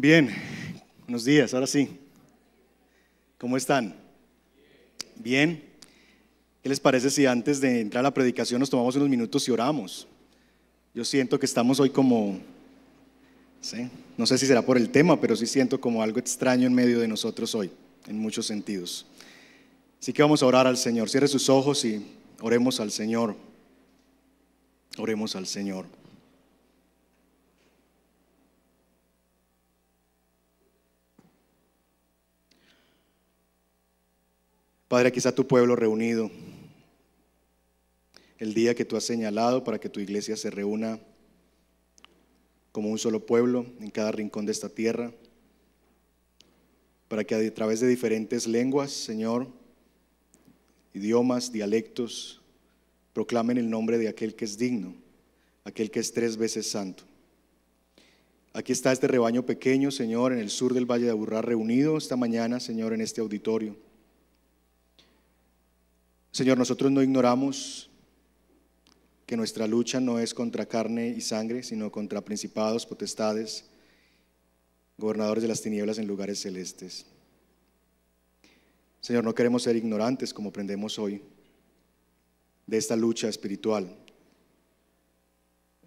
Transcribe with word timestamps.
Bien, 0.00 0.32
buenos 1.00 1.24
días, 1.24 1.52
ahora 1.52 1.66
sí. 1.66 1.88
¿Cómo 3.36 3.56
están? 3.56 3.96
Bien. 5.16 5.60
¿Qué 6.62 6.68
les 6.68 6.78
parece 6.78 7.10
si 7.10 7.26
antes 7.26 7.60
de 7.60 7.80
entrar 7.80 8.02
a 8.02 8.04
la 8.04 8.14
predicación 8.14 8.60
nos 8.60 8.70
tomamos 8.70 8.94
unos 8.94 9.08
minutos 9.08 9.48
y 9.48 9.50
oramos? 9.50 10.06
Yo 10.94 11.04
siento 11.04 11.36
que 11.36 11.46
estamos 11.46 11.80
hoy 11.80 11.90
como, 11.90 12.38
no 14.16 14.24
sé 14.24 14.38
si 14.38 14.46
será 14.46 14.62
por 14.62 14.76
el 14.76 14.88
tema, 14.90 15.20
pero 15.20 15.34
sí 15.34 15.48
siento 15.48 15.80
como 15.80 16.00
algo 16.00 16.20
extraño 16.20 16.68
en 16.68 16.74
medio 16.74 17.00
de 17.00 17.08
nosotros 17.08 17.52
hoy, 17.56 17.68
en 18.06 18.20
muchos 18.20 18.46
sentidos. 18.46 19.04
Así 20.00 20.12
que 20.12 20.22
vamos 20.22 20.44
a 20.44 20.46
orar 20.46 20.68
al 20.68 20.76
Señor. 20.76 21.10
Cierre 21.10 21.26
sus 21.26 21.48
ojos 21.48 21.84
y 21.84 22.06
oremos 22.40 22.78
al 22.78 22.92
Señor. 22.92 23.34
Oremos 24.96 25.34
al 25.34 25.48
Señor. 25.48 25.97
Padre, 34.88 35.08
aquí 35.08 35.18
está 35.18 35.34
tu 35.34 35.46
pueblo 35.46 35.76
reunido. 35.76 36.30
El 38.38 38.54
día 38.54 38.74
que 38.74 38.86
tú 38.86 38.96
has 38.96 39.04
señalado 39.04 39.62
para 39.62 39.78
que 39.78 39.90
tu 39.90 40.00
iglesia 40.00 40.34
se 40.34 40.50
reúna 40.50 40.98
como 42.72 42.88
un 42.88 42.98
solo 42.98 43.26
pueblo 43.26 43.66
en 43.80 43.90
cada 43.90 44.12
rincón 44.12 44.46
de 44.46 44.52
esta 44.52 44.70
tierra, 44.70 45.12
para 47.08 47.22
que 47.24 47.34
a 47.34 47.54
través 47.54 47.80
de 47.80 47.86
diferentes 47.86 48.46
lenguas, 48.46 48.90
Señor, 48.90 49.48
idiomas, 50.94 51.52
dialectos, 51.52 52.40
proclamen 53.12 53.58
el 53.58 53.68
nombre 53.68 53.98
de 53.98 54.08
aquel 54.08 54.34
que 54.34 54.46
es 54.46 54.56
digno, 54.56 54.94
aquel 55.64 55.90
que 55.90 56.00
es 56.00 56.12
tres 56.12 56.38
veces 56.38 56.70
santo. 56.70 57.04
Aquí 58.54 58.72
está 58.72 58.90
este 58.92 59.06
rebaño 59.06 59.44
pequeño, 59.44 59.90
Señor, 59.90 60.32
en 60.32 60.38
el 60.38 60.48
sur 60.48 60.72
del 60.72 60.86
Valle 60.86 61.04
de 61.04 61.10
Aburrá, 61.10 61.42
reunido 61.42 61.98
esta 61.98 62.16
mañana, 62.16 62.58
Señor, 62.58 62.94
en 62.94 63.02
este 63.02 63.20
auditorio. 63.20 63.87
Señor, 66.30 66.58
nosotros 66.58 66.90
no 66.92 67.02
ignoramos 67.02 67.90
que 69.26 69.36
nuestra 69.36 69.66
lucha 69.66 70.00
no 70.00 70.18
es 70.18 70.32
contra 70.32 70.66
carne 70.66 71.08
y 71.08 71.20
sangre, 71.20 71.62
sino 71.62 71.92
contra 71.92 72.24
principados, 72.24 72.86
potestades, 72.86 73.64
gobernadores 74.96 75.42
de 75.42 75.48
las 75.48 75.60
tinieblas 75.60 75.98
en 75.98 76.06
lugares 76.06 76.40
celestes. 76.40 77.06
Señor, 79.00 79.24
no 79.24 79.34
queremos 79.34 79.62
ser 79.62 79.76
ignorantes 79.76 80.32
como 80.34 80.48
aprendemos 80.48 80.98
hoy 80.98 81.22
de 82.66 82.76
esta 82.76 82.96
lucha 82.96 83.28
espiritual. 83.28 83.94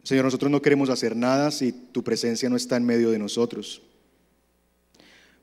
Señor, 0.03 0.25
nosotros 0.25 0.49
no 0.49 0.61
queremos 0.61 0.89
hacer 0.89 1.15
nada 1.15 1.51
si 1.51 1.71
tu 1.71 2.03
presencia 2.03 2.49
no 2.49 2.55
está 2.55 2.77
en 2.77 2.85
medio 2.85 3.11
de 3.11 3.19
nosotros. 3.19 3.81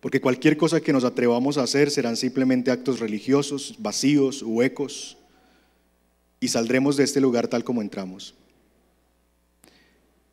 Porque 0.00 0.20
cualquier 0.20 0.56
cosa 0.56 0.80
que 0.80 0.92
nos 0.92 1.04
atrevamos 1.04 1.58
a 1.58 1.62
hacer 1.62 1.90
serán 1.90 2.16
simplemente 2.16 2.70
actos 2.70 3.00
religiosos, 3.00 3.74
vacíos, 3.78 4.42
huecos, 4.42 5.16
y 6.40 6.48
saldremos 6.48 6.96
de 6.96 7.04
este 7.04 7.20
lugar 7.20 7.48
tal 7.48 7.64
como 7.64 7.82
entramos. 7.82 8.34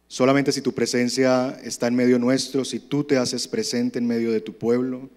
Solamente 0.08 0.52
si 0.52 0.62
tu 0.62 0.72
presencia 0.72 1.60
está 1.64 1.88
en 1.88 1.96
medio 1.96 2.20
nuestro, 2.20 2.64
si 2.64 2.80
tú 2.80 3.04
te 3.04 3.18
haces 3.18 3.48
presente 3.48 3.98
en 3.98 4.06
medio 4.06 4.32
de 4.32 4.40
tu 4.40 4.54
pueblo, 4.54 5.10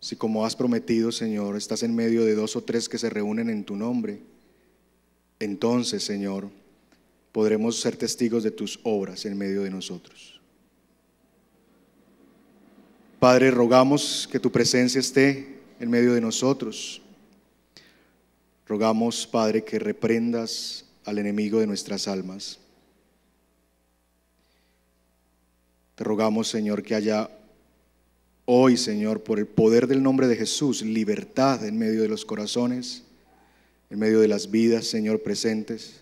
si 0.00 0.16
como 0.16 0.46
has 0.46 0.56
prometido, 0.56 1.12
Señor, 1.12 1.56
estás 1.56 1.82
en 1.82 1.94
medio 1.94 2.24
de 2.24 2.34
dos 2.34 2.56
o 2.56 2.62
tres 2.62 2.88
que 2.88 2.98
se 2.98 3.10
reúnen 3.10 3.50
en 3.50 3.64
tu 3.64 3.76
nombre, 3.76 4.20
entonces, 5.38 6.02
Señor, 6.02 6.48
podremos 7.32 7.80
ser 7.80 7.96
testigos 7.96 8.42
de 8.42 8.50
tus 8.50 8.80
obras 8.82 9.26
en 9.26 9.36
medio 9.36 9.62
de 9.62 9.70
nosotros. 9.70 10.35
Padre, 13.26 13.50
rogamos 13.50 14.28
que 14.30 14.38
tu 14.38 14.52
presencia 14.52 15.00
esté 15.00 15.58
en 15.80 15.90
medio 15.90 16.14
de 16.14 16.20
nosotros. 16.20 17.02
Rogamos, 18.68 19.26
Padre, 19.26 19.64
que 19.64 19.80
reprendas 19.80 20.84
al 21.04 21.18
enemigo 21.18 21.58
de 21.58 21.66
nuestras 21.66 22.06
almas. 22.06 22.60
Te 25.96 26.04
rogamos, 26.04 26.46
Señor, 26.46 26.84
que 26.84 26.94
haya 26.94 27.28
hoy, 28.44 28.76
Señor, 28.76 29.24
por 29.24 29.40
el 29.40 29.48
poder 29.48 29.88
del 29.88 30.04
nombre 30.04 30.28
de 30.28 30.36
Jesús, 30.36 30.82
libertad 30.82 31.66
en 31.66 31.76
medio 31.76 32.02
de 32.02 32.08
los 32.08 32.24
corazones, 32.24 33.02
en 33.90 33.98
medio 33.98 34.20
de 34.20 34.28
las 34.28 34.52
vidas, 34.52 34.86
Señor, 34.86 35.24
presentes. 35.24 36.00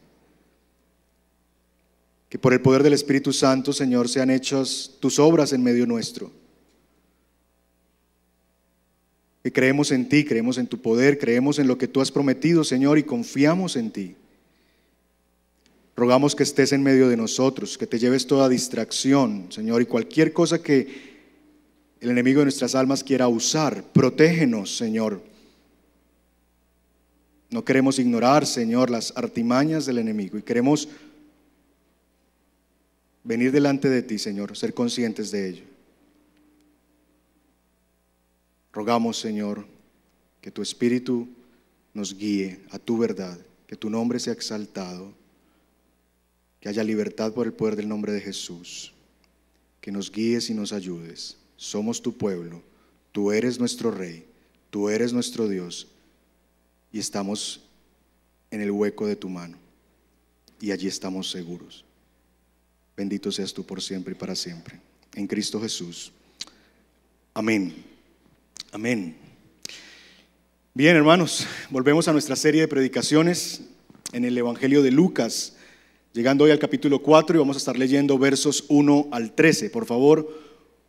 Que 2.28 2.38
por 2.38 2.52
el 2.52 2.60
poder 2.60 2.82
del 2.82 2.92
Espíritu 2.92 3.32
Santo, 3.32 3.72
Señor, 3.72 4.10
sean 4.10 4.28
hechas 4.28 4.90
tus 5.00 5.18
obras 5.18 5.54
en 5.54 5.62
medio 5.62 5.86
nuestro 5.86 6.43
que 9.44 9.52
creemos 9.52 9.92
en 9.92 10.08
ti, 10.08 10.24
creemos 10.24 10.56
en 10.56 10.66
tu 10.66 10.80
poder, 10.80 11.18
creemos 11.18 11.58
en 11.58 11.68
lo 11.68 11.76
que 11.76 11.86
tú 11.86 12.00
has 12.00 12.10
prometido, 12.10 12.64
Señor, 12.64 12.96
y 12.96 13.02
confiamos 13.02 13.76
en 13.76 13.90
ti. 13.90 14.16
Rogamos 15.94 16.34
que 16.34 16.44
estés 16.44 16.72
en 16.72 16.82
medio 16.82 17.10
de 17.10 17.18
nosotros, 17.18 17.76
que 17.76 17.86
te 17.86 17.98
lleves 17.98 18.26
toda 18.26 18.48
distracción, 18.48 19.44
Señor, 19.50 19.82
y 19.82 19.84
cualquier 19.84 20.32
cosa 20.32 20.62
que 20.62 21.12
el 22.00 22.08
enemigo 22.08 22.38
de 22.38 22.46
nuestras 22.46 22.74
almas 22.74 23.04
quiera 23.04 23.28
usar. 23.28 23.84
Protégenos, 23.92 24.78
Señor. 24.78 25.22
No 27.50 27.66
queremos 27.66 27.98
ignorar, 27.98 28.46
Señor, 28.46 28.88
las 28.88 29.12
artimañas 29.14 29.84
del 29.84 29.98
enemigo 29.98 30.38
y 30.38 30.42
queremos 30.42 30.88
venir 33.24 33.52
delante 33.52 33.90
de 33.90 34.02
ti, 34.02 34.18
Señor, 34.18 34.56
ser 34.56 34.72
conscientes 34.72 35.30
de 35.30 35.50
ello. 35.50 35.73
Rogamos, 38.74 39.20
Señor, 39.20 39.64
que 40.40 40.50
tu 40.50 40.60
Espíritu 40.60 41.28
nos 41.94 42.18
guíe 42.18 42.60
a 42.70 42.78
tu 42.80 42.98
verdad, 42.98 43.38
que 43.68 43.76
tu 43.76 43.88
nombre 43.88 44.18
sea 44.18 44.32
exaltado, 44.32 45.12
que 46.60 46.68
haya 46.68 46.82
libertad 46.82 47.32
por 47.32 47.46
el 47.46 47.52
poder 47.52 47.76
del 47.76 47.88
nombre 47.88 48.12
de 48.12 48.20
Jesús, 48.20 48.92
que 49.80 49.92
nos 49.92 50.10
guíes 50.10 50.50
y 50.50 50.54
nos 50.54 50.72
ayudes. 50.72 51.36
Somos 51.56 52.02
tu 52.02 52.18
pueblo, 52.18 52.62
tú 53.12 53.30
eres 53.30 53.60
nuestro 53.60 53.92
Rey, 53.92 54.26
tú 54.70 54.88
eres 54.88 55.12
nuestro 55.12 55.48
Dios 55.48 55.86
y 56.92 56.98
estamos 56.98 57.60
en 58.50 58.60
el 58.60 58.72
hueco 58.72 59.06
de 59.06 59.14
tu 59.14 59.28
mano 59.28 59.56
y 60.60 60.72
allí 60.72 60.88
estamos 60.88 61.30
seguros. 61.30 61.84
Bendito 62.96 63.30
seas 63.30 63.54
tú 63.54 63.64
por 63.64 63.80
siempre 63.80 64.14
y 64.14 64.18
para 64.18 64.34
siempre. 64.34 64.80
En 65.14 65.28
Cristo 65.28 65.60
Jesús. 65.60 66.10
Amén. 67.34 67.93
Amén. 68.74 69.14
Bien, 70.74 70.96
hermanos, 70.96 71.46
volvemos 71.70 72.08
a 72.08 72.12
nuestra 72.12 72.34
serie 72.34 72.62
de 72.62 72.66
predicaciones 72.66 73.60
en 74.12 74.24
el 74.24 74.36
Evangelio 74.36 74.82
de 74.82 74.90
Lucas, 74.90 75.54
llegando 76.12 76.42
hoy 76.42 76.50
al 76.50 76.58
capítulo 76.58 77.00
4 77.00 77.36
y 77.36 77.38
vamos 77.38 77.54
a 77.54 77.58
estar 77.58 77.78
leyendo 77.78 78.18
versos 78.18 78.64
1 78.66 79.10
al 79.12 79.30
13. 79.30 79.70
Por 79.70 79.86
favor, 79.86 80.28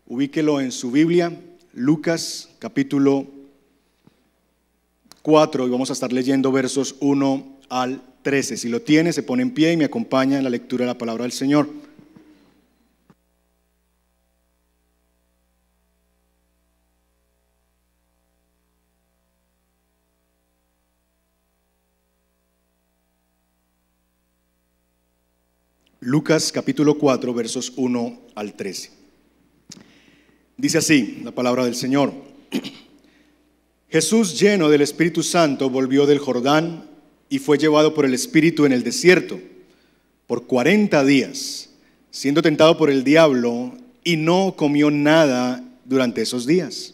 ubíquelo 0.08 0.62
en 0.62 0.72
su 0.72 0.90
Biblia, 0.90 1.40
Lucas 1.74 2.50
capítulo 2.58 3.28
4 5.22 5.68
y 5.68 5.70
vamos 5.70 5.92
a 5.92 5.94
estar 5.94 6.12
leyendo 6.12 6.52
versos 6.52 6.96
1 7.02 7.60
al 7.70 8.02
13. 8.24 8.58
Si 8.58 8.68
lo 8.68 8.82
tiene, 8.82 9.14
se 9.14 9.22
pone 9.22 9.44
en 9.44 9.54
pie 9.54 9.74
y 9.74 9.78
me 9.78 9.86
acompaña 9.86 10.40
en 10.40 10.44
la 10.44 10.50
lectura 10.50 10.86
de 10.86 10.92
la 10.92 10.98
palabra 10.98 11.22
del 11.22 11.34
Señor. 11.34 11.70
Lucas 26.06 26.52
capítulo 26.52 27.00
4 27.00 27.34
versos 27.34 27.74
1 27.76 28.20
al 28.36 28.54
13. 28.54 28.92
Dice 30.56 30.78
así 30.78 31.22
la 31.24 31.32
palabra 31.32 31.66
del 31.66 31.74
Señor. 31.74 32.14
Jesús 33.90 34.40
lleno 34.40 34.70
del 34.70 34.82
Espíritu 34.82 35.24
Santo 35.24 35.68
volvió 35.68 36.06
del 36.06 36.20
Jordán 36.20 36.88
y 37.28 37.40
fue 37.40 37.58
llevado 37.58 37.96
por 37.96 38.06
el 38.06 38.14
Espíritu 38.14 38.68
en 38.68 38.72
el 38.72 38.84
desierto 38.84 39.40
por 40.28 40.46
40 40.46 41.04
días, 41.06 41.72
siendo 42.12 42.44
tentado 42.44 42.78
por 42.78 42.92
el 42.92 43.04
diablo 43.04 43.74
y 44.04 44.18
no 44.18 44.54
comió 44.56 44.92
nada 44.92 45.64
durante 45.86 46.22
esos 46.22 46.46
días, 46.46 46.94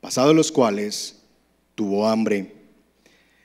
pasados 0.00 0.34
los 0.34 0.50
cuales 0.50 1.14
tuvo 1.76 2.08
hambre. 2.08 2.56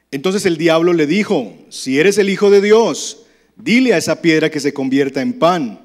Entonces 0.09 0.47
el 0.47 0.57
diablo 0.57 0.91
le 0.93 1.05
dijo, 1.05 1.53
si 1.69 2.00
eres 2.00 2.17
el 2.17 2.31
Hijo 2.31 2.50
de 2.50 2.61
Dios, 2.61 3.25
dile 3.57 3.94
a 3.94 3.98
esa 3.98 4.21
piedra 4.21 4.50
que 4.50 4.59
se 4.59 4.74
convierta 4.74 5.21
en 5.21 5.33
pan. 5.33 5.80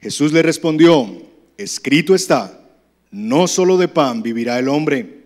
Jesús 0.00 0.32
le 0.32 0.42
respondió, 0.42 1.08
escrito 1.56 2.14
está, 2.14 2.60
no 3.10 3.48
solo 3.48 3.78
de 3.78 3.88
pan 3.88 4.22
vivirá 4.22 4.58
el 4.58 4.68
hombre. 4.68 5.16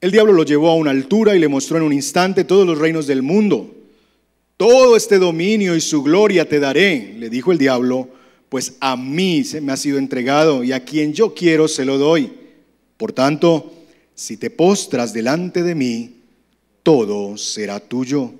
El 0.00 0.10
diablo 0.10 0.32
lo 0.32 0.44
llevó 0.44 0.70
a 0.70 0.74
una 0.74 0.90
altura 0.90 1.34
y 1.34 1.38
le 1.38 1.48
mostró 1.48 1.78
en 1.78 1.82
un 1.82 1.92
instante 1.92 2.44
todos 2.44 2.66
los 2.66 2.78
reinos 2.78 3.06
del 3.06 3.22
mundo. 3.22 3.74
Todo 4.56 4.96
este 4.96 5.18
dominio 5.18 5.76
y 5.76 5.80
su 5.80 6.02
gloria 6.02 6.48
te 6.48 6.60
daré, 6.60 7.14
le 7.18 7.28
dijo 7.28 7.52
el 7.52 7.58
diablo, 7.58 8.08
pues 8.48 8.76
a 8.80 8.96
mí 8.96 9.44
se 9.44 9.60
me 9.60 9.72
ha 9.72 9.76
sido 9.76 9.98
entregado 9.98 10.64
y 10.64 10.72
a 10.72 10.84
quien 10.84 11.12
yo 11.12 11.34
quiero 11.34 11.68
se 11.68 11.84
lo 11.84 11.98
doy. 11.98 12.32
Por 12.96 13.12
tanto, 13.12 13.72
si 14.14 14.36
te 14.36 14.50
postras 14.50 15.12
delante 15.12 15.62
de 15.62 15.74
mí, 15.74 16.16
todo 16.82 17.36
será 17.36 17.80
tuyo. 17.80 18.32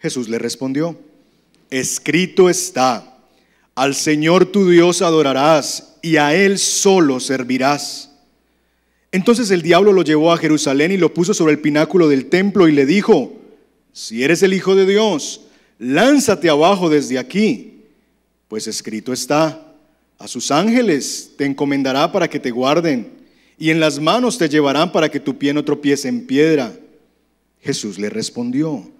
Jesús 0.00 0.28
le 0.28 0.38
respondió, 0.38 0.98
escrito 1.70 2.48
está, 2.48 3.18
al 3.74 3.94
Señor 3.94 4.46
tu 4.46 4.68
Dios 4.68 5.02
adorarás 5.02 5.96
y 6.02 6.16
a 6.16 6.34
Él 6.34 6.58
solo 6.58 7.20
servirás. 7.20 8.10
Entonces 9.12 9.50
el 9.50 9.62
diablo 9.62 9.92
lo 9.92 10.02
llevó 10.02 10.32
a 10.32 10.38
Jerusalén 10.38 10.92
y 10.92 10.96
lo 10.96 11.14
puso 11.14 11.34
sobre 11.34 11.52
el 11.52 11.60
pináculo 11.60 12.08
del 12.08 12.26
templo 12.26 12.68
y 12.68 12.72
le 12.72 12.86
dijo, 12.86 13.32
si 13.92 14.22
eres 14.22 14.42
el 14.42 14.52
Hijo 14.52 14.74
de 14.74 14.86
Dios, 14.86 15.42
lánzate 15.78 16.48
abajo 16.50 16.90
desde 16.90 17.18
aquí, 17.18 17.82
pues 18.48 18.66
escrito 18.66 19.12
está, 19.12 19.74
a 20.18 20.28
sus 20.28 20.50
ángeles 20.50 21.32
te 21.36 21.44
encomendará 21.44 22.10
para 22.12 22.28
que 22.28 22.38
te 22.38 22.50
guarden, 22.50 23.10
y 23.58 23.70
en 23.70 23.80
las 23.80 23.98
manos 23.98 24.38
te 24.38 24.48
llevarán 24.48 24.92
para 24.92 25.08
que 25.08 25.20
tu 25.20 25.38
pie 25.38 25.54
no 25.54 25.64
tropiece 25.64 26.08
en 26.08 26.26
piedra. 26.26 26.74
Jesús 27.60 27.98
le 27.98 28.10
respondió, 28.10 28.90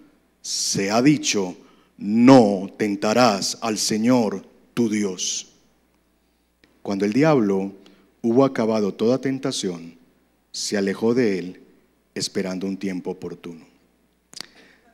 se 0.41 0.91
ha 0.91 1.03
dicho, 1.03 1.57
no 1.99 2.69
tentarás 2.77 3.59
al 3.61 3.79
Señor 3.79 4.47
tu 4.75 4.89
Dios. 4.89 5.49
Cuando 6.83 7.05
el 7.05 7.13
diablo 7.13 7.73
hubo 8.23 8.45
acabado 8.45 8.95
toda 8.95 9.21
tentación, 9.21 9.97
se 10.53 10.77
alejó 10.77 11.15
de 11.15 11.39
él 11.39 11.61
esperando 12.15 12.67
un 12.67 12.77
tiempo 12.77 13.11
oportuno. 13.11 13.67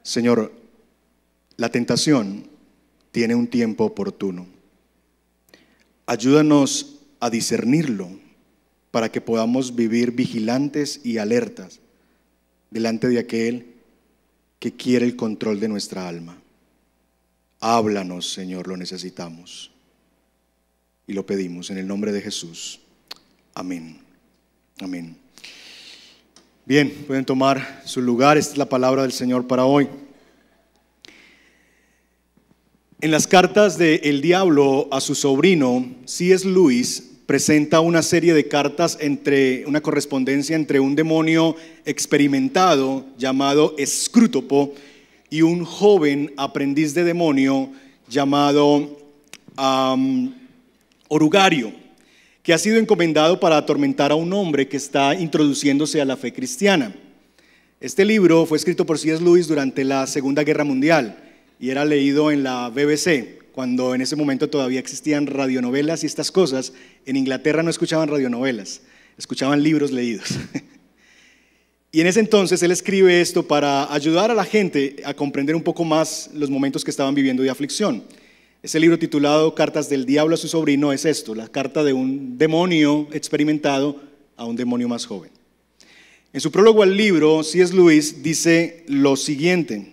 Señor, 0.02 0.52
la 1.56 1.68
tentación 1.70 2.46
tiene 3.12 3.34
un 3.34 3.46
tiempo 3.46 3.84
oportuno. 3.84 4.46
Ayúdanos 6.06 6.98
a 7.20 7.30
discernirlo 7.30 8.08
para 8.90 9.10
que 9.10 9.20
podamos 9.20 9.76
vivir 9.76 10.12
vigilantes 10.12 11.00
y 11.04 11.18
alertas 11.18 11.80
delante 12.70 13.08
de 13.08 13.18
aquel 13.18 13.66
que 14.58 14.72
quiere 14.72 15.06
el 15.06 15.16
control 15.16 15.60
de 15.60 15.68
nuestra 15.68 16.08
alma. 16.08 16.41
Háblanos, 17.64 18.28
Señor, 18.28 18.66
lo 18.66 18.76
necesitamos. 18.76 19.70
Y 21.06 21.12
lo 21.12 21.24
pedimos 21.24 21.70
en 21.70 21.78
el 21.78 21.86
nombre 21.86 22.10
de 22.10 22.20
Jesús. 22.20 22.80
Amén. 23.54 24.00
Amén. 24.80 25.16
Bien, 26.64 26.90
pueden 27.06 27.24
tomar 27.24 27.82
su 27.86 28.02
lugar. 28.02 28.36
Esta 28.36 28.54
es 28.54 28.58
la 28.58 28.68
palabra 28.68 29.02
del 29.02 29.12
Señor 29.12 29.46
para 29.46 29.64
hoy. 29.64 29.88
En 33.00 33.12
las 33.12 33.28
cartas 33.28 33.78
de 33.78 33.94
El 34.02 34.22
Diablo 34.22 34.88
a 34.90 35.00
su 35.00 35.14
sobrino, 35.14 35.86
C.S. 36.04 36.44
Lewis 36.48 37.10
presenta 37.26 37.78
una 37.78 38.02
serie 38.02 38.34
de 38.34 38.48
cartas 38.48 38.98
entre 39.00 39.64
una 39.66 39.80
correspondencia 39.80 40.56
entre 40.56 40.80
un 40.80 40.96
demonio 40.96 41.54
experimentado 41.84 43.06
llamado 43.16 43.76
Escrútopo 43.78 44.74
y 45.32 45.40
un 45.40 45.64
joven 45.64 46.30
aprendiz 46.36 46.92
de 46.92 47.04
demonio 47.04 47.70
llamado 48.06 48.98
Orugario, 51.08 51.72
que 52.42 52.52
ha 52.52 52.58
sido 52.58 52.76
encomendado 52.76 53.40
para 53.40 53.56
atormentar 53.56 54.12
a 54.12 54.14
un 54.14 54.30
hombre 54.34 54.68
que 54.68 54.76
está 54.76 55.14
introduciéndose 55.14 56.02
a 56.02 56.04
la 56.04 56.18
fe 56.18 56.34
cristiana. 56.34 56.94
Este 57.80 58.04
libro 58.04 58.44
fue 58.44 58.58
escrito 58.58 58.84
por 58.84 58.98
C.S. 58.98 59.24
Lewis 59.24 59.48
durante 59.48 59.84
la 59.84 60.06
Segunda 60.06 60.44
Guerra 60.44 60.64
Mundial 60.64 61.16
y 61.58 61.70
era 61.70 61.86
leído 61.86 62.30
en 62.30 62.42
la 62.42 62.68
BBC, 62.68 63.52
cuando 63.52 63.94
en 63.94 64.02
ese 64.02 64.16
momento 64.16 64.50
todavía 64.50 64.80
existían 64.80 65.26
radionovelas 65.26 66.02
y 66.02 66.06
estas 66.06 66.30
cosas. 66.30 66.74
En 67.06 67.16
Inglaterra 67.16 67.62
no 67.62 67.70
escuchaban 67.70 68.10
radionovelas, 68.10 68.82
escuchaban 69.16 69.62
libros 69.62 69.92
leídos. 69.92 70.28
Y 71.94 72.00
en 72.00 72.06
ese 72.06 72.20
entonces 72.20 72.62
él 72.62 72.70
escribe 72.70 73.20
esto 73.20 73.46
para 73.46 73.92
ayudar 73.92 74.30
a 74.30 74.34
la 74.34 74.46
gente 74.46 74.96
a 75.04 75.12
comprender 75.12 75.54
un 75.54 75.62
poco 75.62 75.84
más 75.84 76.30
los 76.32 76.48
momentos 76.48 76.82
que 76.84 76.90
estaban 76.90 77.14
viviendo 77.14 77.42
de 77.42 77.50
aflicción. 77.50 78.02
Ese 78.62 78.80
libro 78.80 78.98
titulado 78.98 79.54
Cartas 79.54 79.90
del 79.90 80.06
Diablo 80.06 80.34
a 80.34 80.38
su 80.38 80.48
sobrino 80.48 80.94
es 80.94 81.04
esto, 81.04 81.34
la 81.34 81.48
carta 81.48 81.84
de 81.84 81.92
un 81.92 82.38
demonio 82.38 83.08
experimentado 83.12 84.00
a 84.38 84.46
un 84.46 84.56
demonio 84.56 84.88
más 84.88 85.04
joven. 85.04 85.30
En 86.32 86.40
su 86.40 86.50
prólogo 86.50 86.82
al 86.82 86.96
libro, 86.96 87.42
C.S. 87.42 87.74
Lewis 87.74 88.22
dice 88.22 88.84
lo 88.88 89.16
siguiente. 89.16 89.92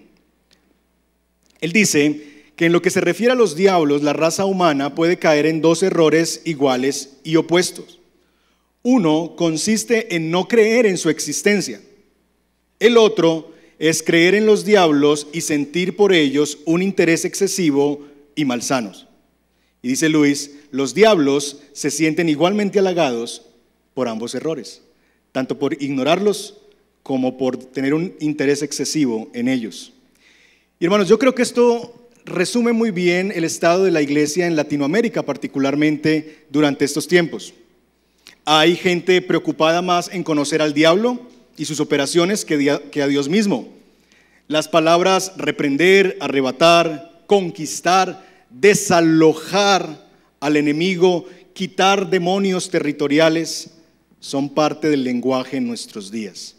Él 1.60 1.74
dice 1.74 2.46
que 2.56 2.68
en 2.68 2.72
lo 2.72 2.82
que 2.82 2.92
se 2.92 3.02
refiere 3.02 3.34
a 3.34 3.36
los 3.36 3.58
diablos, 3.58 4.04
la 4.04 4.14
raza 4.14 4.46
humana 4.46 4.96
puede 4.96 5.18
caer 5.18 5.46
en 5.46 5.60
dos 5.60 5.84
errores 5.84 6.44
iguales 6.46 7.18
y 7.26 7.36
opuestos. 7.36 8.00
Uno 8.84 9.34
consiste 9.36 10.16
en 10.16 10.32
no 10.32 10.48
creer 10.48 10.86
en 10.86 10.98
su 10.98 11.10
existencia. 11.10 11.82
El 12.80 12.98
otro 12.98 13.54
es 13.78 14.04
creer 14.04 14.36
en 14.36 14.46
los 14.46 14.66
diablos 14.66 15.28
y 15.34 15.42
sentir 15.42 15.96
por 15.96 16.14
ellos 16.14 16.60
un 16.66 16.82
interés 16.82 17.26
excesivo 17.26 18.06
y 18.36 18.46
malsanos. 18.46 19.08
Y 19.82 19.90
dice 19.90 20.10
Luis, 20.10 20.52
los 20.72 20.94
diablos 20.94 21.62
se 21.74 21.92
sienten 21.92 22.30
igualmente 22.30 22.80
halagados 22.80 23.44
por 23.94 24.08
ambos 24.08 24.36
errores, 24.36 24.82
tanto 25.32 25.60
por 25.60 25.82
ignorarlos 25.82 26.58
como 27.04 27.38
por 27.38 27.58
tener 27.58 27.94
un 27.94 28.16
interés 28.20 28.62
excesivo 28.62 29.30
en 29.34 29.48
ellos. 29.48 29.94
Y 30.80 30.86
hermanos, 30.86 31.08
yo 31.08 31.20
creo 31.20 31.36
que 31.36 31.42
esto 31.42 32.10
resume 32.26 32.74
muy 32.74 32.92
bien 32.92 33.32
el 33.34 33.44
estado 33.44 33.84
de 33.84 33.92
la 33.92 34.02
iglesia 34.02 34.48
en 34.48 34.56
Latinoamérica, 34.56 35.24
particularmente 35.24 36.46
durante 36.50 36.86
estos 36.86 37.08
tiempos. 37.08 37.54
Hay 38.46 38.76
gente 38.76 39.22
preocupada 39.22 39.82
más 39.82 40.10
en 40.14 40.24
conocer 40.24 40.62
al 40.62 40.74
diablo 40.74 41.28
y 41.60 41.66
sus 41.66 41.82
operaciones 41.82 42.46
que 42.46 43.02
a 43.02 43.08
Dios 43.08 43.28
mismo. 43.28 43.68
Las 44.48 44.70
palabras 44.70 45.34
reprender, 45.36 46.18
arrebatar, 46.22 47.24
conquistar, 47.28 48.26
desalojar 48.50 50.08
al 50.40 50.56
enemigo, 50.56 51.26
quitar 51.54 52.10
demonios 52.10 52.70
territoriales, 52.70 53.72
son 54.22 54.50
parte 54.50 54.90
del 54.90 55.04
lenguaje 55.04 55.58
en 55.58 55.68
nuestros 55.68 56.10
días. 56.10 56.56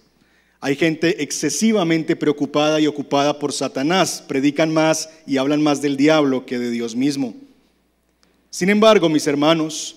Hay 0.61 0.76
gente 0.76 1.23
excesivamente 1.23 2.14
preocupada 2.14 2.79
y 2.79 2.87
ocupada 2.87 3.38
por 3.38 3.55
Satanás, 3.55 4.23
predican 4.29 4.70
más 4.70 5.08
y 5.26 5.38
hablan 5.38 5.62
más 5.62 5.81
del 5.81 5.96
diablo 5.96 6.44
que 6.44 6.58
de 6.58 6.70
Dios 6.70 6.94
mismo. 6.94 7.35
Sin 8.50 8.69
embargo, 8.69 9.08
mis 9.08 9.26
hermanos, 9.26 9.96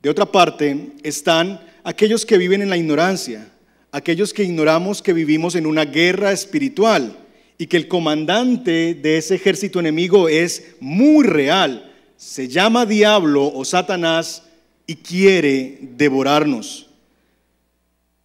de 0.00 0.08
otra 0.08 0.24
parte 0.24 0.92
están 1.02 1.60
aquellos 1.84 2.24
que 2.24 2.38
viven 2.38 2.62
en 2.62 2.70
la 2.70 2.78
ignorancia, 2.78 3.52
aquellos 3.92 4.32
que 4.32 4.44
ignoramos 4.44 5.02
que 5.02 5.12
vivimos 5.12 5.54
en 5.54 5.66
una 5.66 5.84
guerra 5.84 6.32
espiritual 6.32 7.16
y 7.56 7.66
que 7.66 7.76
el 7.76 7.88
comandante 7.88 8.94
de 8.94 9.18
ese 9.18 9.34
ejército 9.34 9.80
enemigo 9.80 10.28
es 10.28 10.74
muy 10.80 11.24
real, 11.24 11.92
se 12.16 12.48
llama 12.48 12.86
diablo 12.86 13.52
o 13.52 13.64
Satanás 13.64 14.44
y 14.86 14.96
quiere 14.96 15.78
devorarnos. 15.96 16.86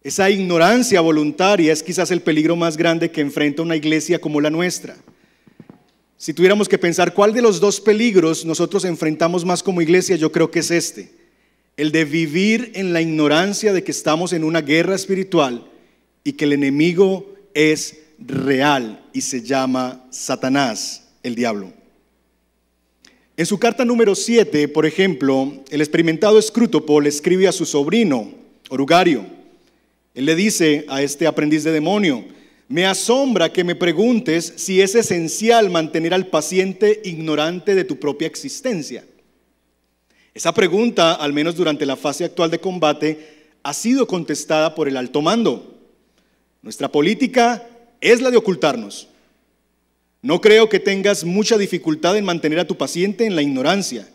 Esa 0.02 0.28
ignorancia 0.28 1.00
voluntaria 1.00 1.72
es 1.72 1.82
quizás 1.82 2.10
el 2.10 2.20
peligro 2.20 2.56
más 2.56 2.76
grande 2.76 3.10
que 3.10 3.22
enfrenta 3.22 3.62
una 3.62 3.76
iglesia 3.76 4.20
como 4.20 4.40
la 4.40 4.50
nuestra. 4.50 4.96
Si 6.16 6.34
tuviéramos 6.34 6.68
que 6.68 6.78
pensar 6.78 7.14
cuál 7.14 7.32
de 7.32 7.42
los 7.42 7.58
dos 7.58 7.80
peligros 7.80 8.44
nosotros 8.44 8.84
enfrentamos 8.84 9.44
más 9.44 9.62
como 9.62 9.80
iglesia, 9.80 10.16
yo 10.16 10.30
creo 10.30 10.50
que 10.50 10.60
es 10.60 10.70
este. 10.70 11.23
El 11.76 11.90
de 11.90 12.04
vivir 12.04 12.72
en 12.74 12.92
la 12.92 13.00
ignorancia 13.00 13.72
de 13.72 13.82
que 13.82 13.90
estamos 13.90 14.32
en 14.32 14.44
una 14.44 14.60
guerra 14.60 14.94
espiritual 14.94 15.66
y 16.22 16.34
que 16.34 16.44
el 16.44 16.52
enemigo 16.52 17.34
es 17.52 17.98
real 18.18 19.04
y 19.12 19.20
se 19.20 19.42
llama 19.42 20.06
Satanás, 20.10 21.08
el 21.22 21.34
diablo. 21.34 21.72
En 23.36 23.46
su 23.46 23.58
carta 23.58 23.84
número 23.84 24.14
7, 24.14 24.68
por 24.68 24.86
ejemplo, 24.86 25.64
el 25.70 25.80
experimentado 25.80 26.38
Escrútopo 26.38 27.00
le 27.00 27.08
escribe 27.08 27.48
a 27.48 27.52
su 27.52 27.66
sobrino, 27.66 28.32
Orugario, 28.68 29.26
él 30.14 30.26
le 30.26 30.36
dice 30.36 30.84
a 30.88 31.02
este 31.02 31.26
aprendiz 31.26 31.64
de 31.64 31.72
demonio, 31.72 32.24
me 32.68 32.86
asombra 32.86 33.52
que 33.52 33.64
me 33.64 33.74
preguntes 33.74 34.54
si 34.56 34.80
es 34.80 34.94
esencial 34.94 35.68
mantener 35.70 36.14
al 36.14 36.28
paciente 36.28 37.02
ignorante 37.04 37.74
de 37.74 37.84
tu 37.84 37.98
propia 37.98 38.28
existencia. 38.28 39.04
Esa 40.34 40.52
pregunta, 40.52 41.14
al 41.14 41.32
menos 41.32 41.54
durante 41.54 41.86
la 41.86 41.96
fase 41.96 42.24
actual 42.24 42.50
de 42.50 42.58
combate, 42.58 43.52
ha 43.62 43.72
sido 43.72 44.06
contestada 44.06 44.74
por 44.74 44.88
el 44.88 44.96
alto 44.96 45.22
mando. 45.22 45.74
Nuestra 46.60 46.90
política 46.90 47.66
es 48.00 48.20
la 48.20 48.30
de 48.30 48.36
ocultarnos. 48.36 49.08
No 50.22 50.40
creo 50.40 50.68
que 50.68 50.80
tengas 50.80 51.24
mucha 51.24 51.56
dificultad 51.56 52.16
en 52.16 52.24
mantener 52.24 52.58
a 52.58 52.66
tu 52.66 52.76
paciente 52.76 53.26
en 53.26 53.36
la 53.36 53.42
ignorancia. 53.42 54.08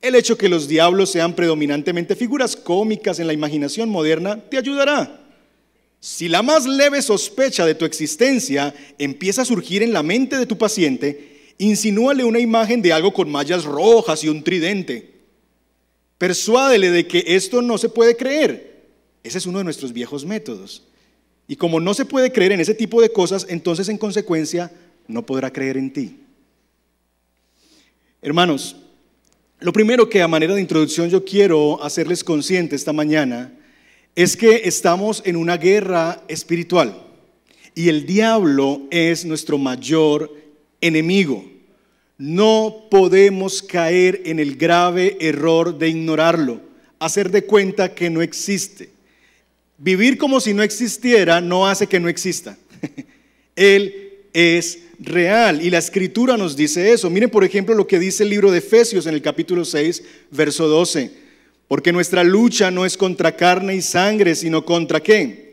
El 0.00 0.14
hecho 0.14 0.38
que 0.38 0.48
los 0.48 0.68
diablos 0.68 1.10
sean 1.10 1.34
predominantemente 1.34 2.16
figuras 2.16 2.56
cómicas 2.56 3.18
en 3.18 3.26
la 3.26 3.32
imaginación 3.32 3.88
moderna 3.88 4.40
te 4.48 4.58
ayudará. 4.58 5.20
Si 6.00 6.28
la 6.28 6.42
más 6.42 6.66
leve 6.66 7.02
sospecha 7.02 7.66
de 7.66 7.74
tu 7.74 7.84
existencia 7.84 8.74
empieza 8.98 9.42
a 9.42 9.46
surgir 9.46 9.82
en 9.82 9.92
la 9.92 10.02
mente 10.02 10.36
de 10.36 10.46
tu 10.46 10.58
paciente, 10.58 11.32
Insinúale 11.62 12.24
una 12.24 12.40
imagen 12.40 12.82
de 12.82 12.92
algo 12.92 13.12
con 13.12 13.30
mallas 13.30 13.64
rojas 13.64 14.24
y 14.24 14.28
un 14.28 14.42
tridente. 14.42 15.11
Persuádele 16.22 16.92
de 16.92 17.08
que 17.08 17.24
esto 17.26 17.62
no 17.62 17.76
se 17.78 17.88
puede 17.88 18.16
creer. 18.16 18.86
Ese 19.24 19.38
es 19.38 19.46
uno 19.46 19.58
de 19.58 19.64
nuestros 19.64 19.92
viejos 19.92 20.24
métodos. 20.24 20.84
Y 21.48 21.56
como 21.56 21.80
no 21.80 21.94
se 21.94 22.04
puede 22.04 22.30
creer 22.30 22.52
en 22.52 22.60
ese 22.60 22.74
tipo 22.74 23.02
de 23.02 23.10
cosas, 23.10 23.44
entonces 23.48 23.88
en 23.88 23.98
consecuencia 23.98 24.70
no 25.08 25.26
podrá 25.26 25.52
creer 25.52 25.76
en 25.76 25.92
ti. 25.92 26.20
Hermanos, 28.22 28.76
lo 29.58 29.72
primero 29.72 30.08
que 30.08 30.22
a 30.22 30.28
manera 30.28 30.54
de 30.54 30.60
introducción 30.60 31.10
yo 31.10 31.24
quiero 31.24 31.82
hacerles 31.82 32.22
consciente 32.22 32.76
esta 32.76 32.92
mañana 32.92 33.52
es 34.14 34.36
que 34.36 34.62
estamos 34.64 35.24
en 35.26 35.34
una 35.34 35.56
guerra 35.56 36.22
espiritual 36.28 37.02
y 37.74 37.88
el 37.88 38.06
diablo 38.06 38.82
es 38.92 39.24
nuestro 39.24 39.58
mayor 39.58 40.32
enemigo. 40.80 41.44
No 42.22 42.86
podemos 42.88 43.62
caer 43.62 44.22
en 44.26 44.38
el 44.38 44.54
grave 44.54 45.16
error 45.18 45.76
de 45.76 45.88
ignorarlo, 45.88 46.60
hacer 47.00 47.32
de 47.32 47.42
cuenta 47.46 47.96
que 47.96 48.10
no 48.10 48.22
existe. 48.22 48.90
Vivir 49.76 50.18
como 50.18 50.38
si 50.38 50.54
no 50.54 50.62
existiera 50.62 51.40
no 51.40 51.66
hace 51.66 51.88
que 51.88 51.98
no 51.98 52.08
exista. 52.08 52.56
Él 53.56 54.20
es 54.32 54.84
real 55.00 55.62
y 55.66 55.70
la 55.70 55.78
escritura 55.78 56.36
nos 56.36 56.54
dice 56.54 56.92
eso. 56.92 57.10
Miren 57.10 57.28
por 57.28 57.42
ejemplo 57.42 57.74
lo 57.74 57.88
que 57.88 57.98
dice 57.98 58.22
el 58.22 58.30
libro 58.30 58.52
de 58.52 58.58
Efesios 58.58 59.06
en 59.06 59.14
el 59.14 59.20
capítulo 59.20 59.64
6, 59.64 60.04
verso 60.30 60.68
12. 60.68 61.10
Porque 61.66 61.90
nuestra 61.90 62.22
lucha 62.22 62.70
no 62.70 62.86
es 62.86 62.96
contra 62.96 63.34
carne 63.34 63.74
y 63.74 63.82
sangre, 63.82 64.36
sino 64.36 64.64
contra 64.64 65.02
qué? 65.02 65.51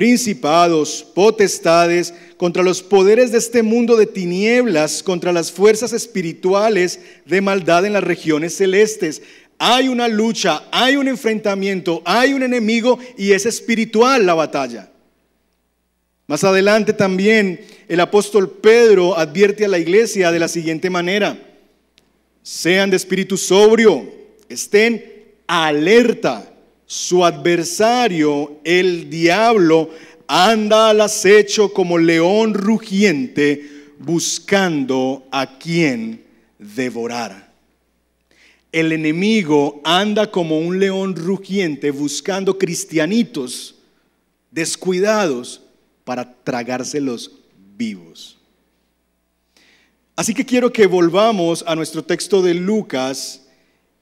Principados, 0.00 1.06
potestades, 1.14 2.14
contra 2.38 2.62
los 2.62 2.82
poderes 2.82 3.32
de 3.32 3.36
este 3.36 3.62
mundo 3.62 3.98
de 3.98 4.06
tinieblas, 4.06 5.02
contra 5.02 5.30
las 5.30 5.52
fuerzas 5.52 5.92
espirituales 5.92 7.00
de 7.26 7.42
maldad 7.42 7.84
en 7.84 7.92
las 7.92 8.02
regiones 8.02 8.56
celestes. 8.56 9.20
Hay 9.58 9.88
una 9.88 10.08
lucha, 10.08 10.62
hay 10.72 10.96
un 10.96 11.06
enfrentamiento, 11.06 12.00
hay 12.06 12.32
un 12.32 12.42
enemigo 12.42 12.98
y 13.18 13.32
es 13.32 13.44
espiritual 13.44 14.24
la 14.24 14.32
batalla. 14.32 14.90
Más 16.28 16.44
adelante 16.44 16.94
también 16.94 17.60
el 17.86 18.00
apóstol 18.00 18.50
Pedro 18.50 19.18
advierte 19.18 19.66
a 19.66 19.68
la 19.68 19.78
iglesia 19.78 20.32
de 20.32 20.38
la 20.38 20.48
siguiente 20.48 20.88
manera, 20.88 21.38
sean 22.42 22.88
de 22.88 22.96
espíritu 22.96 23.36
sobrio, 23.36 24.10
estén 24.48 25.04
alerta, 25.46 26.49
su 26.90 27.24
adversario, 27.24 28.58
el 28.64 29.08
diablo, 29.08 29.90
anda 30.26 30.90
al 30.90 31.02
acecho 31.02 31.72
como 31.72 31.98
león 31.98 32.52
rugiente 32.52 33.92
buscando 34.00 35.24
a 35.30 35.56
quien 35.56 36.24
devorar. 36.58 37.52
El 38.72 38.90
enemigo 38.90 39.80
anda 39.84 40.32
como 40.32 40.58
un 40.58 40.80
león 40.80 41.14
rugiente 41.14 41.92
buscando 41.92 42.58
cristianitos 42.58 43.76
descuidados 44.50 45.62
para 46.02 46.42
tragárselos 46.42 47.30
vivos. 47.76 48.36
Así 50.16 50.34
que 50.34 50.44
quiero 50.44 50.72
que 50.72 50.88
volvamos 50.88 51.62
a 51.68 51.76
nuestro 51.76 52.02
texto 52.02 52.42
de 52.42 52.54
Lucas 52.54 53.46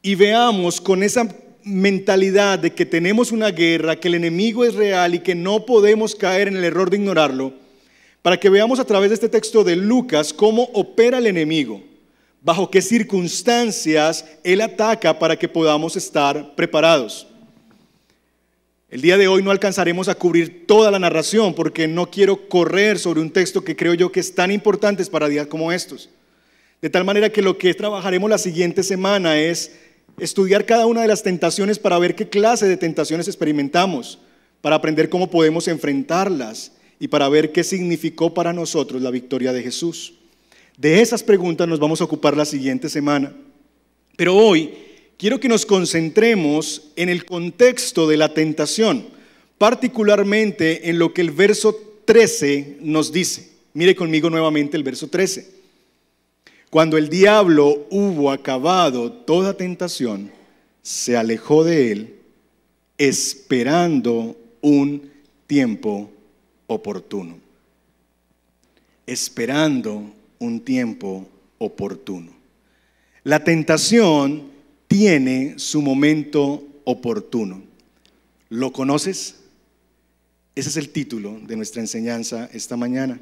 y 0.01 0.15
veamos 0.15 0.81
con 0.81 1.03
esa 1.03 1.29
mentalidad 1.69 2.59
de 2.59 2.73
que 2.73 2.87
tenemos 2.87 3.31
una 3.31 3.51
guerra, 3.51 3.97
que 3.97 4.09
el 4.09 4.15
enemigo 4.15 4.65
es 4.65 4.75
real 4.75 5.15
y 5.15 5.21
que 5.21 5.35
no 5.35 5.67
podemos 5.67 6.15
caer 6.15 6.49
en 6.49 6.57
el 6.57 6.65
error 6.65 6.91
de 6.91 6.97
ignorarlo, 6.97 7.53
para 8.23 8.39
que 8.39 8.51
veamos 8.51 8.81
a 8.81 8.85
través 8.85 9.11
de 9.11 9.15
este 9.15 9.29
texto 9.29 9.63
de 9.63 9.77
Lucas 9.77 10.33
cómo 10.33 10.65
opera 10.73 11.19
el 11.19 11.27
enemigo, 11.27 11.83
bajo 12.43 12.71
qué 12.71 12.83
circunstancias 12.83 14.25
él 14.43 14.61
ataca 14.61 15.19
para 15.19 15.37
que 15.37 15.49
podamos 15.49 15.97
estar 15.97 16.55
preparados. 16.55 17.27
El 18.91 19.03
día 19.03 19.19
de 19.19 19.29
hoy 19.29 19.43
no 19.43 19.51
alcanzaremos 19.51 20.09
a 20.09 20.15
cubrir 20.15 20.67
toda 20.67 20.91
la 20.91 20.99
narración 20.99 21.55
porque 21.55 21.87
no 21.87 22.11
quiero 22.11 22.49
correr 22.49 22.99
sobre 22.99 23.21
un 23.21 23.31
texto 23.31 23.63
que 23.63 23.77
creo 23.77 23.93
yo 23.93 24.11
que 24.11 24.21
es 24.21 24.35
tan 24.35 24.51
importante 24.51 25.05
para 25.07 25.29
días 25.29 25.47
como 25.47 25.71
estos. 25.73 26.09
De 26.81 26.89
tal 26.89 27.05
manera 27.05 27.31
que 27.31 27.43
lo 27.43 27.59
que 27.59 27.75
trabajaremos 27.75 28.31
la 28.31 28.39
siguiente 28.39 28.83
semana 28.83 29.39
es 29.39 29.73
estudiar 30.21 30.67
cada 30.67 30.87
una 30.87 31.03
de 31.03 31.09
las 31.09 31.23
tentaciones 31.23 31.79
para 31.79 31.99
ver 31.99 32.15
qué 32.15 32.29
clase 32.29 32.67
de 32.67 32.77
tentaciones 32.77 33.29
experimentamos, 33.29 34.19
para 34.61 34.77
aprender 34.77 35.09
cómo 35.09 35.31
podemos 35.31 35.69
enfrentarlas 35.69 36.73
y 36.99 37.09
para 37.09 37.29
ver 37.29 37.53
qué 37.53 37.65
significó 37.65 38.35
para 38.35 38.53
nosotros 38.53 39.03
la 39.03 39.11
victoria 39.11 39.53
de 39.53 39.63
Jesús. 39.63 40.15
De 40.77 41.01
esas 41.01 41.23
preguntas 41.23 41.69
nos 41.69 41.81
vamos 41.81 42.01
a 42.01 42.05
ocupar 42.05 42.37
la 42.37 42.45
siguiente 42.45 42.89
semana. 42.89 43.33
Pero 44.17 44.37
hoy 44.37 44.75
quiero 45.17 45.41
que 45.41 45.49
nos 45.49 45.67
concentremos 45.67 46.91
en 46.97 47.09
el 47.09 47.25
contexto 47.25 48.09
de 48.09 48.17
la 48.17 48.35
tentación, 48.35 49.07
particularmente 49.59 50.89
en 50.89 50.99
lo 50.99 51.13
que 51.13 51.21
el 51.21 51.31
verso 51.31 51.77
13 52.05 52.79
nos 52.81 53.13
dice. 53.13 53.51
Mire 53.75 53.95
conmigo 53.95 54.31
nuevamente 54.31 54.77
el 54.77 54.83
verso 54.83 55.09
13. 55.09 55.58
Cuando 56.71 56.99
el 56.99 57.09
diablo 57.09 57.87
hubo 57.91 58.31
acabado 58.31 59.11
toda 59.11 59.57
tentación, 59.57 60.31
se 60.83 61.17
alejó 61.17 61.65
de 61.65 61.93
él 61.93 62.15
esperando 62.99 64.37
un 64.61 65.11
tiempo 65.47 66.11
oportuno. 66.67 67.39
Esperando 69.07 70.13
un 70.39 70.61
tiempo 70.61 71.27
oportuno. 71.59 72.33
La 73.25 73.43
tentación 73.45 74.51
tiene 74.87 75.59
su 75.59 75.81
momento 75.81 76.65
oportuno. 76.85 77.63
¿Lo 78.51 78.73
conoces? 78.73 79.37
Ese 80.55 80.69
es 80.69 80.77
el 80.77 80.91
título 80.91 81.39
de 81.47 81.57
nuestra 81.57 81.81
enseñanza 81.81 82.49
esta 82.53 82.77
mañana. 82.77 83.21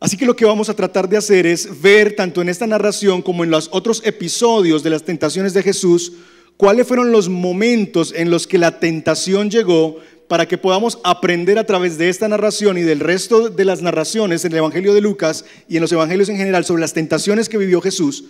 Así 0.00 0.16
que 0.16 0.26
lo 0.26 0.36
que 0.36 0.44
vamos 0.44 0.68
a 0.68 0.74
tratar 0.74 1.08
de 1.08 1.16
hacer 1.16 1.44
es 1.46 1.80
ver 1.82 2.14
tanto 2.14 2.40
en 2.40 2.48
esta 2.48 2.66
narración 2.66 3.20
como 3.20 3.42
en 3.42 3.50
los 3.50 3.68
otros 3.72 4.00
episodios 4.04 4.82
de 4.82 4.90
las 4.90 5.02
tentaciones 5.02 5.54
de 5.54 5.62
Jesús, 5.62 6.12
cuáles 6.56 6.86
fueron 6.86 7.10
los 7.10 7.28
momentos 7.28 8.12
en 8.14 8.30
los 8.30 8.46
que 8.46 8.58
la 8.58 8.78
tentación 8.78 9.50
llegó 9.50 9.96
para 10.28 10.46
que 10.46 10.58
podamos 10.58 10.98
aprender 11.02 11.58
a 11.58 11.64
través 11.64 11.98
de 11.98 12.10
esta 12.10 12.28
narración 12.28 12.78
y 12.78 12.82
del 12.82 13.00
resto 13.00 13.48
de 13.48 13.64
las 13.64 13.82
narraciones 13.82 14.44
en 14.44 14.52
el 14.52 14.58
Evangelio 14.58 14.94
de 14.94 15.00
Lucas 15.00 15.44
y 15.68 15.76
en 15.76 15.82
los 15.82 15.90
Evangelios 15.90 16.28
en 16.28 16.36
general 16.36 16.64
sobre 16.64 16.82
las 16.82 16.92
tentaciones 16.92 17.48
que 17.48 17.58
vivió 17.58 17.80
Jesús, 17.80 18.24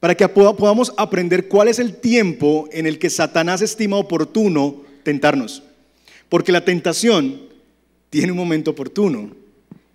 para 0.00 0.14
que 0.14 0.28
podamos 0.28 0.92
aprender 0.98 1.48
cuál 1.48 1.68
es 1.68 1.78
el 1.78 1.96
tiempo 1.96 2.68
en 2.72 2.86
el 2.86 2.98
que 2.98 3.08
Satanás 3.08 3.62
estima 3.62 3.96
oportuno 3.96 4.82
tentarnos. 5.02 5.62
Porque 6.28 6.52
la 6.52 6.64
tentación 6.64 7.40
tiene 8.10 8.32
un 8.32 8.38
momento 8.38 8.72
oportuno 8.72 9.30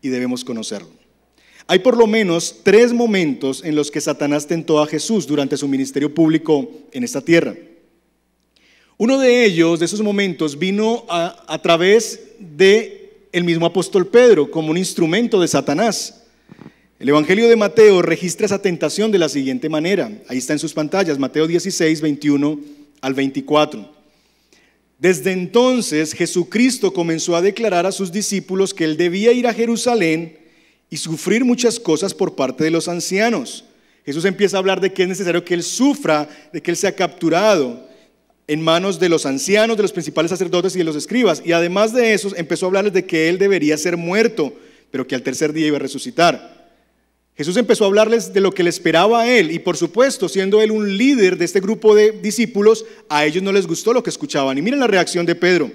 y 0.01 0.09
debemos 0.09 0.43
conocerlo. 0.43 1.00
Hay 1.71 1.79
por 1.79 1.95
lo 1.95 2.05
menos 2.05 2.57
tres 2.63 2.91
momentos 2.91 3.63
en 3.63 3.75
los 3.75 3.89
que 3.89 4.01
Satanás 4.01 4.45
tentó 4.45 4.81
a 4.81 4.87
Jesús 4.87 5.25
durante 5.25 5.55
su 5.55 5.69
ministerio 5.69 6.13
público 6.13 6.69
en 6.91 7.05
esta 7.05 7.21
tierra. 7.21 7.55
Uno 8.97 9.17
de 9.17 9.45
ellos, 9.45 9.79
de 9.79 9.85
esos 9.85 10.01
momentos, 10.01 10.59
vino 10.59 11.05
a, 11.07 11.57
través 11.63 12.23
de 12.37 13.13
el 13.31 13.45
mismo 13.45 13.65
apóstol 13.65 14.05
Pedro 14.05 14.51
como 14.51 14.69
un 14.69 14.77
instrumento 14.77 15.39
de 15.39 15.47
Satanás. 15.47 16.23
El 16.99 17.07
Evangelio 17.07 17.47
de 17.47 17.55
Mateo 17.55 18.01
registra 18.01 18.47
esa 18.47 18.61
tentación 18.61 19.09
de 19.09 19.19
la 19.19 19.29
siguiente 19.29 19.69
manera. 19.69 20.11
Ahí 20.27 20.39
está 20.39 20.51
en 20.51 20.59
sus 20.59 20.73
pantallas, 20.73 21.17
Mateo 21.19 21.47
16, 21.47 22.01
21 22.01 22.59
al 22.99 23.13
24. 23.13 23.89
Desde 24.99 25.31
entonces 25.31 26.11
Jesucristo 26.11 26.91
comenzó 26.91 27.33
a 27.37 27.41
declarar 27.41 27.85
a 27.85 27.93
sus 27.93 28.11
discípulos 28.11 28.73
que 28.73 28.83
él 28.83 28.97
debía 28.97 29.31
ir 29.31 29.47
a 29.47 29.53
Jerusalén 29.53 30.40
y 30.91 30.97
sufrir 30.97 31.45
muchas 31.45 31.79
cosas 31.79 32.13
por 32.13 32.35
parte 32.35 32.65
de 32.65 32.69
los 32.69 32.89
ancianos. 32.89 33.63
Jesús 34.05 34.25
empieza 34.25 34.57
a 34.57 34.59
hablar 34.59 34.81
de 34.81 34.91
que 34.91 35.03
es 35.03 35.09
necesario 35.09 35.43
que 35.43 35.53
él 35.53 35.63
sufra, 35.63 36.27
de 36.51 36.61
que 36.61 36.69
él 36.69 36.77
sea 36.77 36.93
capturado 36.93 37.87
en 38.45 38.61
manos 38.61 38.99
de 38.99 39.07
los 39.07 39.25
ancianos, 39.25 39.77
de 39.77 39.83
los 39.83 39.93
principales 39.93 40.31
sacerdotes 40.31 40.75
y 40.75 40.79
de 40.79 40.83
los 40.83 40.97
escribas. 40.97 41.41
Y 41.45 41.53
además 41.53 41.93
de 41.93 42.13
eso, 42.13 42.35
empezó 42.35 42.65
a 42.65 42.67
hablarles 42.67 42.91
de 42.91 43.05
que 43.05 43.29
él 43.29 43.37
debería 43.37 43.77
ser 43.77 43.95
muerto, 43.95 44.53
pero 44.91 45.07
que 45.07 45.15
al 45.15 45.23
tercer 45.23 45.53
día 45.53 45.67
iba 45.67 45.77
a 45.77 45.79
resucitar. 45.79 46.69
Jesús 47.37 47.55
empezó 47.55 47.85
a 47.85 47.87
hablarles 47.87 48.33
de 48.33 48.41
lo 48.41 48.51
que 48.51 48.63
le 48.63 48.69
esperaba 48.69 49.21
a 49.21 49.31
él 49.31 49.51
y 49.51 49.59
por 49.59 49.77
supuesto, 49.77 50.27
siendo 50.27 50.61
él 50.61 50.71
un 50.71 50.97
líder 50.97 51.37
de 51.37 51.45
este 51.45 51.61
grupo 51.61 51.95
de 51.95 52.11
discípulos, 52.11 52.85
a 53.07 53.25
ellos 53.25 53.41
no 53.41 53.53
les 53.53 53.65
gustó 53.65 53.93
lo 53.93 54.03
que 54.03 54.09
escuchaban. 54.09 54.57
Y 54.57 54.61
miren 54.61 54.81
la 54.81 54.87
reacción 54.87 55.25
de 55.25 55.35
Pedro. 55.35 55.71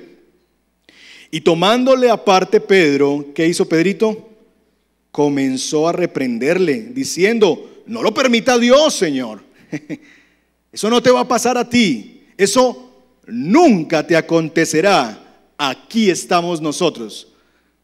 Y 1.31 1.41
tomándole 1.41 2.11
aparte 2.11 2.61
Pedro, 2.61 3.29
¿qué 3.35 3.47
hizo 3.47 3.67
Pedrito? 3.67 4.36
Comenzó 5.17 5.89
a 5.89 5.93
reprenderle, 5.93 6.91
diciendo, 6.93 7.83
no 7.87 8.03
lo 8.03 8.13
permita 8.13 8.59
Dios, 8.59 8.93
Señor. 8.93 9.43
Eso 10.71 10.91
no 10.91 11.03
te 11.03 11.11
va 11.11 11.21
a 11.21 11.27
pasar 11.27 11.57
a 11.57 11.67
ti. 11.67 12.27
Eso 12.37 12.93
nunca 13.27 14.07
te 14.07 14.15
acontecerá. 14.15 15.43
Aquí 15.57 16.11
estamos 16.11 16.61
nosotros. 16.61 17.29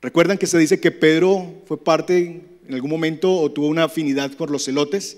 Recuerdan 0.03 0.37
que 0.37 0.47
se 0.47 0.59
dice 0.59 0.79
que 0.79 0.91
Pedro 0.91 1.63
fue 1.65 1.83
parte 1.83 2.43
en 2.69 2.75
algún 2.75 2.91
momento 2.91 3.35
o 3.35 3.51
tuvo 3.51 3.69
una 3.69 3.85
afinidad 3.85 4.31
por 4.33 4.51
los 4.51 4.67
celotes? 4.67 5.17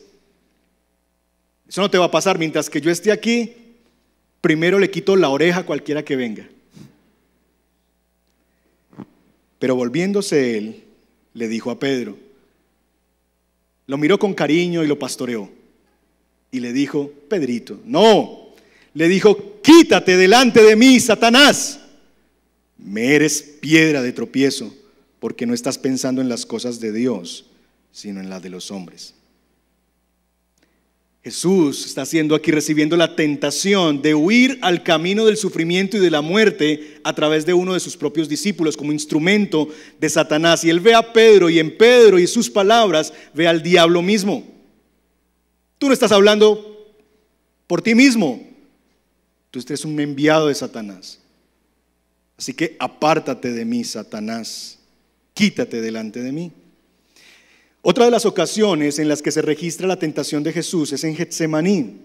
Eso 1.69 1.81
no 1.81 1.91
te 1.91 1.99
va 1.99 2.05
a 2.05 2.13
pasar. 2.13 2.39
Mientras 2.39 2.71
que 2.71 2.81
yo 2.81 2.93
esté 2.93 3.11
aquí, 3.11 3.57
primero 4.41 4.79
le 4.79 4.89
quito 4.89 5.17
la 5.17 5.31
oreja 5.31 5.63
a 5.63 5.67
cualquiera 5.67 6.05
que 6.05 6.15
venga. 6.15 6.49
Pero 9.59 9.75
volviéndose 9.75 10.57
él, 10.57 10.84
le 11.35 11.49
dijo 11.49 11.71
a 11.71 11.79
Pedro, 11.79 12.17
lo 13.87 13.99
miró 13.99 14.19
con 14.19 14.33
cariño 14.33 14.83
y 14.83 14.87
lo 14.87 14.99
pastoreó. 14.99 15.51
Y 16.51 16.61
le 16.61 16.73
dijo, 16.73 17.13
Pedrito, 17.29 17.81
no, 17.85 18.55
le 18.95 19.09
dijo, 19.09 19.61
quítate 19.61 20.17
delante 20.17 20.63
de 20.63 20.77
mí, 20.77 21.01
Satanás. 21.01 21.81
Me 22.79 23.15
eres 23.15 23.43
piedra 23.61 24.03
de 24.03 24.13
tropiezo, 24.13 24.75
porque 25.19 25.47
no 25.47 25.55
estás 25.55 25.79
pensando 25.79 26.23
en 26.23 26.29
las 26.29 26.47
cosas 26.47 26.81
de 26.81 26.93
Dios, 26.93 27.47
sino 27.93 28.21
en 28.21 28.31
las 28.31 28.43
de 28.43 28.51
los 28.51 28.71
hombres. 28.71 29.15
Jesús 31.25 31.87
está 31.87 32.03
haciendo 32.03 32.35
aquí 32.35 32.51
recibiendo 32.51 32.99
la 32.99 33.17
tentación 33.17 34.03
de 34.03 34.15
huir 34.15 34.59
al 34.61 34.83
camino 34.83 35.25
del 35.25 35.39
sufrimiento 35.39 35.97
y 35.97 36.01
de 36.01 36.11
la 36.11 36.21
muerte 36.21 37.01
a 37.03 37.15
través 37.15 37.47
de 37.47 37.55
uno 37.55 37.73
de 37.73 37.81
sus 37.81 37.97
propios 37.97 38.29
discípulos 38.29 38.77
como 38.77 38.93
instrumento 38.93 39.69
de 39.99 40.11
Satanás. 40.11 40.65
Y 40.65 40.71
él 40.71 40.81
ve 40.81 40.95
a 40.95 41.15
Pedro 41.15 41.49
y 41.49 41.59
en 41.59 41.79
Pedro 41.79 42.19
y 42.19 42.27
sus 42.27 42.51
palabras 42.51 43.11
ve 43.33 43.49
al 43.49 43.63
diablo 43.63 44.03
mismo. 44.03 44.45
Tú 45.79 45.87
no 45.87 45.95
estás 45.95 46.13
hablando 46.13 46.95
por 47.67 47.81
ti 47.81 47.95
mismo. 47.95 48.47
Tú 49.51 49.61
eres 49.61 49.87
un 49.87 49.99
enviado 49.99 50.49
de 50.49 50.55
Satanás. 50.55 51.21
Así 52.37 52.53
que 52.53 52.77
apártate 52.79 53.51
de 53.51 53.65
mí, 53.65 53.83
Satanás. 53.83 54.79
Quítate 55.33 55.81
delante 55.81 56.21
de 56.21 56.33
mí. 56.33 56.53
Otra 57.87 58.07
de 58.07 58.11
las 58.11 58.25
ocasiones 58.25 58.99
en 58.99 59.09
las 59.09 59.21
que 59.21 59.31
se 59.31 59.43
registra 59.43 59.87
la 59.87 59.99
tentación 59.99 60.43
de 60.43 60.55
Jesús 60.55 60.91
es 60.95 61.05
en 61.05 61.15
Getsemaní, 61.15 62.01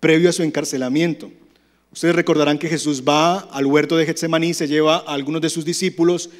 previo 0.00 0.30
a 0.30 0.32
su 0.32 0.42
encarcelamiento. 0.42 1.30
Ustedes 1.92 2.14
recordarán 2.14 2.56
que 2.56 2.70
Jesús 2.70 3.04
va 3.06 3.40
al 3.40 3.66
huerto 3.66 3.98
de 3.98 4.06
Getsemaní, 4.06 4.54
se 4.54 4.66
lleva 4.66 4.96
a 4.96 5.12
algunos 5.12 5.42
de 5.42 5.50
sus 5.50 5.66
discípulos, 5.66 6.30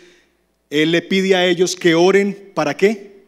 él 0.70 0.92
le 0.92 1.02
pide 1.02 1.36
a 1.36 1.44
ellos 1.44 1.76
que 1.76 1.94
oren, 1.94 2.52
¿para 2.54 2.74
qué? 2.74 3.26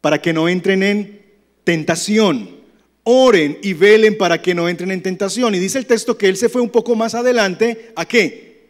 Para 0.00 0.22
que 0.22 0.32
no 0.32 0.48
entren 0.48 0.84
en 0.84 1.20
tentación. 1.64 2.58
Oren 3.02 3.58
y 3.60 3.72
velen 3.72 4.16
para 4.16 4.40
que 4.40 4.54
no 4.54 4.68
entren 4.68 4.92
en 4.92 5.02
tentación. 5.02 5.52
Y 5.56 5.58
dice 5.58 5.78
el 5.78 5.86
texto 5.86 6.16
que 6.16 6.28
él 6.28 6.36
se 6.36 6.48
fue 6.48 6.62
un 6.62 6.70
poco 6.70 6.94
más 6.94 7.16
adelante, 7.16 7.90
¿a 7.96 8.04
qué? 8.04 8.68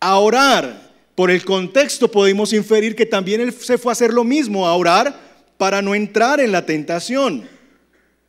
A 0.00 0.18
orar. 0.18 0.91
Por 1.22 1.30
el 1.30 1.44
contexto 1.44 2.10
podemos 2.10 2.52
inferir 2.52 2.96
que 2.96 3.06
también 3.06 3.40
él 3.40 3.52
se 3.52 3.78
fue 3.78 3.92
a 3.92 3.94
hacer 3.94 4.12
lo 4.12 4.24
mismo, 4.24 4.66
a 4.66 4.74
orar 4.74 5.20
para 5.56 5.80
no 5.80 5.94
entrar 5.94 6.40
en 6.40 6.50
la 6.50 6.66
tentación. 6.66 7.48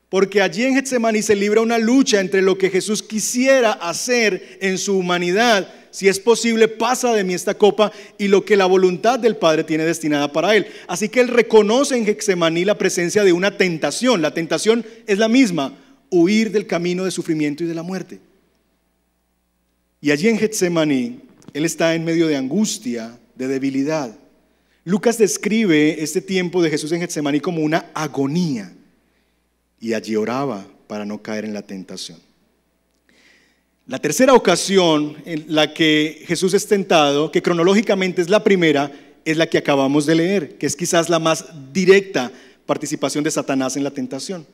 Porque 0.09 0.43
allí 0.43 0.63
en 0.63 0.75
Getsemaní 0.75 1.23
se 1.23 1.35
libra 1.35 1.61
una 1.61 1.79
lucha 1.79 2.19
entre 2.19 2.43
lo 2.43 2.55
que 2.55 2.69
Jesús 2.69 3.01
quisiera 3.01 3.71
hacer 3.71 4.59
en 4.61 4.77
su 4.77 4.95
humanidad, 4.95 5.73
si 5.89 6.07
es 6.07 6.19
posible, 6.19 6.67
pasa 6.67 7.15
de 7.15 7.23
mí 7.23 7.33
esta 7.33 7.55
copa, 7.55 7.91
y 8.19 8.27
lo 8.27 8.45
que 8.45 8.55
la 8.55 8.67
voluntad 8.67 9.17
del 9.17 9.37
Padre 9.37 9.63
tiene 9.63 9.85
destinada 9.85 10.31
para 10.31 10.55
él. 10.55 10.67
Así 10.87 11.09
que 11.09 11.21
él 11.21 11.29
reconoce 11.29 11.97
en 11.97 12.05
Getsemaní 12.05 12.63
la 12.63 12.77
presencia 12.77 13.23
de 13.23 13.33
una 13.33 13.57
tentación. 13.57 14.21
La 14.21 14.35
tentación 14.35 14.85
es 15.07 15.17
la 15.17 15.29
misma, 15.29 15.73
huir 16.11 16.51
del 16.51 16.67
camino 16.67 17.05
de 17.05 17.09
sufrimiento 17.09 17.63
y 17.63 17.67
de 17.67 17.73
la 17.73 17.81
muerte. 17.81 18.19
Y 19.99 20.11
allí 20.11 20.29
en 20.29 20.37
Getsemaní 20.37 21.32
él 21.53 21.65
está 21.65 21.95
en 21.95 22.03
medio 22.03 22.27
de 22.27 22.35
angustia, 22.35 23.17
de 23.35 23.47
debilidad. 23.47 24.15
Lucas 24.85 25.17
describe 25.17 26.03
este 26.03 26.21
tiempo 26.21 26.61
de 26.61 26.69
Jesús 26.69 26.91
en 26.91 26.99
Getsemaní 26.99 27.39
como 27.39 27.61
una 27.61 27.85
agonía 27.93 28.73
y 29.79 29.93
allí 29.93 30.15
oraba 30.15 30.65
para 30.87 31.05
no 31.05 31.21
caer 31.21 31.45
en 31.45 31.53
la 31.53 31.61
tentación. 31.61 32.19
La 33.85 33.99
tercera 33.99 34.33
ocasión 34.33 35.17
en 35.25 35.45
la 35.47 35.73
que 35.73 36.23
Jesús 36.25 36.53
es 36.53 36.67
tentado, 36.67 37.31
que 37.31 37.41
cronológicamente 37.41 38.21
es 38.21 38.29
la 38.29 38.43
primera, 38.43 38.91
es 39.25 39.37
la 39.37 39.47
que 39.47 39.57
acabamos 39.57 40.05
de 40.05 40.15
leer, 40.15 40.57
que 40.57 40.65
es 40.65 40.75
quizás 40.75 41.09
la 41.09 41.19
más 41.19 41.45
directa 41.73 42.31
participación 42.65 43.23
de 43.23 43.31
Satanás 43.31 43.75
en 43.75 43.83
la 43.83 43.91
tentación. 43.91 44.45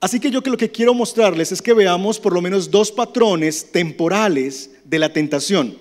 Así 0.00 0.20
que 0.20 0.30
yo 0.30 0.42
que 0.42 0.50
lo 0.50 0.56
que 0.56 0.70
quiero 0.70 0.94
mostrarles 0.94 1.50
es 1.50 1.62
que 1.62 1.72
veamos 1.72 2.20
por 2.20 2.32
lo 2.32 2.40
menos 2.40 2.70
dos 2.70 2.92
patrones 2.92 3.70
temporales 3.72 4.70
de 4.88 4.98
la 4.98 5.12
tentación. 5.12 5.76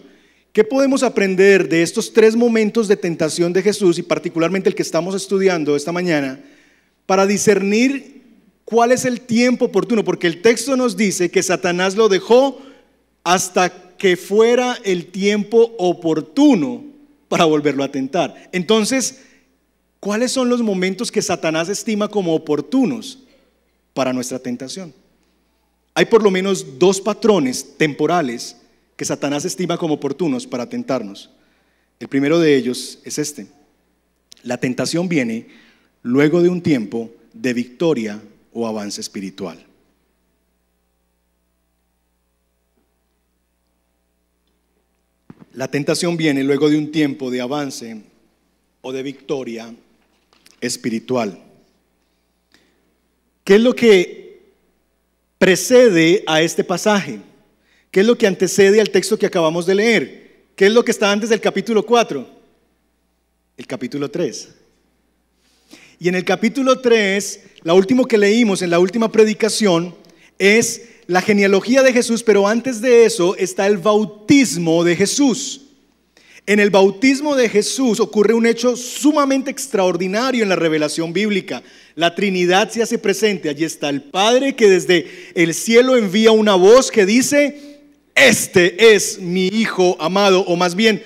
¿Qué 0.51 0.63
podemos 0.63 1.03
aprender 1.03 1.69
de 1.69 1.83
estos 1.83 2.13
tres 2.13 2.35
momentos 2.35 2.87
de 2.87 2.97
tentación 2.97 3.53
de 3.53 3.61
Jesús 3.61 3.99
y 3.99 4.03
particularmente 4.03 4.69
el 4.69 4.75
que 4.75 4.81
estamos 4.81 5.15
estudiando 5.15 5.75
esta 5.75 5.91
mañana 5.91 6.39
para 7.05 7.25
discernir 7.27 8.23
cuál 8.65 8.91
es 8.91 9.05
el 9.05 9.21
tiempo 9.21 9.65
oportuno? 9.65 10.03
Porque 10.03 10.27
el 10.27 10.41
texto 10.41 10.75
nos 10.75 10.97
dice 10.97 11.29
que 11.29 11.43
Satanás 11.43 11.95
lo 11.95 12.09
dejó 12.09 12.59
hasta 13.23 13.95
que 13.97 14.17
fuera 14.17 14.77
el 14.83 15.07
tiempo 15.07 15.75
oportuno 15.77 16.83
para 17.27 17.45
volverlo 17.45 17.83
a 17.83 17.91
tentar. 17.91 18.49
Entonces, 18.51 19.21
¿cuáles 19.99 20.31
son 20.31 20.49
los 20.49 20.61
momentos 20.61 21.11
que 21.11 21.21
Satanás 21.21 21.69
estima 21.69 22.07
como 22.07 22.33
oportunos? 22.33 23.19
para 23.97 24.13
nuestra 24.13 24.37
tentación. 24.37 24.93
Hay 25.95 26.05
por 26.05 26.21
lo 26.21 26.29
menos 26.29 26.77
dos 26.77 27.01
patrones 27.01 27.75
temporales 27.77 28.55
que 28.97 29.05
Satanás 29.05 29.45
estima 29.45 29.77
como 29.77 29.93
oportunos 29.93 30.47
para 30.47 30.67
tentarnos. 30.67 31.29
El 31.99 32.07
primero 32.07 32.39
de 32.39 32.57
ellos 32.57 32.99
es 33.05 33.19
este. 33.19 33.47
La 34.43 34.57
tentación 34.57 35.07
viene 35.07 35.47
luego 36.01 36.41
de 36.41 36.49
un 36.49 36.61
tiempo 36.61 37.11
de 37.31 37.53
victoria 37.53 38.21
o 38.51 38.67
avance 38.67 38.99
espiritual. 38.99 39.63
La 45.53 45.69
tentación 45.69 46.17
viene 46.17 46.43
luego 46.43 46.69
de 46.69 46.77
un 46.77 46.91
tiempo 46.91 47.31
de 47.31 47.41
avance 47.41 48.01
o 48.81 48.91
de 48.91 49.03
victoria 49.03 49.73
espiritual. 50.59 51.43
¿Qué 53.43 53.55
es 53.55 53.61
lo 53.61 53.75
que 53.75 54.53
precede 55.37 56.23
a 56.27 56.41
este 56.41 56.63
pasaje? 56.63 57.21
¿Qué 57.97 58.01
es 58.01 58.07
lo 58.07 58.15
que 58.15 58.27
antecede 58.27 58.79
al 58.79 58.91
texto 58.91 59.17
que 59.17 59.25
acabamos 59.25 59.65
de 59.65 59.73
leer? 59.73 60.45
¿Qué 60.55 60.67
es 60.67 60.71
lo 60.71 60.85
que 60.85 60.91
está 60.91 61.11
antes 61.11 61.31
del 61.31 61.41
capítulo 61.41 61.83
4? 61.83 62.27
El 63.57 63.65
capítulo 63.65 64.11
3. 64.11 64.49
Y 65.97 66.07
en 66.07 66.13
el 66.13 66.23
capítulo 66.23 66.79
3, 66.79 67.39
la 67.63 67.73
última 67.73 68.07
que 68.07 68.19
leímos 68.19 68.61
en 68.61 68.69
la 68.69 68.77
última 68.77 69.11
predicación 69.11 69.95
es 70.37 70.83
la 71.07 71.23
genealogía 71.23 71.81
de 71.81 71.91
Jesús, 71.91 72.21
pero 72.21 72.47
antes 72.47 72.81
de 72.81 73.05
eso 73.05 73.35
está 73.35 73.65
el 73.65 73.79
bautismo 73.79 74.83
de 74.83 74.95
Jesús. 74.95 75.61
En 76.45 76.59
el 76.59 76.69
bautismo 76.69 77.35
de 77.35 77.49
Jesús 77.49 77.99
ocurre 77.99 78.35
un 78.35 78.45
hecho 78.45 78.77
sumamente 78.77 79.49
extraordinario 79.49 80.43
en 80.43 80.49
la 80.49 80.55
revelación 80.55 81.13
bíblica. 81.13 81.63
La 81.95 82.13
Trinidad 82.13 82.69
se 82.69 82.83
hace 82.83 82.99
presente. 82.99 83.49
Allí 83.49 83.63
está 83.63 83.89
el 83.89 84.03
Padre 84.03 84.55
que 84.55 84.69
desde 84.69 85.07
el 85.33 85.55
cielo 85.55 85.97
envía 85.97 86.31
una 86.31 86.53
voz 86.53 86.91
que 86.91 87.03
dice, 87.03 87.76
este 88.17 88.95
es 88.95 89.19
mi 89.19 89.47
Hijo 89.47 89.95
amado, 89.99 90.41
o 90.41 90.55
más 90.55 90.75
bien, 90.75 91.01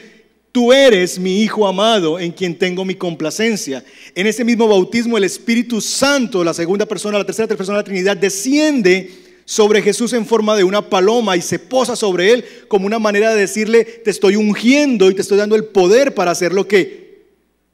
tú 0.52 0.72
eres 0.72 1.20
mi 1.20 1.42
Hijo 1.42 1.68
amado 1.68 2.20
en 2.20 2.32
quien 2.32 2.58
tengo 2.58 2.86
mi 2.86 2.96
complacencia. 2.96 3.84
En 4.16 4.28
ese 4.28 4.44
mismo 4.44 4.68
bautismo 4.68 5.18
el 5.18 5.26
Espíritu 5.26 5.82
Santo, 5.82 6.44
la 6.44 6.54
segunda 6.54 6.86
persona, 6.86 7.18
la 7.18 7.26
tercera 7.26 7.48
persona 7.48 7.78
de 7.78 7.82
la 7.82 7.86
Trinidad, 7.86 8.18
desciende 8.18 9.12
sobre 9.46 9.82
Jesús 9.82 10.14
en 10.14 10.26
forma 10.26 10.56
de 10.56 10.64
una 10.64 10.90
paloma 10.90 11.36
y 11.36 11.42
se 11.42 11.60
posa 11.60 11.96
sobre 11.96 12.32
él 12.32 12.46
como 12.68 12.86
una 12.86 13.00
manera 13.00 13.34
de 13.34 13.42
decirle, 13.42 13.84
te 13.84 14.10
estoy 14.10 14.38
ungiendo 14.38 15.12
y 15.12 15.16
te 15.16 15.22
estoy 15.22 15.38
dando 15.38 15.56
el 15.56 15.66
poder 15.66 16.14
para 16.14 16.32
hacer 16.32 16.54
lo 16.54 16.68
que 16.68 17.26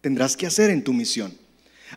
tendrás 0.02 0.36
que 0.36 0.47
hacer 0.47 0.71
en 0.71 0.84
tu 0.84 0.93
misión. 0.93 1.32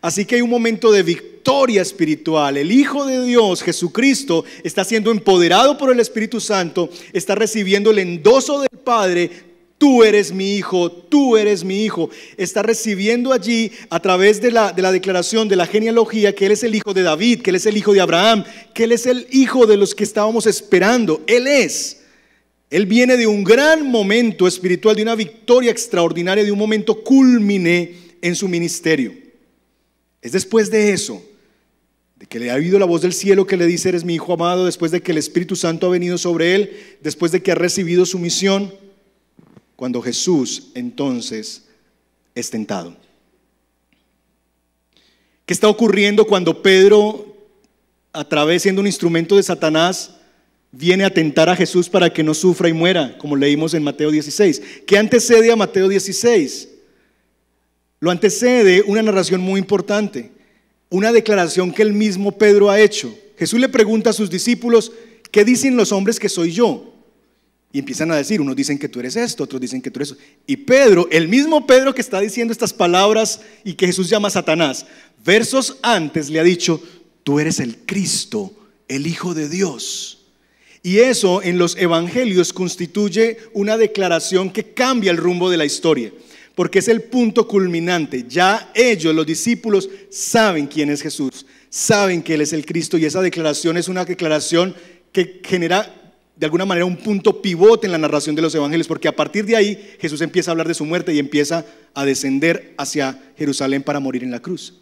Así 0.00 0.24
que 0.24 0.36
hay 0.36 0.42
un 0.42 0.50
momento 0.50 0.90
de 0.92 1.02
victoria 1.02 1.82
espiritual. 1.82 2.56
El 2.56 2.72
Hijo 2.72 3.04
de 3.06 3.24
Dios, 3.24 3.62
Jesucristo, 3.62 4.44
está 4.62 4.84
siendo 4.84 5.10
empoderado 5.10 5.76
por 5.76 5.90
el 5.90 6.00
Espíritu 6.00 6.40
Santo, 6.40 6.90
está 7.12 7.34
recibiendo 7.34 7.90
el 7.90 7.98
endoso 7.98 8.60
del 8.60 8.78
Padre. 8.82 9.30
Tú 9.76 10.04
eres 10.04 10.32
mi 10.32 10.56
hijo, 10.56 10.90
tú 10.92 11.38
eres 11.38 11.64
mi 11.64 11.84
hijo. 11.84 12.10
Está 12.36 12.62
recibiendo 12.62 13.32
allí 13.32 13.72
a 13.88 14.00
través 14.00 14.40
de 14.40 14.50
la, 14.50 14.72
de 14.72 14.82
la 14.82 14.92
declaración 14.92 15.48
de 15.48 15.56
la 15.56 15.66
genealogía 15.66 16.34
que 16.34 16.46
Él 16.46 16.52
es 16.52 16.62
el 16.62 16.74
hijo 16.74 16.92
de 16.92 17.02
David, 17.02 17.40
que 17.40 17.48
Él 17.48 17.56
es 17.56 17.64
el 17.64 17.78
hijo 17.78 17.94
de 17.94 18.02
Abraham, 18.02 18.44
que 18.74 18.84
Él 18.84 18.92
es 18.92 19.06
el 19.06 19.26
hijo 19.30 19.66
de 19.66 19.78
los 19.78 19.94
que 19.94 20.04
estábamos 20.04 20.46
esperando. 20.46 21.22
Él 21.26 21.46
es. 21.46 22.02
Él 22.68 22.86
viene 22.86 23.16
de 23.16 23.26
un 23.26 23.42
gran 23.42 23.90
momento 23.90 24.46
espiritual, 24.46 24.94
de 24.94 25.02
una 25.02 25.16
victoria 25.16 25.70
extraordinaria, 25.70 26.44
de 26.44 26.52
un 26.52 26.58
momento 26.58 27.02
culmine 27.02 27.94
en 28.20 28.36
su 28.36 28.48
ministerio. 28.48 29.29
Es 30.22 30.32
después 30.32 30.70
de 30.70 30.92
eso, 30.92 31.22
de 32.16 32.26
que 32.26 32.38
le 32.38 32.50
ha 32.50 32.54
oído 32.54 32.78
la 32.78 32.84
voz 32.84 33.00
del 33.00 33.14
cielo 33.14 33.46
que 33.46 33.56
le 33.56 33.66
dice, 33.66 33.88
eres 33.88 34.04
mi 34.04 34.14
hijo 34.14 34.34
amado, 34.34 34.66
después 34.66 34.92
de 34.92 35.00
que 35.00 35.12
el 35.12 35.18
Espíritu 35.18 35.56
Santo 35.56 35.86
ha 35.86 35.90
venido 35.90 36.18
sobre 36.18 36.54
él, 36.54 36.96
después 37.00 37.32
de 37.32 37.42
que 37.42 37.52
ha 37.52 37.54
recibido 37.54 38.04
su 38.04 38.18
misión, 38.18 38.72
cuando 39.76 40.02
Jesús 40.02 40.68
entonces 40.74 41.64
es 42.34 42.50
tentado. 42.50 42.94
¿Qué 45.46 45.54
está 45.54 45.68
ocurriendo 45.68 46.26
cuando 46.26 46.62
Pedro, 46.62 47.34
a 48.12 48.28
través 48.28 48.62
siendo 48.62 48.82
un 48.82 48.86
instrumento 48.86 49.36
de 49.36 49.42
Satanás, 49.42 50.16
viene 50.70 51.04
a 51.04 51.14
tentar 51.14 51.48
a 51.48 51.56
Jesús 51.56 51.88
para 51.88 52.12
que 52.12 52.22
no 52.22 52.34
sufra 52.34 52.68
y 52.68 52.74
muera, 52.74 53.16
como 53.16 53.34
leímos 53.34 53.72
en 53.72 53.82
Mateo 53.82 54.10
16? 54.10 54.62
¿Qué 54.86 54.98
antecede 54.98 55.50
a 55.50 55.56
Mateo 55.56 55.88
16? 55.88 56.68
Lo 58.00 58.10
antecede 58.10 58.82
una 58.86 59.02
narración 59.02 59.42
muy 59.42 59.60
importante, 59.60 60.32
una 60.88 61.12
declaración 61.12 61.72
que 61.72 61.82
el 61.82 61.92
mismo 61.92 62.32
Pedro 62.32 62.70
ha 62.70 62.80
hecho. 62.80 63.14
Jesús 63.38 63.60
le 63.60 63.68
pregunta 63.68 64.10
a 64.10 64.14
sus 64.14 64.30
discípulos, 64.30 64.90
¿qué 65.30 65.44
dicen 65.44 65.76
los 65.76 65.92
hombres 65.92 66.18
que 66.18 66.28
soy 66.28 66.52
yo? 66.52 66.94
Y 67.72 67.78
empiezan 67.78 68.10
a 68.10 68.16
decir, 68.16 68.40
unos 68.40 68.56
dicen 68.56 68.78
que 68.78 68.88
tú 68.88 68.98
eres 68.98 69.14
esto, 69.14 69.44
otros 69.44 69.60
dicen 69.60 69.80
que 69.80 69.90
tú 69.90 69.98
eres 70.00 70.12
eso. 70.12 70.20
Y 70.46 70.56
Pedro, 70.56 71.08
el 71.10 71.28
mismo 71.28 71.66
Pedro 71.66 71.94
que 71.94 72.00
está 72.00 72.20
diciendo 72.20 72.52
estas 72.52 72.72
palabras 72.72 73.42
y 73.62 73.74
que 73.74 73.86
Jesús 73.86 74.08
llama 74.08 74.30
Satanás, 74.30 74.86
versos 75.24 75.76
antes 75.82 76.30
le 76.30 76.40
ha 76.40 76.44
dicho, 76.44 76.82
tú 77.22 77.38
eres 77.38 77.60
el 77.60 77.78
Cristo, 77.86 78.52
el 78.88 79.06
Hijo 79.06 79.34
de 79.34 79.48
Dios. 79.48 80.26
Y 80.82 80.98
eso 80.98 81.42
en 81.42 81.58
los 81.58 81.76
evangelios 81.76 82.52
constituye 82.52 83.36
una 83.52 83.76
declaración 83.76 84.50
que 84.50 84.72
cambia 84.72 85.10
el 85.10 85.18
rumbo 85.18 85.50
de 85.50 85.58
la 85.58 85.66
historia, 85.66 86.12
porque 86.60 86.80
es 86.80 86.88
el 86.88 87.04
punto 87.04 87.48
culminante. 87.48 88.26
Ya 88.28 88.70
ellos, 88.74 89.14
los 89.14 89.24
discípulos, 89.24 89.88
saben 90.10 90.66
quién 90.66 90.90
es 90.90 91.00
Jesús, 91.00 91.46
saben 91.70 92.22
que 92.22 92.34
Él 92.34 92.42
es 92.42 92.52
el 92.52 92.66
Cristo 92.66 92.98
y 92.98 93.06
esa 93.06 93.22
declaración 93.22 93.78
es 93.78 93.88
una 93.88 94.04
declaración 94.04 94.74
que 95.10 95.40
genera 95.42 96.12
de 96.36 96.44
alguna 96.44 96.66
manera 96.66 96.84
un 96.84 96.98
punto 96.98 97.40
pivote 97.40 97.86
en 97.86 97.92
la 97.92 97.96
narración 97.96 98.36
de 98.36 98.42
los 98.42 98.54
evangelios, 98.54 98.88
porque 98.88 99.08
a 99.08 99.16
partir 99.16 99.46
de 99.46 99.56
ahí 99.56 99.96
Jesús 100.00 100.20
empieza 100.20 100.50
a 100.50 100.52
hablar 100.52 100.68
de 100.68 100.74
su 100.74 100.84
muerte 100.84 101.14
y 101.14 101.18
empieza 101.18 101.64
a 101.94 102.04
descender 102.04 102.74
hacia 102.76 103.18
Jerusalén 103.38 103.82
para 103.82 103.98
morir 103.98 104.22
en 104.22 104.30
la 104.30 104.40
cruz. 104.40 104.74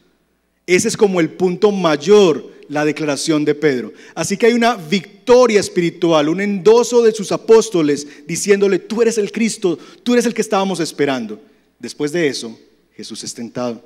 Ese 0.67 0.89
es 0.89 0.97
como 0.97 1.21
el 1.21 1.31
punto 1.31 1.71
mayor, 1.71 2.55
la 2.69 2.85
declaración 2.85 3.45
de 3.45 3.55
Pedro. 3.55 3.93
Así 4.17 4.37
que 4.37 4.47
hay 4.47 4.53
una 4.53 4.75
victoria 4.75 5.61
espiritual, 5.61 6.29
un 6.29 6.41
endoso 6.41 7.03
de 7.05 7.13
sus 7.13 7.31
apóstoles 7.31 8.05
diciéndole, 8.27 8.81
tú 8.81 9.01
eres 9.01 9.17
el 9.17 9.31
Cristo, 9.31 9.79
tú 10.03 10.15
eres 10.15 10.27
el 10.27 10.35
que 10.35 10.43
estábamos 10.43 10.81
esperando. 10.81 11.41
Después 11.79 12.13
de 12.13 12.27
eso, 12.27 12.59
Jesús 12.95 13.23
es 13.23 13.35
tentado. 13.35 13.85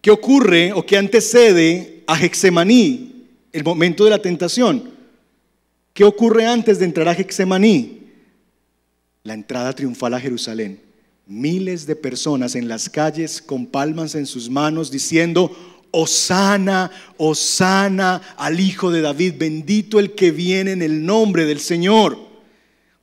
¿Qué 0.00 0.10
ocurre 0.10 0.72
o 0.72 0.84
qué 0.84 0.96
antecede 0.96 2.02
a 2.06 2.20
Hexemaní, 2.20 3.26
el 3.52 3.64
momento 3.64 4.04
de 4.04 4.10
la 4.10 4.20
tentación? 4.20 4.90
¿Qué 5.92 6.04
ocurre 6.04 6.46
antes 6.46 6.78
de 6.78 6.86
entrar 6.86 7.08
a 7.08 7.12
Hexemaní? 7.12 8.08
La 9.24 9.34
entrada 9.34 9.72
triunfal 9.72 10.14
a 10.14 10.20
Jerusalén. 10.20 10.80
Miles 11.26 11.86
de 11.86 11.94
personas 11.94 12.56
en 12.56 12.66
las 12.66 12.88
calles 12.88 13.40
con 13.40 13.66
palmas 13.66 14.14
en 14.14 14.26
sus 14.26 14.50
manos 14.50 14.90
diciendo, 14.90 15.56
Osana, 15.92 16.90
Osana 17.16 18.22
al 18.36 18.58
Hijo 18.58 18.90
de 18.90 19.02
David, 19.02 19.34
bendito 19.38 20.00
el 20.00 20.14
que 20.14 20.30
viene 20.30 20.72
en 20.72 20.82
el 20.82 21.04
nombre 21.04 21.44
del 21.44 21.60
Señor. 21.60 22.31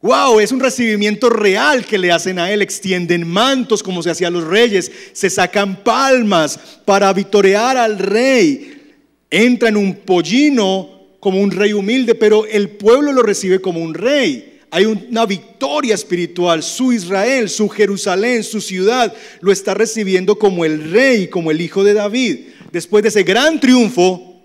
Wow, 0.01 0.39
es 0.39 0.53
un 0.53 0.61
recibimiento 0.61 1.29
real 1.29 1.85
que 1.85 1.97
le 1.97 2.11
hacen 2.11 2.39
a 2.39 2.51
él. 2.51 2.61
Extienden 2.61 3.27
mantos 3.27 3.83
como 3.83 4.01
se 4.01 4.09
hacía 4.09 4.27
a 4.27 4.31
los 4.31 4.45
reyes, 4.45 4.89
se 5.11 5.29
sacan 5.29 5.83
palmas 5.83 6.57
para 6.85 7.11
vitorear 7.11 7.75
al 7.75 7.99
rey. 7.99 8.95
Entra 9.29 9.69
en 9.69 9.75
un 9.75 9.95
pollino 9.95 11.17
como 11.19 11.41
un 11.41 11.51
rey 11.51 11.73
humilde, 11.73 12.15
pero 12.15 12.45
el 12.45 12.69
pueblo 12.69 13.11
lo 13.11 13.23
recibe 13.23 13.59
como 13.59 13.81
un 13.81 13.93
rey. 13.93 14.59
Hay 14.71 14.85
una 14.85 15.25
victoria 15.25 15.95
espiritual. 15.95 16.63
Su 16.63 16.93
Israel, 16.93 17.49
su 17.49 17.67
Jerusalén, 17.67 18.43
su 18.43 18.61
ciudad 18.61 19.13
lo 19.41 19.51
está 19.51 19.73
recibiendo 19.73 20.39
como 20.39 20.63
el 20.63 20.91
rey, 20.91 21.27
como 21.27 21.51
el 21.51 21.59
hijo 21.59 21.83
de 21.83 21.93
David. 21.93 22.39
Después 22.71 23.03
de 23.03 23.09
ese 23.09 23.23
gran 23.23 23.59
triunfo, 23.59 24.41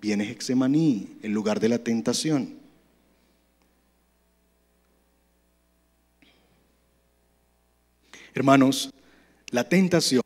viene 0.00 0.28
Hexemaní, 0.28 1.06
el 1.22 1.30
lugar 1.30 1.60
de 1.60 1.68
la 1.68 1.78
tentación. 1.78 2.61
Hermanos, 8.34 8.90
la 9.50 9.68
tentación 9.68 10.22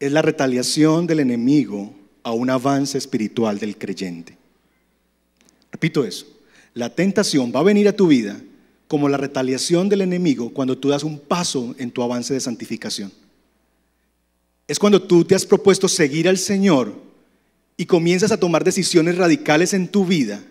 es 0.00 0.12
la 0.12 0.22
retaliación 0.22 1.06
del 1.06 1.20
enemigo 1.20 1.94
a 2.22 2.32
un 2.32 2.50
avance 2.50 2.98
espiritual 2.98 3.58
del 3.58 3.76
creyente. 3.76 4.36
Repito 5.70 6.04
eso. 6.04 6.26
La 6.74 6.94
tentación 6.94 7.52
va 7.54 7.60
a 7.60 7.64
venir 7.64 7.88
a 7.88 7.96
tu 7.96 8.06
vida 8.06 8.40
como 8.88 9.08
la 9.08 9.16
retaliación 9.16 9.88
del 9.88 10.02
enemigo 10.02 10.52
cuando 10.52 10.78
tú 10.78 10.88
das 10.88 11.02
un 11.02 11.18
paso 11.18 11.74
en 11.78 11.90
tu 11.90 12.02
avance 12.02 12.32
de 12.32 12.40
santificación. 12.40 13.12
Es 14.68 14.78
cuando 14.78 15.02
tú 15.02 15.24
te 15.24 15.34
has 15.34 15.46
propuesto 15.46 15.88
seguir 15.88 16.28
al 16.28 16.38
Señor 16.38 16.94
y 17.76 17.86
comienzas 17.86 18.32
a 18.32 18.40
tomar 18.40 18.64
decisiones 18.64 19.16
radicales 19.16 19.72
en 19.74 19.88
tu 19.88 20.04
vida 20.04 20.42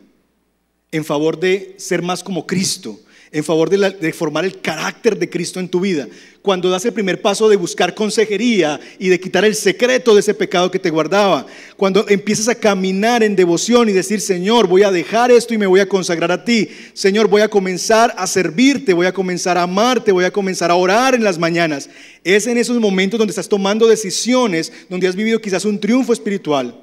en 0.92 1.04
favor 1.04 1.40
de 1.40 1.76
ser 1.78 2.02
más 2.02 2.24
como 2.24 2.48
Cristo, 2.48 3.00
en 3.36 3.44
favor 3.44 3.70
de, 3.70 4.14
formar 4.14 4.46
el 4.46 4.62
carácter 4.62 5.20
de 5.20 5.30
Cristo 5.30 5.60
en 5.60 5.68
tu 5.68 5.82
vida. 5.82 6.08
Cuando 6.42 6.70
das 6.70 6.86
el 6.86 6.94
primer 6.94 7.22
paso 7.22 7.50
de 7.50 7.58
buscar 7.58 7.94
consejería 7.94 8.80
y 8.98 9.10
de 9.10 9.20
quitar 9.20 9.44
el 9.44 9.56
secreto 9.56 10.14
de 10.14 10.22
ese 10.22 10.34
pecado 10.34 10.72
que 10.72 10.80
te 10.80 10.90
guardaba. 10.90 11.46
Cuando 11.76 12.08
empiezas 12.08 12.48
a 12.48 12.56
caminar 12.56 13.24
en 13.24 13.36
devoción 13.36 13.90
y 13.90 13.92
decir, 13.92 14.22
Señor, 14.22 14.68
voy 14.68 14.84
a 14.84 14.92
dejar 14.92 15.32
esto 15.32 15.54
y 15.54 15.58
me 15.58 15.68
voy 15.68 15.82
a 15.82 15.90
consagrar 15.90 16.32
a 16.32 16.46
ti. 16.46 16.70
Señor, 16.94 17.28
voy 17.28 17.42
a 17.42 17.50
comenzar 17.50 18.16
a 18.18 18.26
servirte, 18.26 18.94
voy 18.94 19.06
a 19.06 19.14
comenzar 19.14 19.58
a 19.58 19.64
amarte, 19.64 20.14
voy 20.14 20.24
a 20.24 20.32
comenzar 20.32 20.72
a 20.72 20.76
orar 20.76 21.14
en 21.14 21.26
las 21.26 21.38
mañanas. 21.38 21.90
Es 22.24 22.48
en 22.48 22.58
esos 22.58 22.80
momentos 22.80 23.18
donde 23.18 23.32
estás 23.32 23.50
tomando 23.50 23.86
decisiones, 23.86 24.72
donde 24.88 25.10
has 25.10 25.16
vivido 25.18 25.42
quizás 25.42 25.66
un 25.66 25.78
triunfo 25.78 26.14
espiritual, 26.14 26.82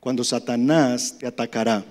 cuando 0.00 0.24
Satanás 0.24 1.14
te 1.20 1.26
atacará. 1.28 1.84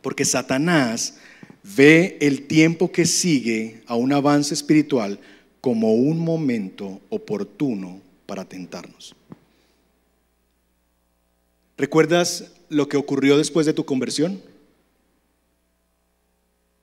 Porque 0.00 0.24
Satanás 0.24 1.16
ve 1.62 2.18
el 2.20 2.46
tiempo 2.46 2.90
que 2.90 3.06
sigue 3.06 3.82
a 3.86 3.94
un 3.94 4.12
avance 4.12 4.54
espiritual 4.54 5.18
como 5.60 5.94
un 5.94 6.18
momento 6.18 7.00
oportuno 7.10 8.00
para 8.26 8.44
tentarnos. 8.44 9.14
¿Recuerdas 11.76 12.52
lo 12.68 12.88
que 12.88 12.96
ocurrió 12.96 13.36
después 13.36 13.66
de 13.66 13.72
tu 13.72 13.84
conversión? 13.84 14.40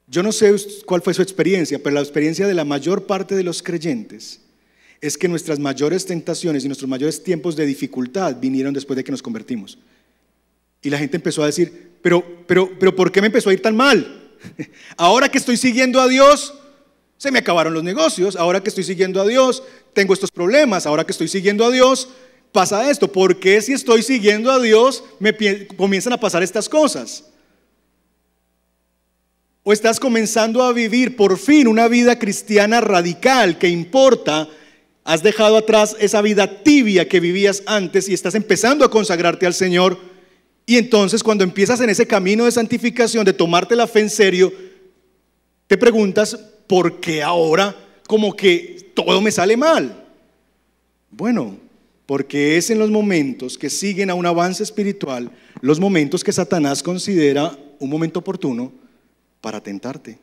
Yo 0.08 0.24
no 0.24 0.32
sé 0.32 0.56
cuál 0.86 1.02
fue 1.02 1.14
su 1.14 1.22
experiencia, 1.22 1.80
pero 1.80 1.96
la 1.96 2.02
experiencia 2.02 2.48
de 2.48 2.54
la 2.54 2.66
mayor 2.66 3.06
parte 3.06 3.36
de 3.36 3.44
los 3.44 3.62
creyentes 3.62 4.42
es 5.02 5.18
que 5.18 5.28
nuestras 5.28 5.60
mayores 5.60 6.06
tentaciones 6.06 6.64
y 6.64 6.68
nuestros 6.68 6.90
mayores 6.90 7.24
tiempos 7.24 7.56
de 7.56 7.66
dificultad 7.66 8.38
vinieron 8.40 8.74
después 8.74 8.98
de 8.98 9.04
que 9.04 9.12
nos 9.12 9.22
convertimos. 9.22 9.78
Y 10.82 10.90
la 10.90 10.98
gente 10.98 11.18
empezó 11.18 11.44
a 11.44 11.48
decir, 11.48 11.92
pero, 12.02 12.24
pero, 12.48 12.72
pero, 12.80 12.96
¿por 12.96 13.12
qué 13.12 13.22
me 13.22 13.28
empezó 13.28 13.50
a 13.50 13.54
ir 13.54 13.62
tan 13.62 13.76
mal? 13.76 14.17
Ahora 14.98 15.30
que 15.30 15.38
estoy 15.38 15.58
siguiendo 15.58 16.00
a 16.02 16.08
Dios, 16.08 16.54
se 17.18 17.32
me 17.32 17.40
acabaron 17.40 17.74
los 17.74 17.84
negocios. 17.84 18.36
Ahora 18.36 18.62
que 18.62 18.70
estoy 18.70 18.84
siguiendo 18.84 19.22
a 19.22 19.26
Dios, 19.26 19.64
tengo 19.94 20.14
estos 20.14 20.32
problemas. 20.32 20.86
Ahora 20.86 21.06
que 21.06 21.12
estoy 21.12 21.28
siguiendo 21.28 21.66
a 21.66 21.72
Dios, 21.72 22.10
pasa 22.52 22.90
esto. 22.90 23.12
¿Por 23.12 23.40
qué 23.40 23.62
si 23.62 23.74
estoy 23.74 24.04
siguiendo 24.04 24.52
a 24.52 24.60
Dios 24.60 25.04
me 25.20 25.36
comienzan 25.76 26.14
a 26.14 26.20
pasar 26.20 26.44
estas 26.44 26.70
cosas? 26.70 27.26
¿O 29.64 29.74
estás 29.74 30.00
comenzando 30.00 30.64
a 30.64 30.72
vivir 30.72 31.18
por 31.18 31.38
fin 31.38 31.68
una 31.68 31.88
vida 31.88 32.18
cristiana 32.18 32.80
radical 32.80 33.58
que 33.58 33.68
importa? 33.68 34.48
Has 35.04 35.24
dejado 35.24 35.58
atrás 35.58 35.96
esa 36.00 36.22
vida 36.22 36.64
tibia 36.64 37.08
que 37.08 37.20
vivías 37.20 37.64
antes 37.66 38.08
y 38.08 38.14
estás 38.14 38.36
empezando 38.36 38.86
a 38.86 38.92
consagrarte 38.92 39.46
al 39.46 39.54
Señor 39.54 39.98
y 40.70 40.76
entonces 40.76 41.24
cuando 41.24 41.46
empiezas 41.46 41.80
en 41.80 41.90
ese 41.90 42.06
camino 42.06 42.44
de 42.44 42.52
santificación, 42.52 43.24
de 43.24 43.32
tomarte 43.32 43.74
la 43.74 43.88
fe 43.88 44.02
en 44.02 44.10
serio, 44.10 44.54
te 45.66 45.78
preguntas, 45.78 46.38
¿por 46.68 47.00
qué 47.00 47.24
ahora 47.24 47.74
como 48.06 48.36
que 48.36 48.92
todo 48.94 49.22
me 49.22 49.32
sale 49.32 49.56
mal? 49.56 50.06
Bueno, 51.10 51.58
porque 52.06 52.58
es 52.58 52.70
en 52.70 52.80
los 52.80 52.92
momentos 52.92 53.58
que 53.58 53.70
siguen 53.70 54.10
a 54.10 54.14
un 54.14 54.26
avance 54.26 54.62
espiritual, 54.62 55.32
los 55.62 55.80
momentos 55.80 56.22
que 56.22 56.34
Satanás 56.34 56.84
considera 56.84 57.58
un 57.80 57.90
momento 57.90 58.20
oportuno 58.20 58.74
para 59.40 59.64
tentarte. 59.64 60.20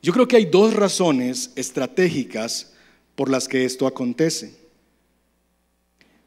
Yo 0.00 0.12
creo 0.12 0.28
que 0.28 0.36
hay 0.36 0.44
dos 0.44 0.72
razones 0.72 1.50
estratégicas 1.56 2.74
por 3.16 3.28
las 3.28 3.48
que 3.48 3.64
esto 3.64 3.88
acontece. 3.88 4.61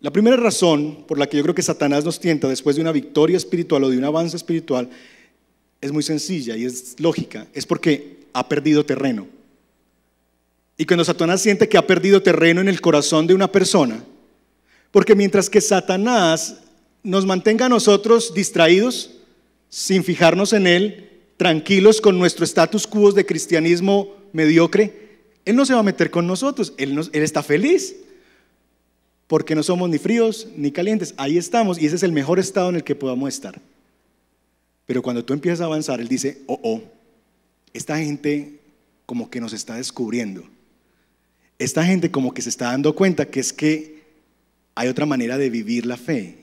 La 0.05 0.11
primera 0.11 0.37
razón 0.37 1.03
por 1.07 1.17
la 1.17 1.25
que 1.25 1.35
yo 1.35 1.41
creo 1.41 1.55
que 1.55 1.63
Satanás 1.63 2.05
nos 2.05 2.19
tienta 2.19 2.47
después 2.47 2.75
de 2.75 2.83
una 2.83 2.91
victoria 2.91 3.37
espiritual 3.37 3.83
o 3.83 3.89
de 3.89 3.97
un 3.97 4.03
avance 4.03 4.37
espiritual 4.37 4.87
es 5.81 5.91
muy 5.91 6.03
sencilla 6.03 6.55
y 6.55 6.63
es 6.63 6.95
lógica. 6.99 7.47
Es 7.55 7.65
porque 7.65 8.19
ha 8.31 8.47
perdido 8.47 8.85
terreno. 8.85 9.27
Y 10.77 10.85
cuando 10.85 11.03
Satanás 11.03 11.41
siente 11.41 11.67
que 11.67 11.79
ha 11.79 11.87
perdido 11.87 12.21
terreno 12.21 12.61
en 12.61 12.67
el 12.67 12.81
corazón 12.81 13.25
de 13.25 13.33
una 13.33 13.51
persona, 13.51 14.03
porque 14.91 15.15
mientras 15.15 15.49
que 15.49 15.59
Satanás 15.59 16.57
nos 17.01 17.25
mantenga 17.25 17.65
a 17.65 17.69
nosotros 17.69 18.31
distraídos, 18.31 19.09
sin 19.69 20.03
fijarnos 20.03 20.53
en 20.53 20.67
Él, 20.67 21.09
tranquilos 21.35 21.99
con 21.99 22.19
nuestro 22.19 22.45
status 22.45 22.85
quo 22.85 23.11
de 23.11 23.25
cristianismo 23.25 24.13
mediocre, 24.33 25.17
Él 25.45 25.55
no 25.55 25.65
se 25.65 25.73
va 25.73 25.79
a 25.79 25.83
meter 25.83 26.11
con 26.11 26.27
nosotros, 26.27 26.75
Él, 26.77 26.95
él 27.11 27.23
está 27.23 27.41
feliz. 27.41 27.95
Porque 29.27 29.55
no 29.55 29.63
somos 29.63 29.89
ni 29.89 29.97
fríos 29.97 30.47
ni 30.55 30.71
calientes. 30.71 31.13
Ahí 31.17 31.37
estamos 31.37 31.81
y 31.81 31.85
ese 31.85 31.95
es 31.95 32.03
el 32.03 32.11
mejor 32.11 32.39
estado 32.39 32.69
en 32.69 32.75
el 32.75 32.83
que 32.83 32.95
podamos 32.95 33.29
estar. 33.29 33.59
Pero 34.85 35.01
cuando 35.01 35.25
tú 35.25 35.33
empiezas 35.33 35.61
a 35.61 35.65
avanzar, 35.65 35.99
Él 35.99 36.07
dice, 36.07 36.41
oh, 36.45 36.59
oh, 36.63 36.81
esta 37.73 37.97
gente 37.97 38.59
como 39.05 39.29
que 39.29 39.41
nos 39.41 39.53
está 39.53 39.75
descubriendo. 39.75 40.43
Esta 41.57 41.85
gente 41.85 42.11
como 42.11 42.33
que 42.33 42.41
se 42.41 42.49
está 42.49 42.65
dando 42.65 42.95
cuenta 42.95 43.25
que 43.25 43.39
es 43.39 43.53
que 43.53 44.03
hay 44.75 44.87
otra 44.89 45.05
manera 45.05 45.37
de 45.37 45.49
vivir 45.49 45.85
la 45.85 45.97
fe 45.97 46.37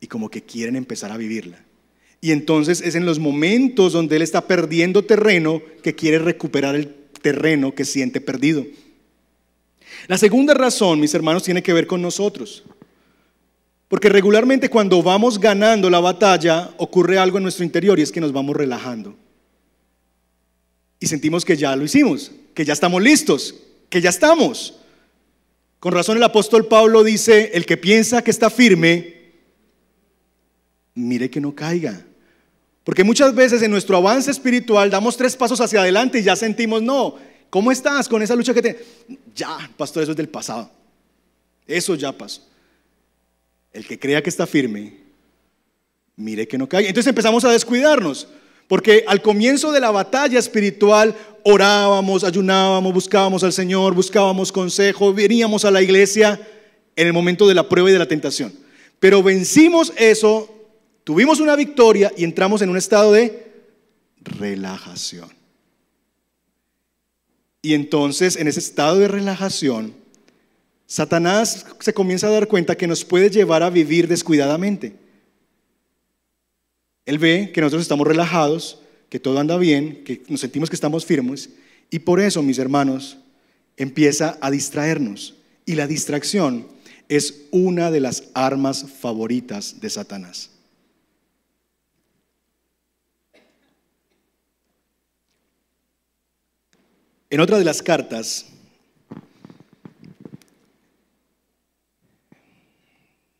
y 0.00 0.08
como 0.08 0.30
que 0.30 0.42
quieren 0.42 0.76
empezar 0.76 1.12
a 1.12 1.16
vivirla. 1.16 1.64
Y 2.20 2.32
entonces 2.32 2.80
es 2.80 2.94
en 2.94 3.06
los 3.06 3.18
momentos 3.18 3.92
donde 3.92 4.16
Él 4.16 4.22
está 4.22 4.46
perdiendo 4.46 5.04
terreno 5.04 5.62
que 5.82 5.94
quiere 5.94 6.18
recuperar 6.18 6.74
el 6.74 6.94
terreno 7.22 7.74
que 7.74 7.84
siente 7.84 8.20
perdido. 8.20 8.66
La 10.06 10.18
segunda 10.18 10.54
razón, 10.54 11.00
mis 11.00 11.14
hermanos, 11.14 11.42
tiene 11.42 11.62
que 11.62 11.72
ver 11.72 11.86
con 11.86 12.02
nosotros. 12.02 12.64
Porque 13.88 14.08
regularmente 14.08 14.68
cuando 14.68 15.02
vamos 15.02 15.38
ganando 15.38 15.88
la 15.90 16.00
batalla 16.00 16.70
ocurre 16.78 17.18
algo 17.18 17.38
en 17.38 17.44
nuestro 17.44 17.64
interior 17.64 17.98
y 17.98 18.02
es 18.02 18.10
que 18.10 18.20
nos 18.20 18.32
vamos 18.32 18.56
relajando. 18.56 19.16
Y 20.98 21.06
sentimos 21.06 21.44
que 21.44 21.56
ya 21.56 21.76
lo 21.76 21.84
hicimos, 21.84 22.32
que 22.54 22.64
ya 22.64 22.72
estamos 22.72 23.02
listos, 23.02 23.54
que 23.88 24.00
ya 24.00 24.10
estamos. 24.10 24.80
Con 25.78 25.92
razón 25.92 26.16
el 26.16 26.22
apóstol 26.22 26.66
Pablo 26.66 27.04
dice, 27.04 27.52
el 27.54 27.66
que 27.66 27.76
piensa 27.76 28.22
que 28.22 28.30
está 28.30 28.50
firme, 28.50 29.14
mire 30.94 31.30
que 31.30 31.40
no 31.40 31.54
caiga. 31.54 32.04
Porque 32.82 33.04
muchas 33.04 33.34
veces 33.34 33.62
en 33.62 33.70
nuestro 33.70 33.96
avance 33.96 34.30
espiritual 34.30 34.90
damos 34.90 35.16
tres 35.16 35.36
pasos 35.36 35.60
hacia 35.60 35.80
adelante 35.80 36.18
y 36.18 36.22
ya 36.22 36.34
sentimos, 36.34 36.82
no, 36.82 37.16
¿cómo 37.50 37.72
estás 37.72 38.08
con 38.08 38.22
esa 38.22 38.34
lucha 38.34 38.54
que 38.54 38.62
te... 38.62 38.84
Ya, 39.34 39.70
pastor, 39.76 40.02
eso 40.02 40.12
es 40.12 40.16
del 40.16 40.28
pasado. 40.28 40.70
Eso 41.66 41.94
ya 41.94 42.12
pasó. 42.12 42.42
El 43.72 43.86
que 43.86 43.98
crea 43.98 44.22
que 44.22 44.30
está 44.30 44.46
firme, 44.46 44.96
mire 46.16 46.46
que 46.48 46.56
no 46.56 46.68
caiga. 46.68 46.88
Entonces 46.88 47.10
empezamos 47.10 47.44
a 47.44 47.50
descuidarnos. 47.50 48.28
Porque 48.68 49.04
al 49.06 49.22
comienzo 49.22 49.70
de 49.70 49.80
la 49.80 49.90
batalla 49.90 50.38
espiritual 50.38 51.14
orábamos, 51.44 52.24
ayunábamos, 52.24 52.92
buscábamos 52.92 53.44
al 53.44 53.52
Señor, 53.52 53.94
buscábamos 53.94 54.50
consejo, 54.50 55.14
veníamos 55.14 55.64
a 55.64 55.70
la 55.70 55.82
iglesia 55.82 56.40
en 56.96 57.06
el 57.06 57.12
momento 57.12 57.46
de 57.46 57.54
la 57.54 57.68
prueba 57.68 57.90
y 57.90 57.92
de 57.92 57.98
la 58.00 58.08
tentación. 58.08 58.52
Pero 58.98 59.22
vencimos 59.22 59.92
eso, 59.96 60.52
tuvimos 61.04 61.38
una 61.38 61.54
victoria 61.54 62.12
y 62.16 62.24
entramos 62.24 62.62
en 62.62 62.70
un 62.70 62.76
estado 62.76 63.12
de 63.12 63.46
relajación. 64.18 65.35
Y 67.66 67.74
entonces 67.74 68.36
en 68.36 68.46
ese 68.46 68.60
estado 68.60 69.00
de 69.00 69.08
relajación, 69.08 69.92
Satanás 70.86 71.66
se 71.80 71.92
comienza 71.92 72.28
a 72.28 72.30
dar 72.30 72.46
cuenta 72.46 72.76
que 72.76 72.86
nos 72.86 73.04
puede 73.04 73.28
llevar 73.28 73.64
a 73.64 73.70
vivir 73.70 74.06
descuidadamente. 74.06 74.94
Él 77.06 77.18
ve 77.18 77.50
que 77.52 77.60
nosotros 77.60 77.82
estamos 77.82 78.06
relajados, 78.06 78.78
que 79.08 79.18
todo 79.18 79.40
anda 79.40 79.58
bien, 79.58 80.04
que 80.04 80.22
nos 80.28 80.42
sentimos 80.42 80.70
que 80.70 80.76
estamos 80.76 81.04
firmes 81.04 81.50
y 81.90 81.98
por 81.98 82.20
eso, 82.20 82.40
mis 82.40 82.60
hermanos, 82.60 83.18
empieza 83.76 84.38
a 84.40 84.52
distraernos. 84.52 85.34
Y 85.64 85.74
la 85.74 85.88
distracción 85.88 86.68
es 87.08 87.46
una 87.50 87.90
de 87.90 87.98
las 87.98 88.28
armas 88.34 88.86
favoritas 89.00 89.80
de 89.80 89.90
Satanás. 89.90 90.50
En 97.28 97.40
otra 97.40 97.58
de 97.58 97.64
las 97.64 97.82
cartas, 97.82 98.46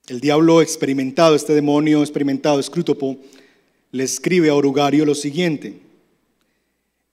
el 0.09 0.21
diablo 0.21 0.61
experimentado, 0.61 1.37
este 1.37 1.55
demonio 1.55 2.01
experimentado, 2.01 2.61
Scrutopo, 2.61 3.17
le 3.93 4.03
escribe 4.03 4.49
a 4.49 4.55
Orugario 4.55 5.05
lo 5.05 5.15
siguiente, 5.15 5.79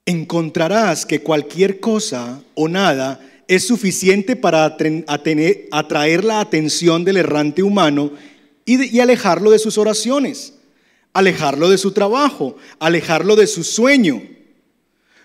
encontrarás 0.04 1.06
que 1.06 1.22
cualquier 1.22 1.78
cosa 1.78 2.42
o 2.54 2.68
nada 2.68 3.20
es 3.46 3.64
suficiente 3.64 4.34
para 4.34 4.64
atraer 4.64 6.24
la 6.24 6.40
atención 6.40 7.04
del 7.04 7.18
errante 7.18 7.62
humano 7.62 8.10
y, 8.64 8.98
alejarlo 8.98 9.52
de 9.52 9.60
sus 9.60 9.78
oraciones, 9.78 10.54
alejarlo 11.12 11.70
de 11.70 11.78
su 11.78 11.92
trabajo, 11.92 12.56
alejarlo 12.80 13.36
de 13.36 13.46
su 13.46 13.62
sueño. 13.62 14.33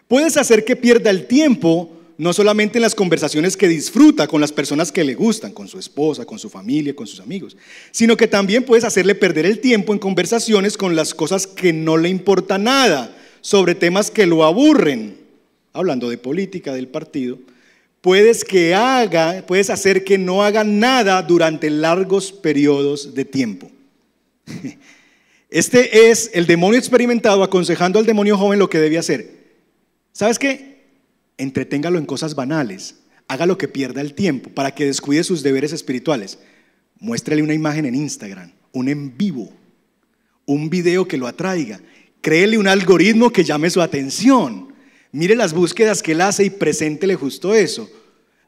Puedes 0.10 0.38
hacer 0.38 0.66
que 0.66 0.76
pierda 0.76 1.12
el 1.12 1.28
tiempo 1.28 1.96
no 2.18 2.34
solamente 2.34 2.80
en 2.80 2.82
las 2.82 2.96
conversaciones 2.96 3.56
que 3.56 3.68
disfruta 3.68 4.28
con 4.28 4.42
las 4.42 4.52
personas 4.52 4.92
que 4.92 5.04
le 5.04 5.14
gustan, 5.14 5.54
con 5.54 5.68
su 5.68 5.78
esposa, 5.78 6.26
con 6.26 6.40
su 6.40 6.50
familia, 6.50 6.96
con 6.96 7.06
sus 7.06 7.20
amigos, 7.20 7.56
sino 7.92 8.18
que 8.18 8.28
también 8.28 8.66
puedes 8.66 8.84
hacerle 8.84 9.14
perder 9.14 9.46
el 9.46 9.60
tiempo 9.60 9.94
en 9.94 10.00
conversaciones 10.00 10.78
con 10.78 10.96
las 10.96 11.14
cosas 11.14 11.46
que 11.46 11.74
no 11.74 11.96
le 11.96 12.10
importa 12.10 12.58
nada, 12.58 13.16
sobre 13.42 13.76
temas 13.76 14.10
que 14.10 14.26
lo 14.26 14.44
aburren, 14.44 15.16
hablando 15.74 16.10
de 16.10 16.18
política, 16.18 16.74
del 16.74 16.88
partido. 16.88 17.38
Puedes 18.02 18.44
que 18.44 18.74
haga, 18.74 19.46
puedes 19.48 19.70
hacer 19.70 20.04
que 20.04 20.18
no 20.18 20.44
haga 20.44 20.64
nada 20.64 21.22
durante 21.22 21.70
largos 21.70 22.32
periodos 22.32 23.14
de 23.14 23.26
tiempo. 23.26 23.70
Este 25.52 26.12
es 26.12 26.30
el 26.36 26.46
demonio 26.46 26.78
experimentado 26.78 27.42
aconsejando 27.42 27.98
al 27.98 28.06
demonio 28.06 28.38
joven 28.38 28.60
lo 28.60 28.70
que 28.70 28.78
debe 28.78 29.00
hacer. 29.00 29.39
¿Sabes 30.20 30.38
qué? 30.38 30.70
entreténgalo 31.38 31.98
en 31.98 32.06
cosas 32.06 32.36
banales, 32.36 32.96
haga 33.30 33.46
lo 33.46 33.58
que 33.58 33.70
pierda 33.70 34.02
el 34.02 34.16
tiempo 34.16 34.50
para 34.50 34.76
que 34.76 34.86
descuide 34.86 35.24
sus 35.24 35.44
deberes 35.44 35.72
espirituales. 35.72 36.40
Muéstrele 37.00 37.42
una 37.42 37.54
imagen 37.54 37.86
en 37.86 37.96
Instagram, 37.96 38.52
un 38.74 38.90
en 38.90 39.18
vivo, 39.18 39.50
un 40.46 40.70
video 40.70 41.08
que 41.08 41.18
lo 41.18 41.26
atraiga, 41.26 41.80
créele 42.20 42.58
un 42.58 42.68
algoritmo 42.68 43.30
que 43.32 43.46
llame 43.46 43.70
su 43.70 43.82
atención. 43.82 44.74
Mire 45.14 45.38
las 45.38 45.54
búsquedas 45.54 46.04
que 46.04 46.12
él 46.12 46.20
hace 46.20 46.44
y 46.44 46.50
preséntele 46.50 47.16
justo 47.16 47.56
eso. 47.56 47.90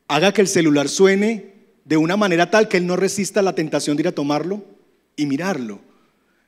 Haga 0.09 0.33
que 0.33 0.41
el 0.41 0.49
celular 0.49 0.89
suene 0.89 1.53
de 1.85 1.95
una 1.95 2.17
manera 2.17 2.51
tal 2.51 2.67
que 2.67 2.75
él 2.75 2.85
no 2.85 2.97
resista 2.97 3.41
la 3.41 3.55
tentación 3.55 3.95
de 3.95 4.01
ir 4.01 4.07
a 4.09 4.11
tomarlo 4.11 4.65
y 5.15 5.25
mirarlo. 5.25 5.79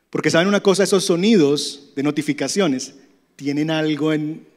Porque 0.09 0.29
saben 0.29 0.49
una 0.49 0.63
cosa, 0.63 0.83
esos 0.83 1.05
sonidos 1.05 1.93
de 1.95 2.03
notificaciones 2.03 2.95
tienen 3.38 3.71
algo 3.71 4.12
en, 4.12 4.51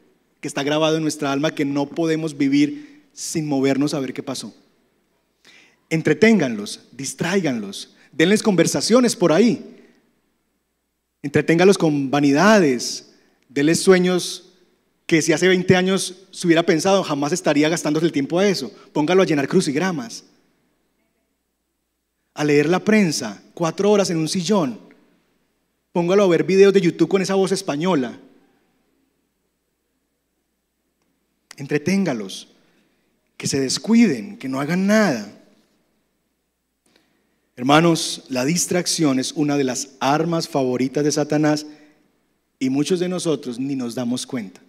que 0.46 0.48
está 0.48 0.62
grabado 0.62 0.96
en 0.96 1.02
nuestra 1.02 1.32
alma 1.32 1.56
que 1.56 1.64
no 1.64 1.88
podemos 1.88 2.37
vivir 2.37 3.09
sin 3.12 3.48
movernos 3.48 3.94
a 3.94 3.98
ver 3.98 4.14
qué 4.14 4.22
pasó. 4.22 4.54
Entreténganlos, 5.90 6.82
distráiganlos, 6.92 7.96
denles 8.12 8.44
conversaciones 8.44 9.16
por 9.16 9.32
ahí. 9.32 9.76
Entreténganlos 11.20 11.78
con 11.78 12.12
vanidades, 12.12 13.12
denles 13.48 13.80
sueños 13.80 14.52
que 15.04 15.20
si 15.20 15.32
hace 15.32 15.48
20 15.48 15.74
años 15.74 16.14
se 16.30 16.46
hubiera 16.46 16.62
pensado, 16.62 17.02
jamás 17.02 17.32
estaría 17.32 17.68
gastándose 17.68 18.06
el 18.06 18.12
tiempo 18.12 18.38
a 18.38 18.46
eso. 18.46 18.70
Póngalo 18.92 19.22
a 19.22 19.26
llenar 19.26 19.48
crucigramas, 19.48 20.26
a 22.35 22.44
leer 22.44 22.68
la 22.68 22.85
prensa, 22.85 23.42
cuatro 23.52 23.90
horas 23.90 24.11
en 24.11 24.18
un 24.18 24.28
sillón. 24.28 24.78
Póngalo 25.90 26.22
a 26.22 26.28
ver 26.28 26.44
videos 26.44 26.72
de 26.72 26.82
YouTube 26.82 27.09
con 27.09 27.20
esa 27.20 27.35
voz 27.35 27.50
española. 27.50 28.20
Entreténgalos, 31.57 32.49
que 33.37 33.47
se 33.47 33.61
descuiden, 33.61 34.38
que 34.38 34.49
no 34.49 34.61
hagan 34.61 34.87
nada. 34.87 35.33
Hermanos, 37.57 38.25
la 38.29 38.45
distracción 38.45 39.19
es 39.19 39.33
una 39.33 39.57
de 39.57 39.64
las 39.64 39.90
armas 40.01 40.49
favoritas 40.49 41.05
de 41.05 41.12
Satanás 41.12 41.66
y 42.59 42.71
muchos 42.71 43.01
de 43.01 43.09
nosotros 43.09 43.59
ni 43.59 43.75
nos 43.77 43.95
damos 43.95 44.27
cuenta. 44.27 44.61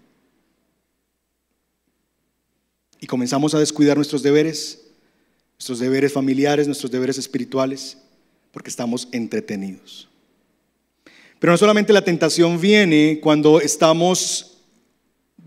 Y 2.99 3.07
comenzamos 3.07 3.53
a 3.53 3.59
descuidar 3.59 3.97
nuestros 3.97 4.23
deberes, 4.23 4.81
nuestros 5.57 5.79
deberes 5.79 6.13
familiares, 6.13 6.65
nuestros 6.65 6.91
deberes 6.91 7.17
espirituales, 7.17 7.97
porque 8.51 8.69
estamos 8.69 9.07
entretenidos. 9.11 10.07
Pero 11.39 11.51
no 11.51 11.57
solamente 11.57 11.93
la 11.93 12.03
tentación 12.03 12.59
viene 12.59 13.19
cuando 13.21 13.61
estamos 13.61 14.56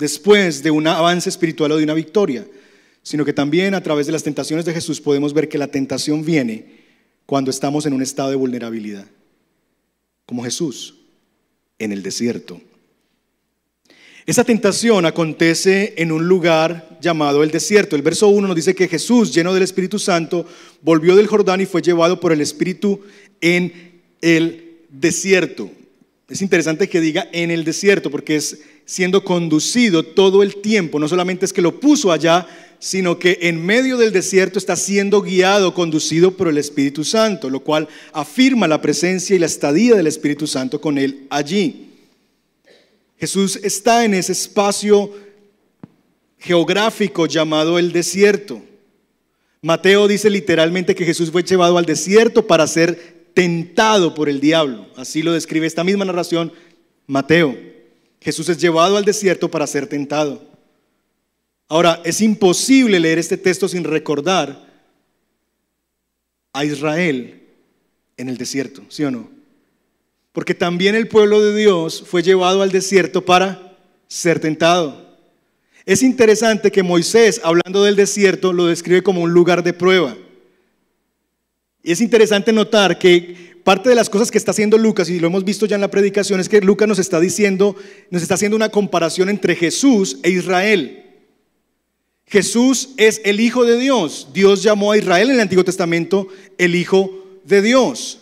después 0.00 0.62
de 0.62 0.70
un 0.70 0.86
avance 0.86 1.28
espiritual 1.28 1.70
o 1.72 1.76
de 1.76 1.84
una 1.84 1.94
victoria, 1.94 2.46
sino 3.02 3.24
que 3.24 3.32
también 3.32 3.74
a 3.74 3.82
través 3.82 4.06
de 4.06 4.12
las 4.12 4.22
tentaciones 4.22 4.64
de 4.64 4.72
Jesús 4.72 5.00
podemos 5.00 5.32
ver 5.32 5.48
que 5.48 5.58
la 5.58 5.68
tentación 5.68 6.24
viene 6.24 6.80
cuando 7.26 7.50
estamos 7.50 7.86
en 7.86 7.92
un 7.92 8.02
estado 8.02 8.30
de 8.30 8.36
vulnerabilidad, 8.36 9.06
como 10.26 10.42
Jesús 10.42 10.96
en 11.78 11.92
el 11.92 12.02
desierto. 12.02 12.60
Esa 14.26 14.44
tentación 14.44 15.06
acontece 15.06 15.94
en 15.96 16.12
un 16.12 16.26
lugar 16.26 16.98
llamado 17.00 17.42
el 17.42 17.50
desierto. 17.50 17.96
El 17.96 18.02
verso 18.02 18.28
1 18.28 18.48
nos 18.48 18.56
dice 18.56 18.74
que 18.74 18.88
Jesús, 18.88 19.34
lleno 19.34 19.52
del 19.52 19.62
Espíritu 19.62 19.98
Santo, 19.98 20.46
volvió 20.82 21.16
del 21.16 21.26
Jordán 21.26 21.60
y 21.60 21.66
fue 21.66 21.82
llevado 21.82 22.20
por 22.20 22.32
el 22.32 22.40
Espíritu 22.40 23.00
en 23.40 24.00
el 24.20 24.78
desierto. 24.88 25.70
Es 26.28 26.42
interesante 26.42 26.88
que 26.88 27.00
diga 27.00 27.28
en 27.32 27.50
el 27.50 27.64
desierto 27.64 28.10
porque 28.10 28.36
es 28.36 28.60
siendo 28.90 29.22
conducido 29.22 30.02
todo 30.02 30.42
el 30.42 30.56
tiempo. 30.56 30.98
No 30.98 31.06
solamente 31.06 31.44
es 31.44 31.52
que 31.52 31.62
lo 31.62 31.78
puso 31.78 32.10
allá, 32.10 32.48
sino 32.80 33.20
que 33.20 33.38
en 33.42 33.64
medio 33.64 33.96
del 33.96 34.10
desierto 34.10 34.58
está 34.58 34.74
siendo 34.74 35.22
guiado, 35.22 35.74
conducido 35.74 36.32
por 36.32 36.48
el 36.48 36.58
Espíritu 36.58 37.04
Santo, 37.04 37.48
lo 37.48 37.60
cual 37.60 37.86
afirma 38.12 38.66
la 38.66 38.82
presencia 38.82 39.36
y 39.36 39.38
la 39.38 39.46
estadía 39.46 39.94
del 39.94 40.08
Espíritu 40.08 40.48
Santo 40.48 40.80
con 40.80 40.98
él 40.98 41.28
allí. 41.30 41.90
Jesús 43.16 43.60
está 43.62 44.04
en 44.04 44.14
ese 44.14 44.32
espacio 44.32 45.12
geográfico 46.40 47.26
llamado 47.26 47.78
el 47.78 47.92
desierto. 47.92 48.60
Mateo 49.62 50.08
dice 50.08 50.28
literalmente 50.30 50.96
que 50.96 51.04
Jesús 51.04 51.30
fue 51.30 51.44
llevado 51.44 51.78
al 51.78 51.86
desierto 51.86 52.44
para 52.44 52.66
ser 52.66 53.28
tentado 53.34 54.16
por 54.16 54.28
el 54.28 54.40
diablo. 54.40 54.88
Así 54.96 55.22
lo 55.22 55.32
describe 55.32 55.68
esta 55.68 55.84
misma 55.84 56.04
narración 56.04 56.52
Mateo. 57.06 57.69
Jesús 58.20 58.48
es 58.48 58.58
llevado 58.58 58.96
al 58.96 59.04
desierto 59.04 59.50
para 59.50 59.66
ser 59.66 59.86
tentado. 59.86 60.42
Ahora, 61.68 62.02
es 62.04 62.20
imposible 62.20 63.00
leer 63.00 63.18
este 63.18 63.36
texto 63.36 63.68
sin 63.68 63.84
recordar 63.84 64.68
a 66.52 66.64
Israel 66.64 67.42
en 68.16 68.28
el 68.28 68.36
desierto, 68.36 68.82
¿sí 68.88 69.04
o 69.04 69.10
no? 69.10 69.30
Porque 70.32 70.54
también 70.54 70.94
el 70.94 71.08
pueblo 71.08 71.40
de 71.40 71.56
Dios 71.56 72.04
fue 72.06 72.22
llevado 72.22 72.62
al 72.62 72.72
desierto 72.72 73.24
para 73.24 73.76
ser 74.08 74.40
tentado. 74.40 75.16
Es 75.86 76.02
interesante 76.02 76.70
que 76.70 76.82
Moisés, 76.82 77.40
hablando 77.42 77.84
del 77.84 77.96
desierto, 77.96 78.52
lo 78.52 78.66
describe 78.66 79.02
como 79.02 79.22
un 79.22 79.32
lugar 79.32 79.62
de 79.62 79.72
prueba. 79.72 80.16
Y 81.82 81.92
es 81.92 82.00
interesante 82.00 82.52
notar 82.52 82.98
que 82.98 83.59
parte 83.70 83.88
de 83.88 83.94
las 83.94 84.10
cosas 84.10 84.32
que 84.32 84.38
está 84.38 84.50
haciendo 84.50 84.78
Lucas, 84.78 85.08
y 85.10 85.20
lo 85.20 85.28
hemos 85.28 85.44
visto 85.44 85.64
ya 85.64 85.76
en 85.76 85.80
la 85.80 85.92
predicación, 85.92 86.40
es 86.40 86.48
que 86.48 86.60
Lucas 86.60 86.88
nos 86.88 86.98
está 86.98 87.20
diciendo, 87.20 87.76
nos 88.10 88.20
está 88.20 88.34
haciendo 88.34 88.56
una 88.56 88.70
comparación 88.70 89.28
entre 89.28 89.54
Jesús 89.54 90.18
e 90.24 90.30
Israel. 90.30 91.04
Jesús 92.26 92.88
es 92.96 93.20
el 93.24 93.38
Hijo 93.38 93.64
de 93.64 93.78
Dios. 93.78 94.30
Dios 94.34 94.64
llamó 94.64 94.90
a 94.90 94.98
Israel 94.98 95.28
en 95.28 95.36
el 95.36 95.40
Antiguo 95.42 95.62
Testamento 95.62 96.26
el 96.58 96.74
Hijo 96.74 97.24
de 97.44 97.62
Dios. 97.62 98.18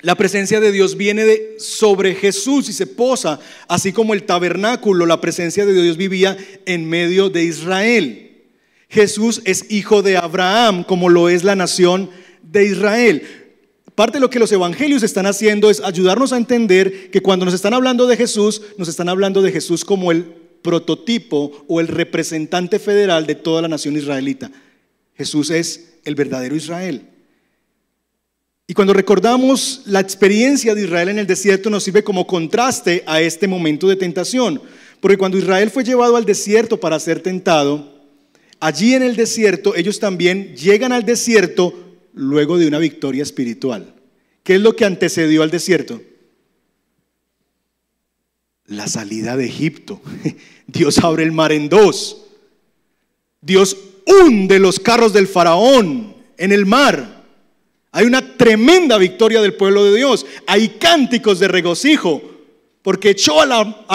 La 0.00 0.14
presencia 0.14 0.58
de 0.58 0.72
Dios 0.72 0.96
viene 0.96 1.26
sobre 1.58 2.14
Jesús 2.14 2.70
y 2.70 2.72
se 2.72 2.86
posa, 2.86 3.40
así 3.68 3.92
como 3.92 4.14
el 4.14 4.22
tabernáculo, 4.22 5.04
la 5.04 5.20
presencia 5.20 5.66
de 5.66 5.82
Dios 5.82 5.98
vivía 5.98 6.34
en 6.64 6.88
medio 6.88 7.28
de 7.28 7.44
Israel. 7.44 8.46
Jesús 8.88 9.42
es 9.44 9.70
hijo 9.70 10.00
de 10.00 10.16
Abraham, 10.16 10.82
como 10.82 11.10
lo 11.10 11.28
es 11.28 11.44
la 11.44 11.56
nación 11.56 12.08
de 12.42 12.64
Israel. 12.64 13.42
Parte 13.96 14.18
de 14.18 14.20
lo 14.20 14.28
que 14.28 14.38
los 14.38 14.52
evangelios 14.52 15.02
están 15.02 15.24
haciendo 15.24 15.70
es 15.70 15.80
ayudarnos 15.80 16.34
a 16.34 16.36
entender 16.36 17.10
que 17.10 17.22
cuando 17.22 17.46
nos 17.46 17.54
están 17.54 17.72
hablando 17.72 18.06
de 18.06 18.18
Jesús, 18.18 18.60
nos 18.76 18.88
están 18.88 19.08
hablando 19.08 19.40
de 19.40 19.50
Jesús 19.50 19.86
como 19.86 20.12
el 20.12 20.24
prototipo 20.60 21.64
o 21.66 21.80
el 21.80 21.88
representante 21.88 22.78
federal 22.78 23.26
de 23.26 23.36
toda 23.36 23.62
la 23.62 23.68
nación 23.68 23.96
israelita. 23.96 24.50
Jesús 25.14 25.48
es 25.48 25.94
el 26.04 26.14
verdadero 26.14 26.54
Israel. 26.54 27.08
Y 28.66 28.74
cuando 28.74 28.92
recordamos 28.92 29.80
la 29.86 30.00
experiencia 30.00 30.74
de 30.74 30.84
Israel 30.84 31.08
en 31.08 31.18
el 31.18 31.26
desierto 31.26 31.70
nos 31.70 31.84
sirve 31.84 32.04
como 32.04 32.26
contraste 32.26 33.02
a 33.06 33.22
este 33.22 33.48
momento 33.48 33.88
de 33.88 33.96
tentación. 33.96 34.60
Porque 35.00 35.16
cuando 35.16 35.38
Israel 35.38 35.70
fue 35.70 35.84
llevado 35.84 36.16
al 36.16 36.26
desierto 36.26 36.78
para 36.78 37.00
ser 37.00 37.20
tentado, 37.20 37.94
allí 38.60 38.92
en 38.92 39.04
el 39.04 39.16
desierto 39.16 39.74
ellos 39.74 40.00
también 40.00 40.54
llegan 40.54 40.92
al 40.92 41.06
desierto 41.06 41.85
luego 42.16 42.58
de 42.58 42.66
una 42.66 42.78
victoria 42.78 43.22
espiritual. 43.22 43.94
¿Qué 44.42 44.56
es 44.56 44.60
lo 44.60 44.74
que 44.74 44.84
antecedió 44.84 45.42
al 45.42 45.50
desierto? 45.50 46.02
La 48.64 48.88
salida 48.88 49.36
de 49.36 49.46
Egipto. 49.46 50.00
Dios 50.66 50.98
abre 50.98 51.22
el 51.22 51.32
mar 51.32 51.52
en 51.52 51.68
dos. 51.68 52.24
Dios 53.40 53.76
hunde 54.06 54.58
los 54.58 54.80
carros 54.80 55.12
del 55.12 55.28
faraón 55.28 56.16
en 56.38 56.52
el 56.52 56.66
mar. 56.66 57.24
Hay 57.92 58.06
una 58.06 58.36
tremenda 58.36 58.98
victoria 58.98 59.40
del 59.42 59.54
pueblo 59.54 59.84
de 59.84 59.96
Dios. 59.96 60.26
Hay 60.46 60.70
cánticos 60.70 61.38
de 61.38 61.48
regocijo 61.48 62.22
porque 62.82 63.10
echó 63.10 63.42
a 63.42 63.46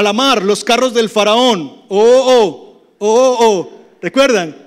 la, 0.01 0.13
mar 0.13 0.43
los 0.43 0.63
carros 0.63 0.93
del 0.93 1.09
faraón. 1.09 1.85
Oh, 1.87 1.97
oh, 1.97 2.83
oh, 2.99 3.07
oh, 3.07 3.37
oh. 3.39 3.71
¿Recuerdan? 4.01 4.60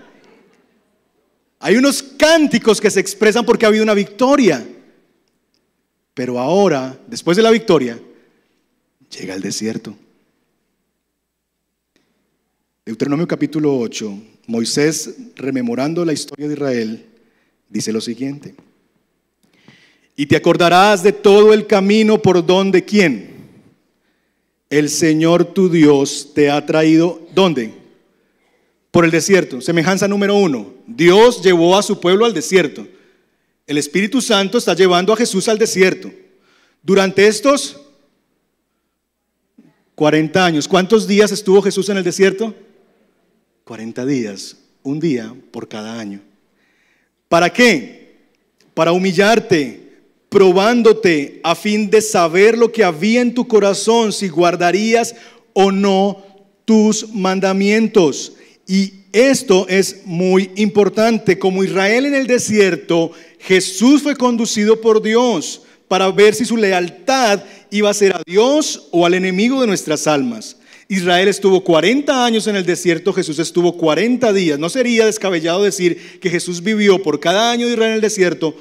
Hay 1.64 1.76
unos 1.76 2.02
cánticos 2.02 2.78
que 2.78 2.90
se 2.90 3.00
expresan 3.00 3.46
porque 3.46 3.64
ha 3.64 3.68
habido 3.68 3.84
una 3.84 3.94
victoria. 3.94 4.62
Pero 6.12 6.38
ahora, 6.38 7.00
después 7.06 7.38
de 7.38 7.42
la 7.42 7.50
victoria, 7.50 7.98
llega 9.08 9.34
el 9.34 9.40
desierto. 9.40 9.96
Deuteronomio 12.84 13.26
capítulo 13.26 13.78
8, 13.78 14.14
Moisés, 14.46 15.14
rememorando 15.36 16.04
la 16.04 16.12
historia 16.12 16.48
de 16.48 16.52
Israel, 16.52 17.06
dice 17.70 17.94
lo 17.94 18.02
siguiente. 18.02 18.54
Y 20.16 20.26
te 20.26 20.36
acordarás 20.36 21.02
de 21.02 21.12
todo 21.14 21.54
el 21.54 21.66
camino 21.66 22.20
por 22.20 22.44
donde 22.44 22.84
quién? 22.84 23.30
El 24.68 24.90
Señor 24.90 25.54
tu 25.54 25.70
Dios 25.70 26.32
te 26.34 26.50
ha 26.50 26.66
traído, 26.66 27.26
¿dónde? 27.34 27.83
Por 28.94 29.04
el 29.04 29.10
desierto. 29.10 29.60
Semejanza 29.60 30.06
número 30.06 30.36
uno. 30.36 30.72
Dios 30.86 31.42
llevó 31.42 31.76
a 31.76 31.82
su 31.82 31.98
pueblo 31.98 32.24
al 32.24 32.32
desierto. 32.32 32.86
El 33.66 33.76
Espíritu 33.76 34.20
Santo 34.20 34.56
está 34.56 34.72
llevando 34.72 35.12
a 35.12 35.16
Jesús 35.16 35.48
al 35.48 35.58
desierto. 35.58 36.12
Durante 36.80 37.26
estos 37.26 37.80
40 39.96 40.46
años, 40.46 40.68
¿cuántos 40.68 41.08
días 41.08 41.32
estuvo 41.32 41.60
Jesús 41.60 41.88
en 41.88 41.96
el 41.96 42.04
desierto? 42.04 42.54
40 43.64 44.06
días, 44.06 44.58
un 44.84 45.00
día 45.00 45.34
por 45.50 45.66
cada 45.66 45.98
año. 45.98 46.20
¿Para 47.28 47.52
qué? 47.52 48.28
Para 48.74 48.92
humillarte, 48.92 49.90
probándote 50.28 51.40
a 51.42 51.56
fin 51.56 51.90
de 51.90 52.00
saber 52.00 52.56
lo 52.56 52.70
que 52.70 52.84
había 52.84 53.22
en 53.22 53.34
tu 53.34 53.48
corazón, 53.48 54.12
si 54.12 54.28
guardarías 54.28 55.16
o 55.52 55.72
no 55.72 56.22
tus 56.64 57.12
mandamientos. 57.12 58.34
Y 58.66 58.94
esto 59.12 59.66
es 59.68 60.02
muy 60.06 60.50
importante. 60.56 61.38
Como 61.38 61.64
Israel 61.64 62.06
en 62.06 62.14
el 62.14 62.26
desierto, 62.26 63.12
Jesús 63.38 64.02
fue 64.02 64.16
conducido 64.16 64.80
por 64.80 65.02
Dios 65.02 65.62
para 65.88 66.10
ver 66.10 66.34
si 66.34 66.44
su 66.44 66.56
lealtad 66.56 67.42
iba 67.70 67.90
a 67.90 67.94
ser 67.94 68.14
a 68.14 68.22
Dios 68.26 68.88
o 68.90 69.04
al 69.04 69.14
enemigo 69.14 69.60
de 69.60 69.66
nuestras 69.66 70.06
almas. 70.06 70.56
Israel 70.88 71.28
estuvo 71.28 71.64
40 71.64 72.24
años 72.24 72.46
en 72.46 72.56
el 72.56 72.66
desierto, 72.66 73.12
Jesús 73.12 73.38
estuvo 73.38 73.76
40 73.76 74.32
días. 74.32 74.58
No 74.58 74.68
sería 74.68 75.06
descabellado 75.06 75.62
decir 75.62 76.20
que 76.20 76.30
Jesús 76.30 76.62
vivió 76.62 77.02
por 77.02 77.20
cada 77.20 77.50
año 77.50 77.66
de 77.66 77.72
Israel 77.72 77.90
en 77.90 77.96
el 77.96 78.00
desierto 78.00 78.54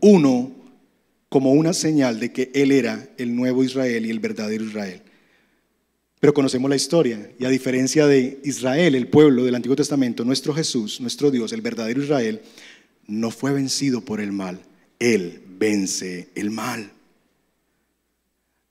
uno 0.00 0.52
como 1.28 1.52
una 1.52 1.72
señal 1.72 2.18
de 2.18 2.32
que 2.32 2.50
Él 2.54 2.72
era 2.72 3.08
el 3.16 3.34
nuevo 3.36 3.62
Israel 3.62 4.04
y 4.04 4.10
el 4.10 4.18
verdadero 4.18 4.64
Israel. 4.64 5.02
Pero 6.20 6.34
conocemos 6.34 6.68
la 6.68 6.76
historia 6.76 7.32
y 7.38 7.46
a 7.46 7.48
diferencia 7.48 8.06
de 8.06 8.40
Israel, 8.44 8.94
el 8.94 9.08
pueblo 9.08 9.42
del 9.42 9.54
Antiguo 9.54 9.74
Testamento, 9.74 10.22
nuestro 10.22 10.52
Jesús, 10.52 11.00
nuestro 11.00 11.30
Dios, 11.30 11.52
el 11.52 11.62
verdadero 11.62 12.02
Israel, 12.02 12.42
no 13.06 13.30
fue 13.30 13.52
vencido 13.52 14.02
por 14.02 14.20
el 14.20 14.30
mal. 14.30 14.60
Él 14.98 15.42
vence 15.58 16.28
el 16.34 16.50
mal. 16.50 16.92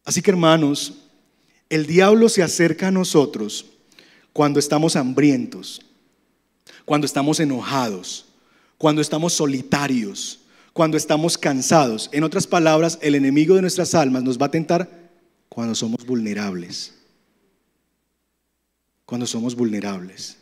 Así 0.05 0.21
que 0.21 0.29
hermanos, 0.29 0.93
el 1.69 1.88
diablo 1.88 2.29
se 2.29 2.43
acerca 2.43 2.89
a 2.89 2.91
nosotros 2.91 3.65
cuando 4.31 4.59
estamos 4.59 4.95
hambrientos, 4.95 5.81
cuando 6.85 7.05
estamos 7.05 7.39
enojados, 7.39 8.25
cuando 8.77 9.01
estamos 9.01 9.33
solitarios, 9.33 10.41
cuando 10.71 10.97
estamos 10.97 11.35
cansados. 11.35 12.09
En 12.12 12.23
otras 12.23 12.45
palabras, 12.45 12.99
el 13.01 13.15
enemigo 13.15 13.55
de 13.55 13.62
nuestras 13.62 13.95
almas 13.95 14.23
nos 14.23 14.39
va 14.39 14.45
a 14.45 14.51
tentar 14.51 15.09
cuando 15.49 15.73
somos 15.73 16.05
vulnerables. 16.05 16.98
Cuando 19.10 19.26
somos 19.26 19.55
vulnerables. 19.55 20.38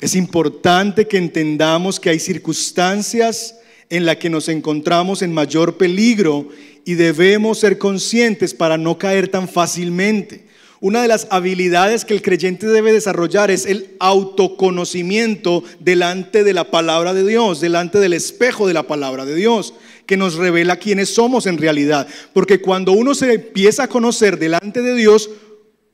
Es 0.00 0.16
importante 0.16 1.06
que 1.06 1.16
entendamos 1.16 2.00
que 2.00 2.10
hay 2.10 2.18
circunstancias 2.18 3.54
en 3.88 4.04
las 4.04 4.16
que 4.16 4.28
nos 4.28 4.48
encontramos 4.48 5.22
en 5.22 5.32
mayor 5.32 5.76
peligro 5.76 6.48
y 6.84 6.94
debemos 6.94 7.60
ser 7.60 7.78
conscientes 7.78 8.52
para 8.52 8.78
no 8.78 8.98
caer 8.98 9.28
tan 9.28 9.46
fácilmente. 9.46 10.48
Una 10.80 11.02
de 11.02 11.06
las 11.06 11.28
habilidades 11.30 12.04
que 12.04 12.14
el 12.14 12.20
creyente 12.20 12.66
debe 12.66 12.92
desarrollar 12.92 13.52
es 13.52 13.64
el 13.64 13.94
autoconocimiento 14.00 15.62
delante 15.78 16.42
de 16.42 16.52
la 16.52 16.72
palabra 16.72 17.14
de 17.14 17.24
Dios, 17.24 17.60
delante 17.60 18.00
del 18.00 18.14
espejo 18.14 18.66
de 18.66 18.74
la 18.74 18.88
palabra 18.88 19.24
de 19.24 19.36
Dios, 19.36 19.74
que 20.06 20.16
nos 20.16 20.34
revela 20.34 20.80
quiénes 20.80 21.14
somos 21.14 21.46
en 21.46 21.58
realidad. 21.58 22.08
Porque 22.32 22.60
cuando 22.60 22.90
uno 22.90 23.14
se 23.14 23.34
empieza 23.34 23.84
a 23.84 23.88
conocer 23.88 24.36
delante 24.36 24.82
de 24.82 24.96
Dios, 24.96 25.30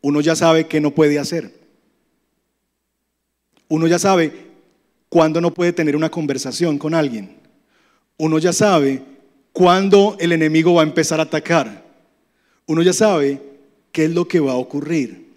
uno 0.03 0.21
ya 0.21 0.35
sabe 0.35 0.67
qué 0.67 0.81
no 0.81 0.93
puede 0.93 1.19
hacer. 1.19 1.53
Uno 3.69 3.87
ya 3.87 3.99
sabe 3.99 4.33
cuándo 5.09 5.41
no 5.41 5.53
puede 5.53 5.73
tener 5.73 5.97
una 5.97 6.11
conversación 6.11 6.79
con 6.79 6.95
alguien. 6.95 7.37
Uno 8.17 8.39
ya 8.39 8.53
sabe 8.53 9.03
cuándo 9.53 10.17
el 10.19 10.33
enemigo 10.33 10.75
va 10.75 10.83
a 10.83 10.87
empezar 10.87 11.21
a 11.21 11.25
atacar. 11.25 11.85
Uno 12.67 12.83
ya 12.83 12.93
sabe 12.93 13.41
¿qué 13.93 14.05
es 14.05 14.11
lo 14.11 14.27
que 14.27 14.41
va 14.41 14.53
a 14.53 14.57
ocurrir? 14.57 15.29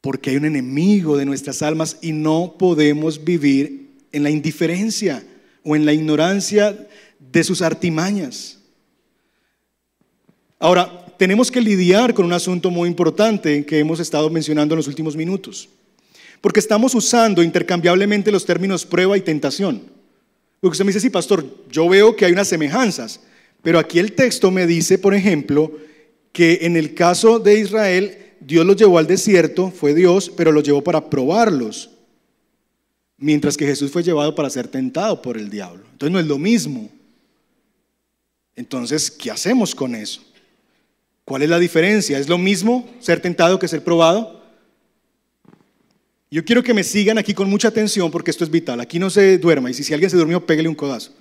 Porque 0.00 0.30
hay 0.30 0.36
un 0.36 0.44
enemigo 0.44 1.16
de 1.16 1.24
nuestras 1.24 1.62
almas 1.62 1.98
y 2.02 2.12
no 2.12 2.56
podemos 2.58 3.24
vivir 3.24 3.90
en 4.12 4.22
la 4.22 4.30
indiferencia 4.30 5.24
o 5.64 5.74
en 5.74 5.86
la 5.86 5.92
ignorancia 5.92 6.88
de 7.18 7.44
sus 7.44 7.62
artimañas. 7.62 8.58
Ahora, 10.58 11.03
tenemos 11.18 11.50
que 11.50 11.60
lidiar 11.60 12.14
con 12.14 12.26
un 12.26 12.32
asunto 12.32 12.70
muy 12.70 12.88
importante 12.88 13.64
que 13.64 13.78
hemos 13.78 14.00
estado 14.00 14.30
mencionando 14.30 14.74
en 14.74 14.78
los 14.78 14.88
últimos 14.88 15.16
minutos, 15.16 15.68
porque 16.40 16.60
estamos 16.60 16.94
usando 16.94 17.42
intercambiablemente 17.42 18.32
los 18.32 18.44
términos 18.44 18.84
prueba 18.84 19.16
y 19.16 19.20
tentación. 19.20 19.82
Porque 20.60 20.72
usted 20.72 20.84
me 20.84 20.90
dice, 20.92 21.00
sí, 21.00 21.10
pastor, 21.10 21.44
yo 21.70 21.88
veo 21.88 22.16
que 22.16 22.24
hay 22.24 22.32
unas 22.32 22.48
semejanzas, 22.48 23.20
pero 23.62 23.78
aquí 23.78 23.98
el 23.98 24.12
texto 24.12 24.50
me 24.50 24.66
dice, 24.66 24.98
por 24.98 25.14
ejemplo, 25.14 25.72
que 26.32 26.60
en 26.62 26.76
el 26.76 26.94
caso 26.94 27.38
de 27.38 27.60
Israel, 27.60 28.18
Dios 28.40 28.66
los 28.66 28.76
llevó 28.76 28.98
al 28.98 29.06
desierto, 29.06 29.70
fue 29.70 29.94
Dios, 29.94 30.30
pero 30.36 30.52
los 30.52 30.64
llevó 30.64 30.82
para 30.82 31.08
probarlos, 31.08 31.90
mientras 33.16 33.56
que 33.56 33.66
Jesús 33.66 33.90
fue 33.90 34.02
llevado 34.02 34.34
para 34.34 34.50
ser 34.50 34.68
tentado 34.68 35.22
por 35.22 35.38
el 35.38 35.48
diablo. 35.48 35.84
Entonces 35.92 36.12
no 36.12 36.20
es 36.20 36.26
lo 36.26 36.38
mismo. 36.38 36.90
Entonces, 38.56 39.10
¿qué 39.10 39.30
hacemos 39.30 39.74
con 39.74 39.94
eso? 39.94 40.22
¿Cuál 41.24 41.42
es 41.42 41.48
la 41.48 41.58
diferencia? 41.58 42.18
¿Es 42.18 42.28
lo 42.28 42.38
mismo 42.38 42.88
ser 43.00 43.20
tentado 43.20 43.58
que 43.58 43.68
ser 43.68 43.82
probado? 43.82 44.42
Yo 46.30 46.44
quiero 46.44 46.62
que 46.62 46.74
me 46.74 46.84
sigan 46.84 47.16
aquí 47.16 47.32
con 47.32 47.48
mucha 47.48 47.68
atención 47.68 48.10
porque 48.10 48.30
esto 48.30 48.44
es 48.44 48.50
vital. 48.50 48.80
Aquí 48.80 48.98
no 48.98 49.08
se 49.08 49.38
duerma 49.38 49.70
y 49.70 49.74
si, 49.74 49.94
alguien 49.94 50.10
se 50.10 50.16
durmió, 50.16 50.44
pégale 50.44 50.68
un 50.68 50.74
codazo. 50.74 51.12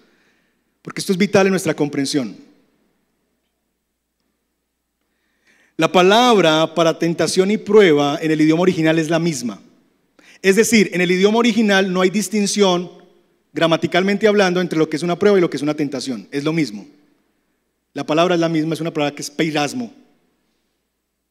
Porque 0.82 1.00
esto 1.00 1.12
es 1.14 1.18
vital 1.18 1.48
en 1.48 1.52
nuestra 1.52 1.74
comprensión. 1.74 2.36
La 5.78 5.92
palabra 5.92 6.76
para 6.76 7.00
tentación 7.00 7.52
y 7.52 7.58
prueba 7.58 8.20
en 8.22 8.32
el 8.32 8.42
idioma 8.42 8.64
original 8.64 9.00
es 9.00 9.10
la 9.10 9.20
misma. 9.20 9.62
Es 10.42 10.56
decir, 10.56 10.90
en 10.94 11.02
el 11.02 11.12
idioma 11.12 11.40
original 11.40 11.92
no 11.92 12.02
hay 12.02 12.10
distinción, 12.10 12.92
gramaticalmente 13.54 14.28
hablando, 14.28 14.60
entre 14.60 14.78
lo 14.78 14.90
que 14.90 14.98
es 14.98 15.04
una 15.04 15.18
prueba 15.18 15.38
y 15.38 15.42
lo 15.42 15.50
que 15.50 15.58
es 15.58 15.64
una 15.64 15.74
tentación. 15.74 16.28
Es 16.32 16.44
lo 16.44 16.54
mismo. 16.54 16.86
La 17.94 18.06
palabra 18.06 18.36
es 18.36 18.42
la 18.42 18.50
misma, 18.50 18.74
es 18.74 18.82
una 18.82 18.94
palabra 18.94 19.16
que 19.16 19.22
es 19.22 19.30
peirasmo. 19.30 19.94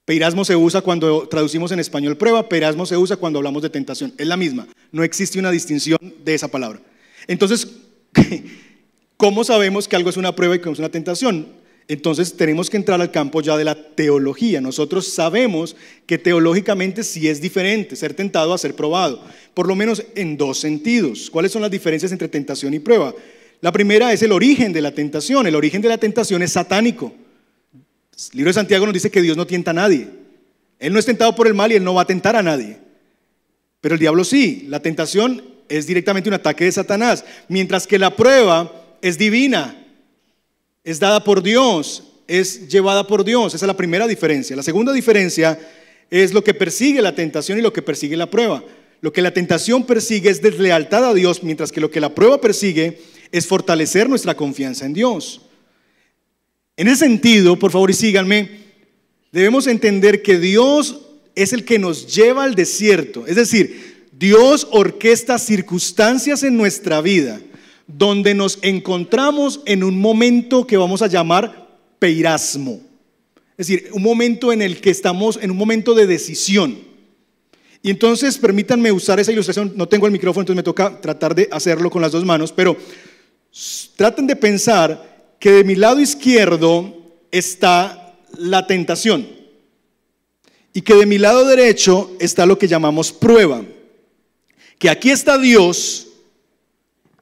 Peirasmo 0.05 0.45
se 0.45 0.57
usa 0.57 0.81
cuando 0.81 1.29
traducimos 1.29 1.71
en 1.73 1.79
español 1.79 2.17
prueba, 2.17 2.49
peirasmo 2.49 2.87
se 2.87 2.97
usa 2.97 3.17
cuando 3.17 3.39
hablamos 3.39 3.63
de 3.63 3.71
tentación. 3.71 4.13
Es 4.19 4.27
la 4.27 4.37
misma, 4.37 4.67
no 4.91 5.03
existe 5.03 5.39
una 5.39 5.51
distinción 5.51 5.99
de 6.25 6.35
esa 6.35 6.49
palabra. 6.49 6.81
Entonces, 7.27 7.69
¿cómo 9.17 9.45
sabemos 9.45 9.87
que 9.87 9.97
algo 9.97 10.11
es 10.11 10.17
una 10.17 10.35
prueba 10.35 10.57
y 10.57 10.61
que 10.61 10.71
es 10.71 10.79
una 10.79 10.89
tentación? 10.89 11.47
Entonces 11.89 12.37
tenemos 12.37 12.71
que 12.71 12.77
entrar 12.77 13.01
al 13.01 13.11
campo 13.11 13.41
ya 13.41 13.57
de 13.57 13.65
la 13.65 13.75
teología. 13.75 14.61
Nosotros 14.61 15.09
sabemos 15.09 15.77
que 16.07 16.19
teológicamente 16.19 17.03
sí 17.03 17.29
es 17.29 17.41
diferente 17.41 17.97
ser 17.97 18.15
tentado 18.15 18.55
a 18.55 18.59
ser 18.59 18.75
probado, 18.75 19.23
por 19.53 19.67
lo 19.67 19.75
menos 19.75 20.05
en 20.15 20.37
dos 20.37 20.59
sentidos. 20.59 21.29
¿Cuáles 21.31 21.53
son 21.53 21.63
las 21.63 21.71
diferencias 21.71 22.13
entre 22.13 22.29
tentación 22.29 22.73
y 22.75 22.79
prueba? 22.79 23.15
La 23.63 23.71
primera 23.71 24.13
es 24.13 24.21
el 24.23 24.33
origen 24.33 24.73
de 24.73 24.83
la 24.83 24.91
tentación. 24.91 25.47
El 25.47 25.55
origen 25.55 25.81
de 25.81 25.89
la 25.89 25.97
tentación 25.97 26.43
es 26.43 26.53
satánico. 26.53 27.15
El 28.33 28.37
libro 28.37 28.51
de 28.51 28.55
Santiago 28.55 28.85
nos 28.85 28.93
dice 28.93 29.11
que 29.11 29.23
Dios 29.23 29.37
no 29.37 29.47
tienta 29.47 29.71
a 29.71 29.75
nadie. 29.75 30.09
Él 30.81 30.93
no 30.93 30.99
es 30.99 31.07
tentado 31.07 31.35
por 31.37 31.47
el 31.47 31.55
mal 31.55 31.71
y 31.71 31.77
él 31.77 31.85
no 31.85 31.95
va 31.95 32.03
a 32.03 32.07
tentar 32.07 32.35
a 32.35 32.43
nadie. 32.43 32.79
Pero 33.81 33.95
el 33.95 34.01
diablo 34.01 34.25
sí. 34.25 34.67
La 34.69 34.81
tentación 34.81 35.45
es 35.69 35.87
directamente 35.87 36.29
un 36.29 36.35
ataque 36.35 36.65
de 36.65 36.73
Satanás, 36.73 37.25
mientras 37.49 37.87
que 37.87 38.01
la 38.01 38.17
prueba 38.17 38.99
es 39.01 39.17
divina, 39.17 39.87
es 40.83 40.99
dada 40.99 41.23
por 41.23 41.41
Dios, 41.41 42.03
es 42.27 42.69
llevada 42.69 43.07
por 43.07 43.23
Dios. 43.25 43.55
Esa 43.55 43.65
es 43.65 43.69
la 43.69 43.77
primera 43.77 44.09
diferencia. 44.09 44.57
La 44.57 44.65
segunda 44.65 44.93
diferencia 44.93 45.57
es 46.11 46.35
lo 46.35 46.43
que 46.43 46.53
persigue 46.53 47.01
la 47.01 47.15
tentación 47.15 47.61
y 47.61 47.63
lo 47.63 47.73
que 47.73 47.81
persigue 47.81 48.17
la 48.17 48.29
prueba. 48.29 48.65
Lo 49.01 49.13
que 49.13 49.23
la 49.23 49.33
tentación 49.33 49.87
persigue 49.87 50.31
es 50.31 50.43
deslealtad 50.43 51.05
a 51.05 51.15
Dios, 51.15 51.45
mientras 51.45 51.71
que 51.71 51.81
lo 51.81 51.93
que 51.93 52.01
la 52.01 52.13
prueba 52.13 52.41
persigue 52.41 52.99
es 53.33 53.47
fortalecer 53.47 54.09
nuestra 54.09 54.37
confianza 54.37 54.87
en 54.87 54.93
Dios. 54.93 55.41
En 56.77 56.89
ese 56.89 57.07
sentido, 57.07 57.59
por 57.59 57.71
favor 57.71 57.91
y 57.91 57.95
síganme, 57.95 58.49
debemos 59.33 59.67
entender 59.67 60.23
que 60.23 60.39
Dios 60.39 61.01
es 61.35 61.53
el 61.53 61.65
que 61.65 61.79
nos 61.79 62.15
lleva 62.15 62.45
al 62.45 62.55
desierto. 62.55 63.27
Es 63.27 63.37
decir, 63.37 64.09
Dios 64.13 64.69
orquesta 64.71 65.39
circunstancias 65.39 66.43
en 66.43 66.57
nuestra 66.57 67.01
vida 67.01 67.41
donde 67.87 68.35
nos 68.35 68.59
encontramos 68.63 69.61
en 69.67 69.85
un 69.85 69.99
momento 69.99 70.67
que 70.67 70.77
vamos 70.77 71.03
a 71.03 71.09
llamar 71.09 71.69
peirasmo. 71.99 72.81
Es 73.57 73.67
decir, 73.67 73.91
un 73.93 74.03
momento 74.03 74.53
en 74.53 74.63
el 74.63 74.81
que 74.81 74.91
estamos 74.91 75.39
en 75.41 75.51
un 75.51 75.57
momento 75.57 75.95
de 75.95 76.07
decisión. 76.07 76.79
Y 77.83 77.91
entonces 77.91 78.39
permítanme 78.39 78.93
usar 78.93 79.19
esa 79.19 79.33
ilustración, 79.33 79.73
no 79.77 79.89
tengo 79.89 80.07
el 80.07 80.13
micrófono, 80.13 80.43
entonces 80.43 80.57
me 80.57 80.63
toca 80.63 81.01
tratar 81.01 81.35
de 81.35 81.49
hacerlo 81.51 81.91
con 81.91 82.01
las 82.01 82.13
dos 82.13 82.25
manos, 82.25 82.53
pero 82.53 82.77
Traten 83.97 84.27
de 84.27 84.37
pensar 84.37 85.35
que 85.39 85.51
de 85.53 85.65
mi 85.65 85.75
lado 85.75 86.01
izquierdo 86.01 86.97
está 87.31 88.17
la 88.39 88.67
tentación 88.67 89.29
y 90.73 90.81
que 90.81 90.95
de 90.95 91.07
mi 91.07 91.19
lado 91.19 91.45
derecho 91.45 92.13
está 92.19 92.47
lo 92.47 92.59
que 92.59 92.69
llamamos 92.69 93.13
prueba. 93.13 93.63
Que 94.79 94.89
aquí 94.89 95.11
está 95.11 95.37
Dios 95.39 96.09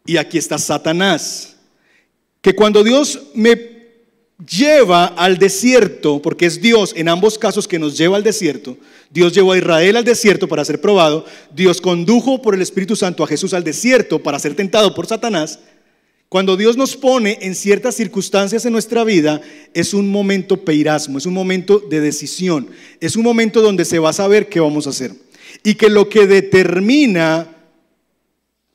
y 0.06 0.16
aquí 0.16 0.38
está 0.38 0.58
Satanás. 0.58 1.56
Que 2.40 2.54
cuando 2.54 2.84
Dios 2.84 3.20
me 3.34 3.80
lleva 4.48 5.06
al 5.06 5.36
desierto, 5.36 6.22
porque 6.22 6.46
es 6.46 6.60
Dios 6.60 6.94
en 6.96 7.08
ambos 7.08 7.38
casos 7.38 7.68
que 7.68 7.78
nos 7.78 7.98
lleva 7.98 8.16
al 8.16 8.22
desierto, 8.22 8.78
Dios 9.10 9.34
llevó 9.34 9.52
a 9.52 9.58
Israel 9.58 9.96
al 9.96 10.04
desierto 10.04 10.48
para 10.48 10.64
ser 10.64 10.80
probado, 10.80 11.26
Dios 11.54 11.80
condujo 11.80 12.40
por 12.40 12.54
el 12.54 12.62
Espíritu 12.62 12.96
Santo 12.96 13.22
a 13.22 13.26
Jesús 13.26 13.52
al 13.52 13.64
desierto 13.64 14.22
para 14.22 14.38
ser 14.38 14.54
tentado 14.54 14.94
por 14.94 15.06
Satanás, 15.06 15.58
cuando 16.30 16.56
Dios 16.56 16.76
nos 16.76 16.96
pone 16.96 17.38
en 17.42 17.56
ciertas 17.56 17.96
circunstancias 17.96 18.64
en 18.64 18.72
nuestra 18.72 19.02
vida, 19.02 19.40
es 19.74 19.92
un 19.92 20.08
momento 20.08 20.64
peirasmo, 20.64 21.18
es 21.18 21.26
un 21.26 21.34
momento 21.34 21.80
de 21.80 22.00
decisión, 22.00 22.68
es 23.00 23.16
un 23.16 23.24
momento 23.24 23.60
donde 23.60 23.84
se 23.84 23.98
va 23.98 24.10
a 24.10 24.12
saber 24.12 24.48
qué 24.48 24.60
vamos 24.60 24.86
a 24.86 24.90
hacer. 24.90 25.12
Y 25.64 25.74
que 25.74 25.90
lo 25.90 26.08
que 26.08 26.28
determina 26.28 27.48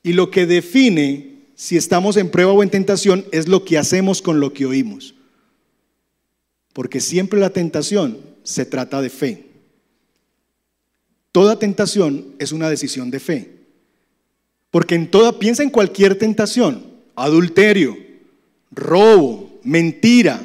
y 0.03 0.11
lo 0.11 0.29
que 0.31 0.45
define 0.45 1.45
si 1.55 1.77
estamos 1.77 2.17
en 2.17 2.29
prueba 2.29 2.51
o 2.51 2.61
en 2.61 2.69
tentación 2.69 3.25
es 3.31 3.47
lo 3.47 3.63
que 3.63 3.77
hacemos 3.77 4.21
con 4.21 4.41
lo 4.41 4.51
que 4.51 4.65
oímos. 4.65 5.15
Porque 6.73 6.99
siempre 6.99 7.39
la 7.39 7.51
tentación 7.51 8.19
se 8.43 8.65
trata 8.65 9.01
de 9.01 9.09
fe. 9.09 9.45
Toda 11.31 11.57
tentación 11.57 12.35
es 12.37 12.51
una 12.51 12.69
decisión 12.69 13.11
de 13.11 13.21
fe. 13.21 13.51
Porque 14.71 14.95
en 14.95 15.09
toda, 15.09 15.39
piensa 15.39 15.63
en 15.63 15.69
cualquier 15.69 16.17
tentación 16.17 16.94
adulterio, 17.15 17.97
robo, 18.71 19.59
mentira, 19.63 20.41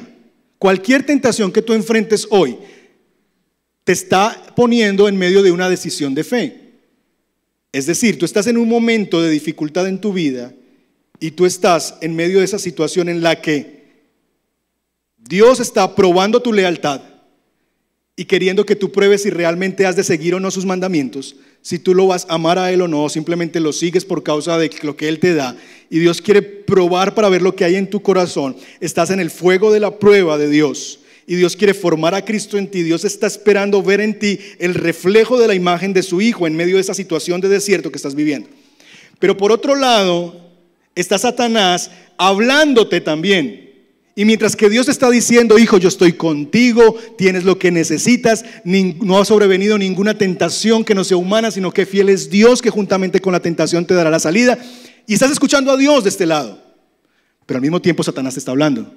cualquier 0.57 1.05
tentación 1.05 1.51
que 1.51 1.61
tú 1.61 1.73
enfrentes 1.73 2.27
hoy, 2.29 2.57
te 3.83 3.91
está 3.91 4.53
poniendo 4.55 5.07
en 5.07 5.17
medio 5.17 5.41
de 5.41 5.51
una 5.51 5.69
decisión 5.69 6.13
de 6.13 6.23
fe. 6.23 6.61
Es 7.71 7.85
decir, 7.85 8.19
tú 8.19 8.25
estás 8.25 8.47
en 8.47 8.57
un 8.57 8.67
momento 8.67 9.21
de 9.21 9.29
dificultad 9.29 9.87
en 9.87 9.99
tu 9.99 10.13
vida 10.13 10.53
y 11.19 11.31
tú 11.31 11.45
estás 11.45 11.95
en 12.01 12.15
medio 12.15 12.39
de 12.39 12.45
esa 12.45 12.59
situación 12.59 13.09
en 13.09 13.21
la 13.21 13.41
que 13.41 13.81
Dios 15.17 15.59
está 15.59 15.95
probando 15.95 16.41
tu 16.41 16.51
lealtad 16.51 17.01
y 18.15 18.25
queriendo 18.25 18.65
que 18.65 18.75
tú 18.75 18.91
pruebes 18.91 19.23
si 19.23 19.29
realmente 19.29 19.85
has 19.85 19.95
de 19.95 20.03
seguir 20.03 20.35
o 20.35 20.39
no 20.39 20.51
sus 20.51 20.65
mandamientos, 20.65 21.37
si 21.61 21.77
tú 21.77 21.93
lo 21.93 22.07
vas 22.07 22.25
a 22.27 22.35
amar 22.35 22.57
a 22.57 22.71
Él 22.71 22.81
o 22.81 22.87
no, 22.87 23.07
simplemente 23.09 23.59
lo 23.59 23.71
sigues 23.71 24.03
por 24.03 24.23
causa 24.23 24.57
de 24.57 24.71
lo 24.81 24.95
que 24.97 25.07
Él 25.07 25.19
te 25.19 25.35
da. 25.35 25.55
Y 25.89 25.99
Dios 25.99 26.21
quiere 26.21 26.41
probar 26.41 27.13
para 27.13 27.29
ver 27.29 27.41
lo 27.41 27.55
que 27.55 27.65
hay 27.65 27.75
en 27.75 27.89
tu 27.89 28.01
corazón. 28.01 28.55
Estás 28.79 29.11
en 29.11 29.19
el 29.19 29.29
fuego 29.29 29.71
de 29.71 29.79
la 29.79 29.99
prueba 29.99 30.37
de 30.37 30.49
Dios. 30.49 30.99
Y 31.27 31.35
Dios 31.35 31.55
quiere 31.55 31.73
formar 31.73 32.15
a 32.15 32.25
Cristo 32.25 32.57
en 32.57 32.69
ti. 32.69 32.81
Dios 32.81 33.05
está 33.05 33.27
esperando 33.27 33.83
ver 33.83 34.01
en 34.01 34.17
ti 34.17 34.39
el 34.57 34.73
reflejo 34.73 35.39
de 35.39 35.47
la 35.47 35.53
imagen 35.53 35.93
de 35.93 36.03
su 36.03 36.19
Hijo 36.19 36.47
en 36.47 36.55
medio 36.55 36.75
de 36.75 36.81
esa 36.81 36.95
situación 36.95 37.41
de 37.41 37.49
desierto 37.49 37.91
que 37.91 37.97
estás 37.97 38.15
viviendo. 38.15 38.49
Pero 39.19 39.37
por 39.37 39.51
otro 39.51 39.75
lado, 39.75 40.35
está 40.95 41.19
Satanás 41.19 41.91
hablándote 42.17 43.01
también 43.01 43.70
y 44.13 44.25
mientras 44.25 44.55
que 44.55 44.69
Dios 44.69 44.89
está 44.89 45.09
diciendo, 45.09 45.57
hijo, 45.57 45.77
yo 45.77 45.87
estoy 45.87 46.13
contigo, 46.13 46.97
tienes 47.17 47.45
lo 47.45 47.57
que 47.57 47.71
necesitas, 47.71 48.43
no 48.65 49.19
ha 49.19 49.25
sobrevenido 49.25 49.77
ninguna 49.77 50.17
tentación 50.17 50.83
que 50.83 50.93
no 50.93 51.03
sea 51.05 51.17
humana, 51.17 51.49
sino 51.49 51.71
que 51.71 51.85
fiel 51.85 52.09
es 52.09 52.29
Dios 52.29 52.61
que 52.61 52.69
juntamente 52.69 53.21
con 53.21 53.31
la 53.31 53.39
tentación 53.39 53.85
te 53.85 53.93
dará 53.93 54.09
la 54.09 54.19
salida. 54.19 54.57
Y 55.07 55.13
estás 55.13 55.31
escuchando 55.31 55.71
a 55.71 55.77
Dios 55.77 56.03
de 56.03 56.09
este 56.09 56.25
lado. 56.25 56.61
Pero 57.45 57.57
al 57.57 57.61
mismo 57.61 57.81
tiempo 57.81 58.03
Satanás 58.03 58.33
te 58.33 58.39
está 58.39 58.51
hablando. 58.51 58.93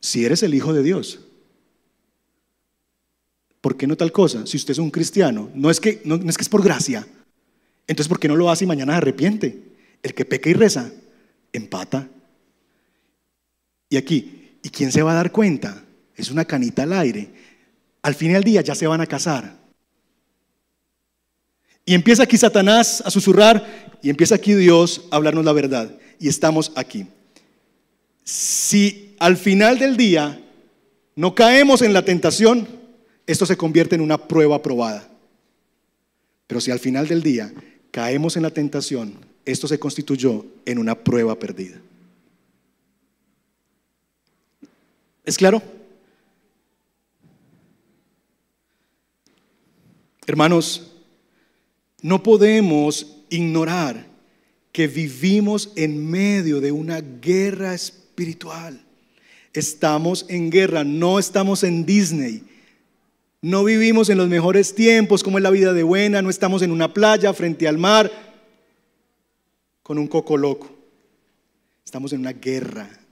Si 0.00 0.24
eres 0.24 0.42
el 0.42 0.54
hijo 0.54 0.72
de 0.72 0.82
Dios, 0.82 1.20
¿por 3.60 3.76
qué 3.76 3.86
no 3.86 3.96
tal 3.96 4.12
cosa? 4.12 4.46
Si 4.46 4.56
usted 4.56 4.72
es 4.72 4.78
un 4.78 4.90
cristiano, 4.90 5.48
no 5.54 5.70
es 5.70 5.80
que, 5.80 6.02
no, 6.04 6.16
es, 6.16 6.36
que 6.36 6.42
es 6.42 6.48
por 6.48 6.62
gracia. 6.62 7.06
Entonces, 7.86 8.08
¿por 8.08 8.18
qué 8.18 8.28
no 8.28 8.36
lo 8.36 8.50
hace 8.50 8.64
y 8.64 8.66
mañana 8.66 8.94
se 8.94 8.98
arrepiente? 8.98 9.62
El 10.02 10.12
que 10.12 10.24
peca 10.24 10.50
y 10.50 10.54
reza, 10.54 10.90
empata. 11.52 12.08
Y 13.94 13.96
aquí, 13.96 14.58
¿y 14.60 14.70
quién 14.70 14.90
se 14.90 15.02
va 15.02 15.12
a 15.12 15.14
dar 15.14 15.30
cuenta? 15.30 15.84
es 16.16 16.32
una 16.32 16.44
canita 16.44 16.82
al 16.82 16.94
aire. 16.94 17.28
Al 18.02 18.16
fin 18.16 18.32
y 18.32 18.34
al 18.34 18.42
día 18.42 18.60
ya 18.60 18.74
se 18.74 18.88
van 18.88 19.00
a 19.00 19.06
casar. 19.06 19.56
Y 21.86 21.94
empieza 21.94 22.24
aquí 22.24 22.36
Satanás 22.36 23.00
a 23.06 23.10
susurrar 23.10 23.96
y 24.02 24.10
empieza 24.10 24.34
aquí 24.34 24.52
Dios 24.54 25.06
a 25.12 25.16
hablarnos 25.16 25.44
la 25.44 25.52
verdad. 25.52 25.94
Y 26.18 26.26
estamos 26.26 26.72
aquí. 26.74 27.06
Si 28.24 29.14
al 29.20 29.36
final 29.36 29.78
del 29.78 29.96
día 29.96 30.40
no 31.14 31.36
caemos 31.36 31.80
en 31.82 31.92
la 31.92 32.04
tentación, 32.04 32.66
esto 33.28 33.46
se 33.46 33.56
convierte 33.56 33.94
en 33.94 34.00
una 34.00 34.26
prueba 34.26 34.56
aprobada. 34.56 35.08
Pero 36.48 36.60
si 36.60 36.72
al 36.72 36.80
final 36.80 37.06
del 37.06 37.22
día 37.22 37.54
caemos 37.92 38.36
en 38.36 38.42
la 38.42 38.50
tentación, 38.50 39.14
esto 39.44 39.68
se 39.68 39.78
constituyó 39.78 40.44
en 40.66 40.78
una 40.78 40.96
prueba 40.96 41.38
perdida. 41.38 41.80
¿Es 45.24 45.38
claro? 45.38 45.62
Hermanos, 50.26 50.92
no 52.02 52.22
podemos 52.22 53.22
ignorar 53.30 54.06
que 54.72 54.88
vivimos 54.88 55.70
en 55.76 56.10
medio 56.10 56.60
de 56.60 56.72
una 56.72 57.00
guerra 57.00 57.74
espiritual. 57.74 58.84
Estamos 59.52 60.26
en 60.28 60.50
guerra, 60.50 60.84
no 60.84 61.18
estamos 61.18 61.62
en 61.62 61.86
Disney. 61.86 62.42
No 63.40 63.62
vivimos 63.62 64.08
en 64.08 64.18
los 64.18 64.28
mejores 64.28 64.74
tiempos, 64.74 65.22
como 65.22 65.38
es 65.38 65.42
la 65.42 65.50
vida 65.50 65.72
de 65.72 65.82
buena, 65.82 66.22
no 66.22 66.30
estamos 66.30 66.62
en 66.62 66.72
una 66.72 66.92
playa 66.92 67.32
frente 67.34 67.68
al 67.68 67.78
mar 67.78 68.10
con 69.82 69.98
un 69.98 70.08
coco 70.08 70.36
loco. 70.36 70.70
Estamos 71.84 72.12
en 72.12 72.20
una 72.20 72.32
guerra. 72.32 73.03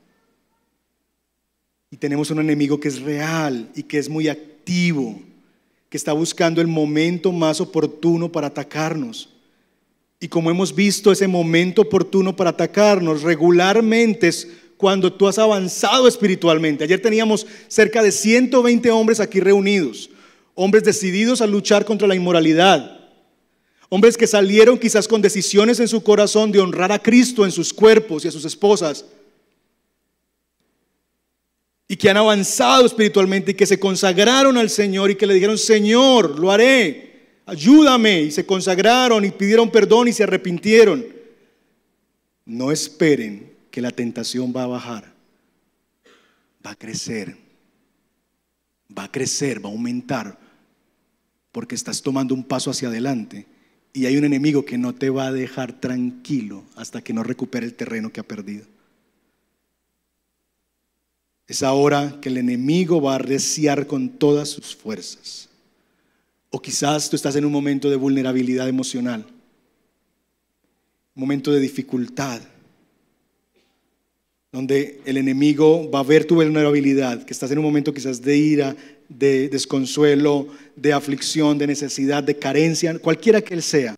Y 1.93 1.97
tenemos 1.97 2.33
un 2.33 2.41
enemigo 2.41 2.81
que 2.81 2.89
es 2.89 3.01
real 3.01 3.69
y 3.77 3.85
que 3.85 3.99
es 3.99 4.09
muy 4.09 4.27
activo, 4.27 5.21
que 5.89 5.97
está 5.97 6.13
buscando 6.13 6.61
el 6.61 6.67
momento 6.67 7.31
más 7.31 7.61
oportuno 7.61 8.33
para 8.33 8.49
atacarnos. 8.49 9.29
Y 10.19 10.27
como 10.27 10.51
hemos 10.51 10.75
visto, 10.75 11.13
ese 11.13 11.29
momento 11.29 11.83
oportuno 11.83 12.35
para 12.35 12.51
atacarnos 12.51 13.23
regularmente 13.23 14.29
es 14.29 14.49
cuando 14.77 15.13
tú 15.13 15.29
has 15.29 15.39
avanzado 15.39 16.09
espiritualmente. 16.09 16.83
Ayer 16.83 17.01
teníamos 17.01 17.47
cerca 17.69 18.03
de 18.03 18.11
120 18.11 18.91
hombres 18.91 19.21
aquí 19.21 19.39
reunidos, 19.39 20.11
hombres 20.55 20.83
decididos 20.83 21.41
a 21.41 21.47
luchar 21.47 21.85
contra 21.85 22.09
la 22.09 22.17
inmoralidad, 22.17 23.03
Hombres 23.95 24.17
que 24.17 24.27
salieron 24.27 24.79
quizás 24.79 25.07
con 25.07 25.21
decisiones 25.21 25.79
en 25.79 25.87
su 25.87 26.03
corazón 26.03 26.51
de 26.51 26.61
honrar 26.61 26.91
a 26.93 26.99
Cristo 26.99 27.45
en 27.45 27.53
sus 27.53 27.75
cuerpos 27.75 28.25
y 28.25 28.29
a 28.29 28.31
sus 28.31 28.47
esposas. 28.47 29.05
Y 31.93 31.97
que 31.97 32.09
han 32.09 32.17
avanzado 32.17 32.87
espiritualmente 32.87 33.51
y 33.51 33.55
que 33.55 33.67
se 33.67 33.79
consagraron 33.79 34.57
al 34.57 34.71
Señor 34.71 35.11
y 35.11 35.15
que 35.15 35.27
le 35.27 35.35
dijeron, 35.35 35.59
Señor, 35.59 36.41
lo 36.41 36.51
haré, 36.51 37.35
ayúdame. 37.45 38.23
Y 38.23 38.31
se 38.31 38.47
consagraron 38.47 39.27
y 39.27 39.31
pidieron 39.31 39.71
perdón 39.71 40.09
y 40.09 40.15
se 40.15 40.23
arrepintieron. 40.23 41.05
No 42.47 42.73
esperen 42.73 43.53
que 43.71 43.83
la 43.83 43.91
tentación 43.91 44.55
va 44.57 44.63
a 44.63 44.69
bajar. 44.69 45.13
Va 46.67 46.71
a 46.71 46.77
crecer. 46.77 47.37
Va 48.99 49.05
a 49.05 49.13
crecer, 49.13 49.63
va 49.63 49.69
a 49.69 49.73
aumentar. 49.73 50.39
Porque 51.53 51.75
estás 51.75 52.01
tomando 52.01 52.35
un 52.35 52.45
paso 52.45 52.71
hacia 52.71 52.89
adelante 52.89 53.45
y 53.93 54.07
hay 54.07 54.17
un 54.17 54.25
enemigo 54.25 54.65
que 54.65 54.79
no 54.79 54.95
te 54.95 55.11
va 55.11 55.27
a 55.27 55.33
dejar 55.33 55.79
tranquilo 55.79 56.65
hasta 56.75 57.03
que 57.03 57.13
no 57.13 57.23
recupere 57.23 57.67
el 57.67 57.75
terreno 57.75 58.11
que 58.11 58.21
ha 58.21 58.27
perdido. 58.27 58.72
Es 61.47 61.63
ahora 61.63 62.19
que 62.21 62.29
el 62.29 62.39
enemigo 62.39 63.01
va 63.01 63.13
a 63.13 63.17
arreciar 63.17 63.87
con 63.87 64.09
todas 64.09 64.49
sus 64.49 64.75
fuerzas. 64.75 65.49
O 66.51 66.61
quizás 66.61 67.09
tú 67.09 67.17
estás 67.17 67.37
en 67.37 67.45
un 67.45 67.53
momento 67.53 67.91
de 67.91 67.97
vulnerabilidad 67.97 68.69
emocional, 68.69 69.25
un 71.15 71.21
momento 71.21 71.51
de 71.51 71.61
dificultad, 71.61 72.41
donde 74.53 75.01
el 75.07 75.17
enemigo 75.17 75.91
va 75.91 76.01
a 76.01 76.05
ver 76.05 76.27
tu 76.27 76.35
vulnerabilidad, 76.35 77.25
que 77.25 77.33
estás 77.33 77.51
en 77.51 77.59
un 77.59 77.65
momento 77.65 77.95
quizás 77.95 78.21
de 78.21 78.37
ira, 78.37 78.77
de 79.09 79.49
desconsuelo, 79.49 80.49
de 80.77 80.93
aflicción, 80.93 81.57
de 81.57 81.67
necesidad, 81.67 82.23
de 82.23 82.37
carencia, 82.37 82.99
cualquiera 82.99 83.41
que 83.41 83.55
él 83.55 83.63
sea, 83.63 83.97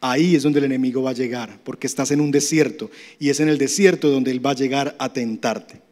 ahí 0.00 0.34
es 0.34 0.42
donde 0.42 0.60
el 0.60 0.64
enemigo 0.64 1.02
va 1.02 1.10
a 1.10 1.14
llegar, 1.14 1.60
porque 1.62 1.86
estás 1.86 2.10
en 2.10 2.22
un 2.22 2.30
desierto 2.30 2.90
y 3.18 3.28
es 3.28 3.40
en 3.40 3.48
el 3.48 3.58
desierto 3.58 4.08
donde 4.08 4.30
él 4.30 4.44
va 4.44 4.52
a 4.52 4.54
llegar 4.54 4.96
a 4.98 5.12
tentarte. 5.12 5.85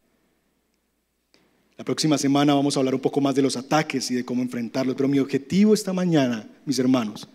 Próxima 1.85 2.17
semana 2.17 2.55
vamos 2.55 2.77
a 2.77 2.81
hablar 2.81 2.95
un 2.95 3.01
poco 3.01 3.21
más 3.21 3.35
de 3.35 3.43
los 3.43 3.57
ataques 3.59 4.11
y 4.11 4.15
de 4.15 4.25
cómo 4.25 4.43
enfrentarlos, 4.43 4.97
pero 4.97 5.07
mi 5.09 5.19
objetivo 5.19 5.75
esta 5.75 5.93
mañana, 5.93 6.49
mis 6.65 6.79
hermanos, 6.79 7.29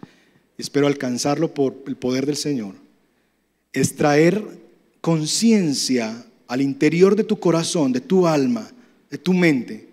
espero 0.57 0.87
alcanzarlo 0.87 1.53
por 1.53 1.75
el 1.85 1.95
poder 1.95 2.25
del 2.25 2.35
Señor, 2.35 2.73
es 3.73 3.95
traer 3.95 4.43
conciencia 5.01 6.25
al 6.47 6.61
interior 6.61 7.15
de 7.15 7.23
tu 7.23 7.39
corazón, 7.39 7.93
de 7.93 8.01
tu 8.01 8.25
alma, 8.25 8.71
de 9.11 9.19
tu 9.19 9.33
mente, 9.33 9.87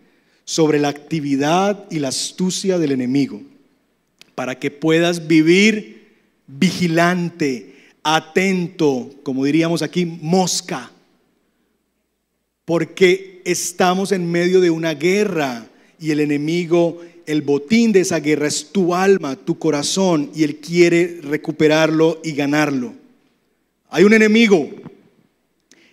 sobre 0.47 0.79
la 0.79 0.89
actividad 0.89 1.85
y 1.91 1.99
la 1.99 2.09
astucia 2.09 2.79
del 2.79 2.93
enemigo, 2.93 3.43
para 4.35 4.59
que 4.59 4.71
puedas 4.71 5.27
vivir 5.27 6.17
vigilante, 6.47 7.75
atento, 8.03 9.11
como 9.23 9.45
diríamos 9.45 9.83
aquí, 9.83 10.07
mosca, 10.07 10.93
porque 12.67 13.41
estamos 13.45 14.13
en 14.13 14.31
medio 14.31 14.61
de 14.61 14.71
una 14.71 14.93
guerra 14.93 15.67
y 15.99 16.11
el 16.11 16.21
enemigo, 16.21 17.01
el 17.25 17.41
botín 17.41 17.93
de 17.93 18.01
esa 18.01 18.19
guerra 18.19 18.49
es 18.49 18.71
tu 18.73 18.93
alma, 18.93 19.37
tu 19.37 19.57
corazón, 19.59 20.31
y 20.35 20.43
él 20.43 20.57
quiere 20.57 21.21
recuperarlo 21.23 22.21
y 22.25 22.33
ganarlo. 22.33 22.93
Hay 23.89 24.03
un 24.03 24.13
enemigo, 24.13 24.69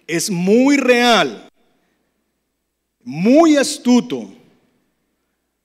es 0.08 0.32
muy 0.32 0.78
real, 0.78 1.48
muy 3.04 3.56
astuto, 3.56 4.34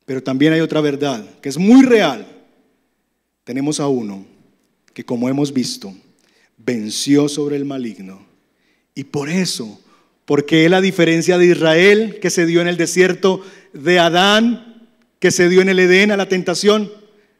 pero 0.04 0.22
también 0.22 0.52
hay 0.52 0.60
otra 0.60 0.82
verdad 0.82 1.24
que 1.40 1.48
es 1.48 1.56
muy 1.56 1.86
real. 1.86 2.26
Tenemos 3.44 3.80
a 3.80 3.88
uno 3.88 4.26
que, 4.92 5.04
como 5.04 5.26
hemos 5.30 5.54
visto, 5.54 5.94
venció 6.58 7.30
sobre 7.30 7.56
el 7.56 7.64
maligno. 7.64 8.26
Y 8.94 9.04
por 9.04 9.30
eso, 9.30 9.80
porque 10.28 10.66
él, 10.66 10.74
a 10.74 10.82
diferencia 10.82 11.38
de 11.38 11.46
Israel, 11.46 12.18
que 12.20 12.28
se 12.28 12.44
dio 12.44 12.60
en 12.60 12.68
el 12.68 12.76
desierto, 12.76 13.40
de 13.72 13.98
Adán, 13.98 14.86
que 15.20 15.30
se 15.30 15.48
dio 15.48 15.62
en 15.62 15.70
el 15.70 15.78
Edén 15.78 16.10
a 16.10 16.18
la 16.18 16.28
tentación, 16.28 16.92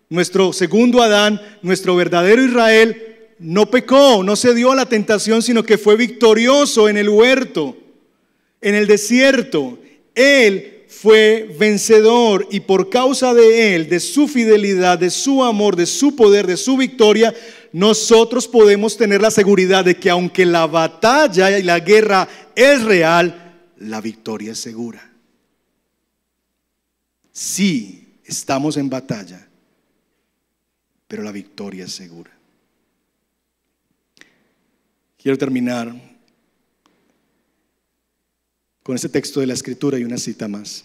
nuestro 0.08 0.54
segundo 0.54 1.02
Adán, 1.02 1.38
nuestro 1.60 1.96
verdadero 1.96 2.42
Israel, 2.42 3.18
no 3.40 3.70
pecó, 3.70 4.22
no 4.24 4.36
se 4.36 4.54
dio 4.54 4.72
a 4.72 4.74
la 4.74 4.86
tentación, 4.86 5.42
sino 5.42 5.64
que 5.64 5.76
fue 5.76 5.96
victorioso 5.96 6.88
en 6.88 6.96
el 6.96 7.10
huerto, 7.10 7.76
en 8.62 8.74
el 8.74 8.86
desierto. 8.86 9.78
Él 10.14 10.84
fue 10.88 11.54
vencedor 11.58 12.48
y 12.50 12.60
por 12.60 12.88
causa 12.88 13.34
de 13.34 13.74
Él, 13.74 13.90
de 13.90 14.00
su 14.00 14.28
fidelidad, 14.28 14.98
de 14.98 15.10
su 15.10 15.44
amor, 15.44 15.76
de 15.76 15.84
su 15.84 16.16
poder, 16.16 16.46
de 16.46 16.56
su 16.56 16.78
victoria, 16.78 17.34
nosotros 17.72 18.48
podemos 18.48 18.96
tener 18.96 19.20
la 19.20 19.30
seguridad 19.30 19.84
de 19.84 19.96
que 19.96 20.10
aunque 20.10 20.46
la 20.46 20.66
batalla 20.66 21.58
y 21.58 21.62
la 21.62 21.80
guerra 21.80 22.28
es 22.54 22.82
real, 22.82 23.70
la 23.78 24.00
victoria 24.00 24.52
es 24.52 24.58
segura. 24.58 25.10
Sí, 27.32 28.18
estamos 28.24 28.76
en 28.76 28.90
batalla, 28.90 29.46
pero 31.06 31.22
la 31.22 31.32
victoria 31.32 31.84
es 31.84 31.92
segura. 31.92 32.32
Quiero 35.16 35.36
terminar 35.36 35.94
con 38.82 38.96
este 38.96 39.08
texto 39.08 39.40
de 39.40 39.46
la 39.46 39.54
Escritura 39.54 39.98
y 39.98 40.04
una 40.04 40.16
cita 40.16 40.48
más. 40.48 40.84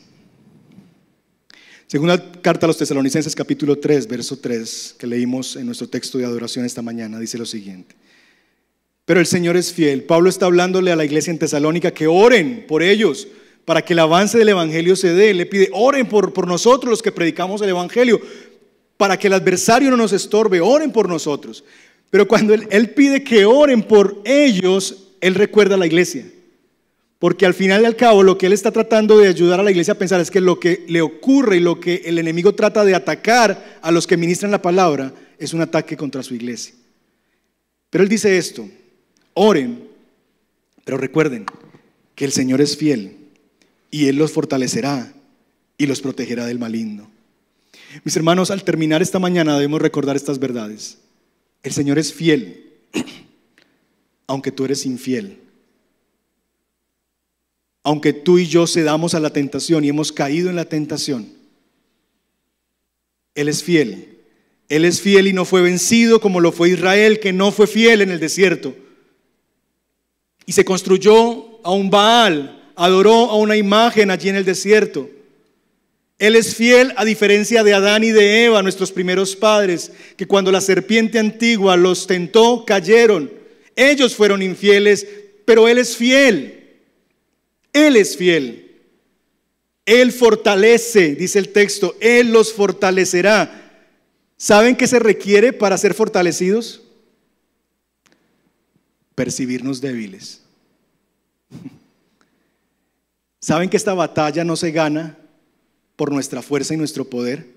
Segunda 1.88 2.32
carta 2.42 2.66
a 2.66 2.68
los 2.68 2.78
tesalonicenses 2.78 3.36
capítulo 3.36 3.78
3, 3.78 4.08
verso 4.08 4.38
3, 4.38 4.96
que 4.98 5.06
leímos 5.06 5.56
en 5.56 5.66
nuestro 5.66 5.88
texto 5.88 6.18
de 6.18 6.26
adoración 6.26 6.66
esta 6.66 6.82
mañana, 6.82 7.20
dice 7.20 7.38
lo 7.38 7.46
siguiente. 7.46 7.96
Pero 9.06 9.20
el 9.20 9.26
Señor 9.26 9.58
es 9.58 9.74
fiel. 9.74 10.04
Pablo 10.04 10.30
está 10.30 10.46
hablándole 10.46 10.92
a 10.92 10.96
la 10.96 11.06
iglesia 11.06 11.32
en 11.32 11.40
Tesalónica 11.40 11.92
que 11.92 12.08
oren 12.08 12.66
por 12.68 12.82
ellos 12.82 13.28
para 13.66 13.84
que 13.84 13.94
el 13.94 14.00
avance 14.00 14.38
del 14.38 14.50
Evangelio 14.50 14.96
se 14.96 15.14
dé. 15.14 15.34
Le 15.34 15.46
pide, 15.46 15.70
oren 15.74 16.08
por, 16.08 16.34
por 16.34 16.48
nosotros 16.48 16.90
los 16.90 17.02
que 17.02 17.12
predicamos 17.12 17.62
el 17.62 17.70
Evangelio, 17.70 18.20
para 18.98 19.18
que 19.18 19.28
el 19.28 19.34
adversario 19.34 19.92
no 19.92 19.98
nos 19.98 20.14
estorbe, 20.14 20.62
oren 20.62 20.92
por 20.92 21.10
nosotros. 21.10 21.66
Pero 22.10 22.28
cuando 22.28 22.54
él, 22.54 22.68
él 22.72 22.92
pide 22.92 23.24
que 23.24 23.46
oren 23.46 23.84
por 23.84 24.22
ellos, 24.24 25.10
él 25.20 25.36
recuerda 25.36 25.76
a 25.76 25.80
la 25.80 25.86
iglesia. 25.86 26.26
Porque 27.24 27.46
al 27.46 27.54
final 27.54 27.84
y 27.84 27.86
al 27.86 27.96
cabo 27.96 28.22
lo 28.22 28.38
que 28.38 28.48
él 28.48 28.52
está 28.52 28.70
tratando 28.70 29.18
de 29.18 29.30
ayudar 29.30 29.58
a 29.58 29.64
la 29.64 29.72
iglesia 29.72 29.94
a 29.94 29.98
pensar 29.98 30.20
es 30.20 30.30
que 30.30 30.42
lo 30.42 30.60
que 30.60 30.84
le 30.90 31.02
ocurre 31.02 31.56
y 31.56 31.62
lo 31.62 31.80
que 31.80 32.02
el 32.04 32.20
enemigo 32.20 32.54
trata 32.54 32.84
de 32.84 32.96
atacar 32.96 33.80
a 33.82 33.92
los 33.92 34.06
que 34.06 34.18
ministran 34.18 34.52
la 34.52 34.62
palabra 34.62 35.14
es 35.40 35.54
un 35.54 35.62
ataque 35.62 35.96
contra 35.96 36.22
su 36.22 36.36
iglesia. 36.36 36.76
Pero 37.90 38.04
él 38.04 38.10
dice 38.10 38.38
esto, 38.38 38.68
oren, 39.36 39.88
pero 40.84 40.98
recuerden 40.98 41.46
que 42.14 42.26
el 42.26 42.34
Señor 42.34 42.60
es 42.60 42.76
fiel 42.76 43.16
y 43.90 44.08
Él 44.08 44.18
los 44.18 44.34
fortalecerá 44.34 45.14
y 45.78 45.86
los 45.86 46.02
protegerá 46.02 46.46
del 46.46 46.60
maligno. 46.60 47.10
Mis 48.04 48.18
hermanos, 48.18 48.52
al 48.52 48.66
terminar 48.66 49.02
esta 49.02 49.20
mañana 49.20 49.56
debemos 49.56 49.82
recordar 49.82 50.18
estas 50.18 50.40
verdades. 50.40 50.98
El 51.64 51.72
Señor 51.72 52.00
es 52.00 52.14
fiel, 52.14 52.74
aunque 54.28 54.52
tú 54.52 54.66
eres 54.66 54.86
infiel. 54.86 55.43
Aunque 57.84 58.14
tú 58.14 58.40
y 58.40 58.48
yo 58.48 58.66
cedamos 58.66 59.14
a 59.14 59.20
la 59.20 59.32
tentación 59.32 59.84
y 59.84 59.90
hemos 59.90 60.12
caído 60.12 60.50
en 60.50 60.56
la 60.56 60.66
tentación, 60.66 61.28
Él 63.36 63.50
es 63.50 63.64
fiel. 63.64 64.10
Él 64.70 64.86
es 64.86 65.02
fiel 65.02 65.28
y 65.28 65.34
no 65.34 65.46
fue 65.46 65.62
vencido 65.62 66.22
como 66.22 66.40
lo 66.40 66.52
fue 66.52 66.70
Israel, 66.70 67.20
que 67.20 67.34
no 67.34 67.52
fue 67.52 67.68
fiel 67.68 68.02
en 68.02 68.12
el 68.12 68.20
desierto. 68.20 68.74
Y 70.46 70.54
se 70.54 70.66
construyó 70.66 71.60
a 71.64 71.72
un 71.72 71.90
Baal, 71.90 72.72
adoró 72.76 73.30
a 73.30 73.36
una 73.36 73.58
imagen 73.58 74.10
allí 74.10 74.30
en 74.30 74.38
el 74.38 74.46
desierto. 74.46 75.10
Él 76.18 76.36
es 76.36 76.56
fiel 76.56 76.94
a 76.96 77.04
diferencia 77.04 77.64
de 77.64 77.74
Adán 77.74 78.04
y 78.04 78.12
de 78.12 78.46
Eva, 78.46 78.64
nuestros 78.64 78.92
primeros 78.92 79.36
padres, 79.36 79.92
que 80.16 80.26
cuando 80.26 80.52
la 80.52 80.62
serpiente 80.62 81.20
antigua 81.20 81.76
los 81.76 82.08
tentó, 82.08 82.64
cayeron. 82.66 83.30
Ellos 83.76 84.16
fueron 84.16 84.42
infieles, 84.42 85.06
pero 85.46 85.68
Él 85.68 85.80
es 85.80 85.98
fiel. 85.98 86.63
Él 87.74 87.96
es 87.96 88.16
fiel. 88.16 88.64
Él 89.86 90.12
fortalece, 90.12 91.16
dice 91.16 91.40
el 91.40 91.50
texto, 91.50 91.96
Él 92.00 92.32
los 92.32 92.54
fortalecerá. 92.54 93.60
¿Saben 94.38 94.76
qué 94.76 94.88
se 94.88 95.00
requiere 95.00 95.52
para 95.52 95.78
ser 95.78 95.94
fortalecidos? 95.94 96.82
Percibirnos 99.16 99.82
débiles. 99.82 100.42
¿Saben 103.42 103.70
que 103.70 103.78
esta 103.78 103.94
batalla 103.94 104.46
no 104.46 104.56
se 104.56 104.72
gana 104.72 105.18
por 105.98 106.12
nuestra 106.12 106.42
fuerza 106.42 106.74
y 106.74 106.78
nuestro 106.78 107.06
poder? 107.10 107.48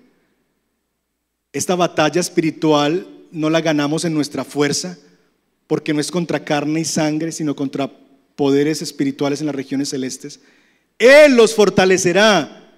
Esta 1.53 1.75
batalla 1.75 2.19
espiritual 2.19 3.07
no 3.31 3.49
la 3.49 3.61
ganamos 3.61 4.03
en 4.03 4.13
nuestra 4.13 4.43
fuerza, 4.43 4.97
porque 5.65 5.93
no 5.93 6.01
es 6.01 6.11
contra 6.11 6.43
carne 6.43 6.81
y 6.81 6.85
sangre, 6.85 7.31
sino 7.31 7.55
contra 7.55 7.89
poderes 8.37 8.81
espirituales 8.81 9.41
en 9.41 9.47
las 9.47 9.55
regiones 9.55 9.89
celestes. 9.89 10.39
Él 10.97 11.35
los 11.35 11.53
fortalecerá, 11.53 12.71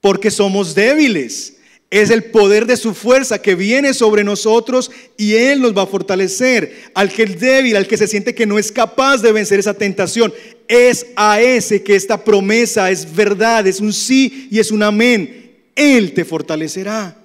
porque 0.00 0.30
somos 0.30 0.76
débiles. 0.76 1.54
Es 1.90 2.10
el 2.10 2.24
poder 2.24 2.66
de 2.66 2.76
su 2.76 2.94
fuerza 2.94 3.40
que 3.40 3.54
viene 3.54 3.94
sobre 3.94 4.24
nosotros 4.24 4.90
y 5.16 5.34
Él 5.34 5.60
nos 5.60 5.76
va 5.76 5.82
a 5.82 5.86
fortalecer. 5.86 6.90
Al 6.94 7.10
que 7.10 7.22
es 7.22 7.40
débil, 7.40 7.76
al 7.76 7.86
que 7.86 7.96
se 7.96 8.06
siente 8.06 8.34
que 8.34 8.44
no 8.44 8.58
es 8.58 8.70
capaz 8.70 9.18
de 9.18 9.32
vencer 9.32 9.58
esa 9.58 9.74
tentación, 9.74 10.34
es 10.68 11.06
a 11.16 11.40
ese 11.40 11.82
que 11.82 11.96
esta 11.96 12.22
promesa 12.22 12.90
es 12.90 13.14
verdad, 13.14 13.66
es 13.66 13.80
un 13.80 13.92
sí 13.92 14.48
y 14.50 14.58
es 14.58 14.70
un 14.70 14.82
amén. 14.82 15.54
Él 15.74 16.12
te 16.12 16.24
fortalecerá. 16.24 17.16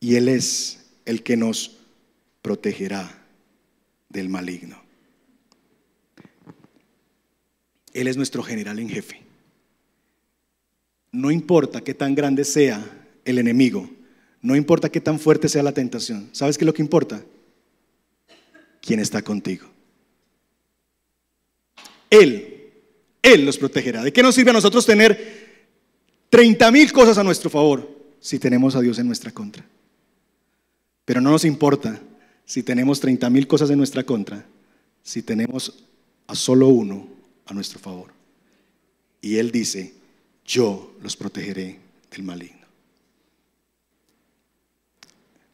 Y 0.00 0.14
Él 0.14 0.28
es 0.28 0.78
el 1.04 1.22
que 1.22 1.36
nos 1.36 1.72
protegerá 2.40 3.23
del 4.14 4.30
maligno. 4.30 4.80
Él 7.92 8.08
es 8.08 8.16
nuestro 8.16 8.42
general 8.42 8.78
en 8.78 8.88
jefe. 8.88 9.20
No 11.12 11.30
importa 11.30 11.82
qué 11.82 11.92
tan 11.94 12.14
grande 12.14 12.44
sea 12.44 12.82
el 13.24 13.38
enemigo, 13.38 13.90
no 14.40 14.56
importa 14.56 14.90
qué 14.90 15.00
tan 15.00 15.20
fuerte 15.20 15.48
sea 15.48 15.62
la 15.62 15.72
tentación. 15.72 16.28
¿Sabes 16.32 16.56
qué 16.56 16.64
es 16.64 16.66
lo 16.66 16.74
que 16.74 16.82
importa? 16.82 17.22
¿Quién 18.80 19.00
está 19.00 19.22
contigo? 19.22 19.66
Él, 22.10 22.72
Él 23.22 23.44
los 23.44 23.58
protegerá. 23.58 24.02
¿De 24.02 24.12
qué 24.12 24.22
nos 24.22 24.34
sirve 24.34 24.50
a 24.50 24.54
nosotros 24.54 24.84
tener 24.86 25.66
30 26.30 26.70
mil 26.70 26.92
cosas 26.92 27.18
a 27.18 27.24
nuestro 27.24 27.50
favor 27.50 27.88
si 28.20 28.38
tenemos 28.38 28.76
a 28.76 28.80
Dios 28.80 28.98
en 28.98 29.06
nuestra 29.06 29.30
contra? 29.30 29.64
Pero 31.04 31.20
no 31.20 31.30
nos 31.30 31.44
importa 31.44 32.00
si 32.44 32.62
tenemos 32.62 33.00
30 33.00 33.28
mil 33.30 33.46
cosas 33.46 33.70
en 33.70 33.78
nuestra 33.78 34.04
contra, 34.04 34.44
si 35.02 35.22
tenemos 35.22 35.84
a 36.26 36.34
solo 36.34 36.68
uno 36.68 37.08
a 37.46 37.54
nuestro 37.54 37.78
favor. 37.78 38.12
Y 39.20 39.36
Él 39.36 39.50
dice, 39.50 39.94
yo 40.44 40.94
los 41.02 41.16
protegeré 41.16 41.78
del 42.10 42.22
maligno. 42.22 42.64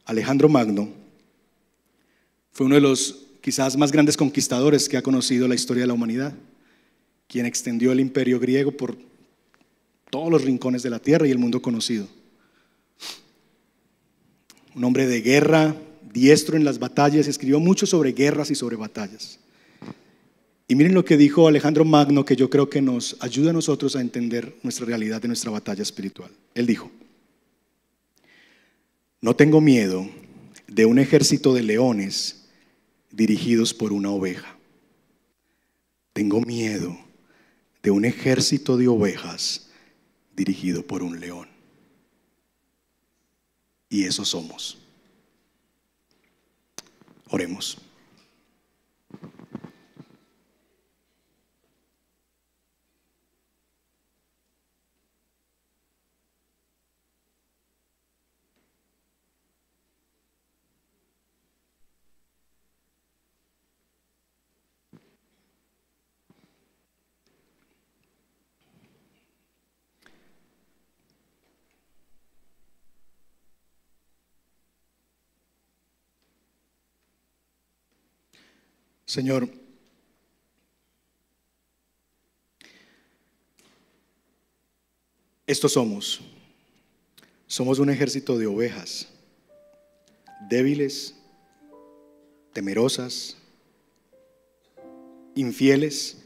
Alejandro 0.05 0.49
Magno 0.49 0.89
fue 2.53 2.67
uno 2.67 2.75
de 2.75 2.81
los 2.81 3.27
quizás 3.41 3.77
más 3.77 3.93
grandes 3.93 4.17
conquistadores 4.17 4.89
que 4.89 4.97
ha 4.97 5.03
conocido 5.03 5.47
la 5.47 5.55
historia 5.55 5.83
de 5.83 5.87
la 5.87 5.95
humanidad, 5.95 6.35
quien 7.29 7.47
extendió 7.47 7.93
el 7.93 8.01
imperio 8.01 8.41
griego 8.41 8.73
por 8.73 8.97
todos 10.11 10.31
los 10.31 10.43
rincones 10.43 10.83
de 10.83 10.91
la 10.91 10.99
tierra 10.99 11.27
y 11.27 11.31
el 11.31 11.39
mundo 11.39 11.63
conocido. 11.63 12.09
Un 14.75 14.85
hombre 14.85 15.07
de 15.07 15.21
guerra, 15.21 15.77
diestro 16.13 16.57
en 16.57 16.65
las 16.65 16.79
batallas, 16.79 17.27
escribió 17.27 17.61
mucho 17.61 17.87
sobre 17.87 18.13
guerras 18.13 18.51
y 18.51 18.55
sobre 18.55 18.77
batallas. 18.77 19.39
Y 20.69 20.77
miren 20.77 20.95
lo 20.95 21.05
que 21.05 21.17
dijo 21.17 21.49
Alejandro 21.49 21.85
Magno, 21.85 22.25
que 22.25 22.37
yo 22.37 22.49
creo 22.49 22.71
que 22.71 22.81
nos 22.81 23.17
ayuda 23.21 23.51
a 23.51 23.53
nosotros 23.53 23.97
a 23.97 24.01
entender 24.01 24.57
nuestra 24.63 24.87
realidad 24.87 25.21
de 25.21 25.29
nuestra 25.29 25.51
batalla 25.51 25.83
espiritual. 25.83 26.31
Él 26.55 26.67
dijo, 26.67 26.91
no 29.21 29.35
tengo 29.35 29.61
miedo 29.61 30.09
de 30.69 30.87
un 30.87 30.99
ejército 30.99 31.53
de 31.53 31.63
leones 31.63 32.47
dirigidos 33.11 33.75
por 33.75 33.93
una 33.93 34.11
oveja. 34.11 34.57
Tengo 36.13 36.41
miedo 36.41 36.97
de 37.83 37.91
un 37.91 38.05
ejército 38.05 38.77
de 38.77 38.89
ovejas 38.89 39.71
dirigido 40.37 40.87
por 40.87 41.03
un 41.03 41.19
león. 41.19 41.49
Y 43.89 44.05
eso 44.05 44.25
somos. 44.25 44.80
Oremos. 47.31 47.79
Señor, 79.11 79.49
estos 85.49 85.73
somos. 85.73 86.21
Somos 87.49 87.81
un 87.81 87.91
ejército 87.91 88.39
de 88.39 88.47
ovejas, 88.47 89.09
débiles, 90.49 91.17
temerosas, 92.53 93.37
infieles, 95.35 96.19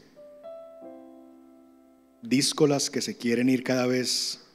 díscolas 2.21 2.91
que 2.91 3.01
se 3.01 3.17
quieren 3.17 3.49
ir 3.49 3.63
cada 3.63 3.87
vez 3.87 4.45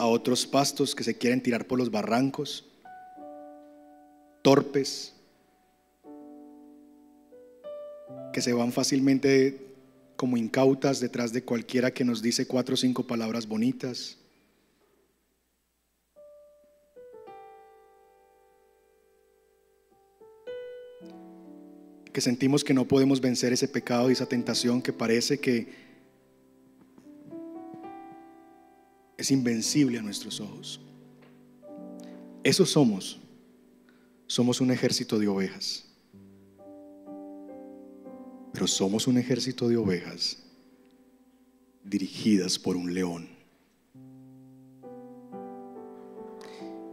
a 0.00 0.06
otros 0.06 0.48
pastos, 0.48 0.96
que 0.96 1.04
se 1.04 1.16
quieren 1.16 1.44
tirar 1.44 1.68
por 1.68 1.78
los 1.78 1.92
barrancos, 1.92 2.64
torpes, 4.42 5.14
que 8.38 8.42
se 8.42 8.52
van 8.52 8.70
fácilmente 8.70 9.58
como 10.14 10.36
incautas 10.36 11.00
detrás 11.00 11.32
de 11.32 11.42
cualquiera 11.42 11.90
que 11.90 12.04
nos 12.04 12.22
dice 12.22 12.46
cuatro 12.46 12.74
o 12.74 12.76
cinco 12.76 13.04
palabras 13.04 13.48
bonitas. 13.48 14.16
Que 22.12 22.20
sentimos 22.20 22.62
que 22.62 22.72
no 22.72 22.86
podemos 22.86 23.20
vencer 23.20 23.52
ese 23.52 23.66
pecado 23.66 24.08
y 24.08 24.12
esa 24.12 24.26
tentación 24.26 24.80
que 24.82 24.92
parece 24.92 25.40
que 25.40 25.66
es 29.16 29.32
invencible 29.32 29.98
a 29.98 30.02
nuestros 30.02 30.38
ojos. 30.38 30.80
Eso 32.44 32.64
somos. 32.64 33.18
Somos 34.28 34.60
un 34.60 34.70
ejército 34.70 35.18
de 35.18 35.26
ovejas. 35.26 35.87
Pero 38.58 38.66
somos 38.66 39.06
un 39.06 39.16
ejército 39.18 39.68
de 39.68 39.76
ovejas 39.76 40.36
dirigidas 41.84 42.58
por 42.58 42.74
un 42.74 42.92
león. 42.92 43.28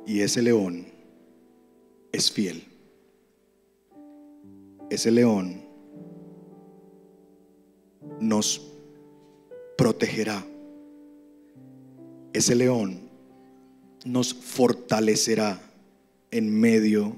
Y 0.05 0.19
ese 0.19 0.43
león 0.43 0.85
es 2.11 2.31
fiel. 2.31 2.63
Ese 4.91 5.09
león 5.09 5.59
nos 8.19 8.61
protegerá. 9.75 10.45
Ese 12.31 12.53
león 12.53 13.09
nos 14.05 14.35
fortalecerá 14.35 15.59
en 16.29 16.59
medio 16.59 17.15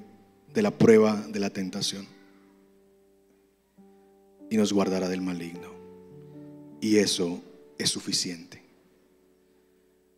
de 0.53 0.61
la 0.61 0.71
prueba 0.71 1.17
de 1.17 1.39
la 1.41 1.49
tentación 1.49 2.16
y 4.49 4.57
nos 4.57 4.73
guardará 4.73 5.09
del 5.09 5.21
maligno. 5.21 5.71
Y 6.81 6.97
eso 6.97 7.41
es 7.77 7.89
suficiente. 7.89 8.61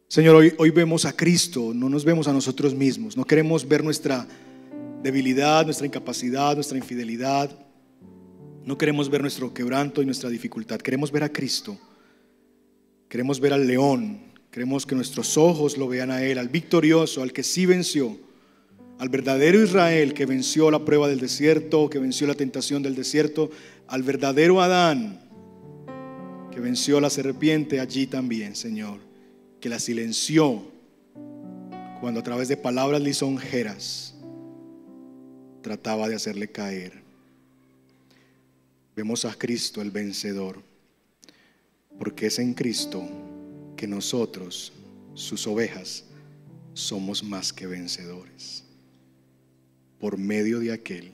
Señor, 0.08 0.36
hoy, 0.36 0.54
hoy 0.58 0.72
vemos 0.72 1.06
a 1.06 1.16
Cristo, 1.16 1.72
no 1.74 1.88
nos 1.88 2.04
vemos 2.04 2.28
a 2.28 2.34
nosotros 2.34 2.74
mismos, 2.74 3.16
no 3.16 3.26
queremos 3.26 3.68
ver 3.68 3.84
nuestra 3.84 4.28
debilidad, 5.04 5.66
nuestra 5.66 5.86
incapacidad, 5.86 6.56
nuestra 6.56 6.78
infidelidad, 6.78 7.52
no 8.66 8.78
queremos 8.78 9.10
ver 9.10 9.22
nuestro 9.22 9.54
quebranto 9.54 10.02
y 10.02 10.06
nuestra 10.06 10.30
dificultad, 10.30 10.80
queremos 10.80 11.12
ver 11.12 11.24
a 11.24 11.30
Cristo, 11.30 11.78
queremos 13.08 13.40
ver 13.40 13.54
al 13.54 13.68
león, 13.68 14.20
queremos 14.52 14.86
que 14.86 14.96
nuestros 14.96 15.38
ojos 15.38 15.78
lo 15.78 15.88
vean 15.88 16.12
a 16.12 16.24
Él, 16.24 16.38
al 16.38 16.50
victorioso, 16.50 17.22
al 17.22 17.32
que 17.32 17.44
sí 17.44 17.66
venció, 17.66 18.18
al 19.00 19.10
verdadero 19.10 19.64
Israel 19.64 20.14
que 20.14 20.26
venció 20.28 20.70
la 20.70 20.86
prueba 20.86 21.08
del 21.08 21.20
desierto, 21.20 21.90
que 21.90 22.00
venció 22.00 22.28
la 22.28 22.36
tentación 22.36 22.84
del 22.84 22.96
desierto, 22.96 23.50
al 23.88 24.04
verdadero 24.04 24.62
Adán 24.62 25.22
que 26.52 26.60
venció 26.60 27.00
la 27.00 27.10
serpiente 27.10 27.80
allí 27.80 28.08
también, 28.08 28.56
Señor, 28.56 29.00
que 29.62 29.70
la 29.70 29.80
silenció 29.80 30.70
cuando 32.02 32.20
a 32.20 32.24
través 32.24 32.48
de 32.48 32.58
palabras 32.58 33.02
lisonjeras 33.02 34.16
trataba 35.62 36.10
de 36.10 36.16
hacerle 36.16 36.50
caer. 36.50 37.02
Vemos 38.96 39.26
a 39.26 39.34
Cristo 39.34 39.82
el 39.82 39.92
vencedor, 39.92 40.62
porque 41.98 42.28
es 42.28 42.40
en 42.40 42.54
Cristo 42.54 43.08
que 43.78 43.88
nosotros, 43.88 44.74
sus 45.14 45.48
ovejas, 45.48 46.06
somos 46.74 47.24
más 47.24 47.54
que 47.54 47.68
vencedores, 47.68 48.64
por 50.00 50.18
medio 50.18 50.60
de 50.60 50.72
aquel 50.72 51.12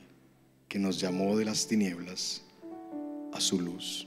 que 0.68 0.78
nos 0.78 1.00
llamó 1.00 1.36
de 1.36 1.44
las 1.44 1.66
tinieblas 1.66 2.42
a 3.32 3.40
su 3.40 3.60
luz. 3.60 4.06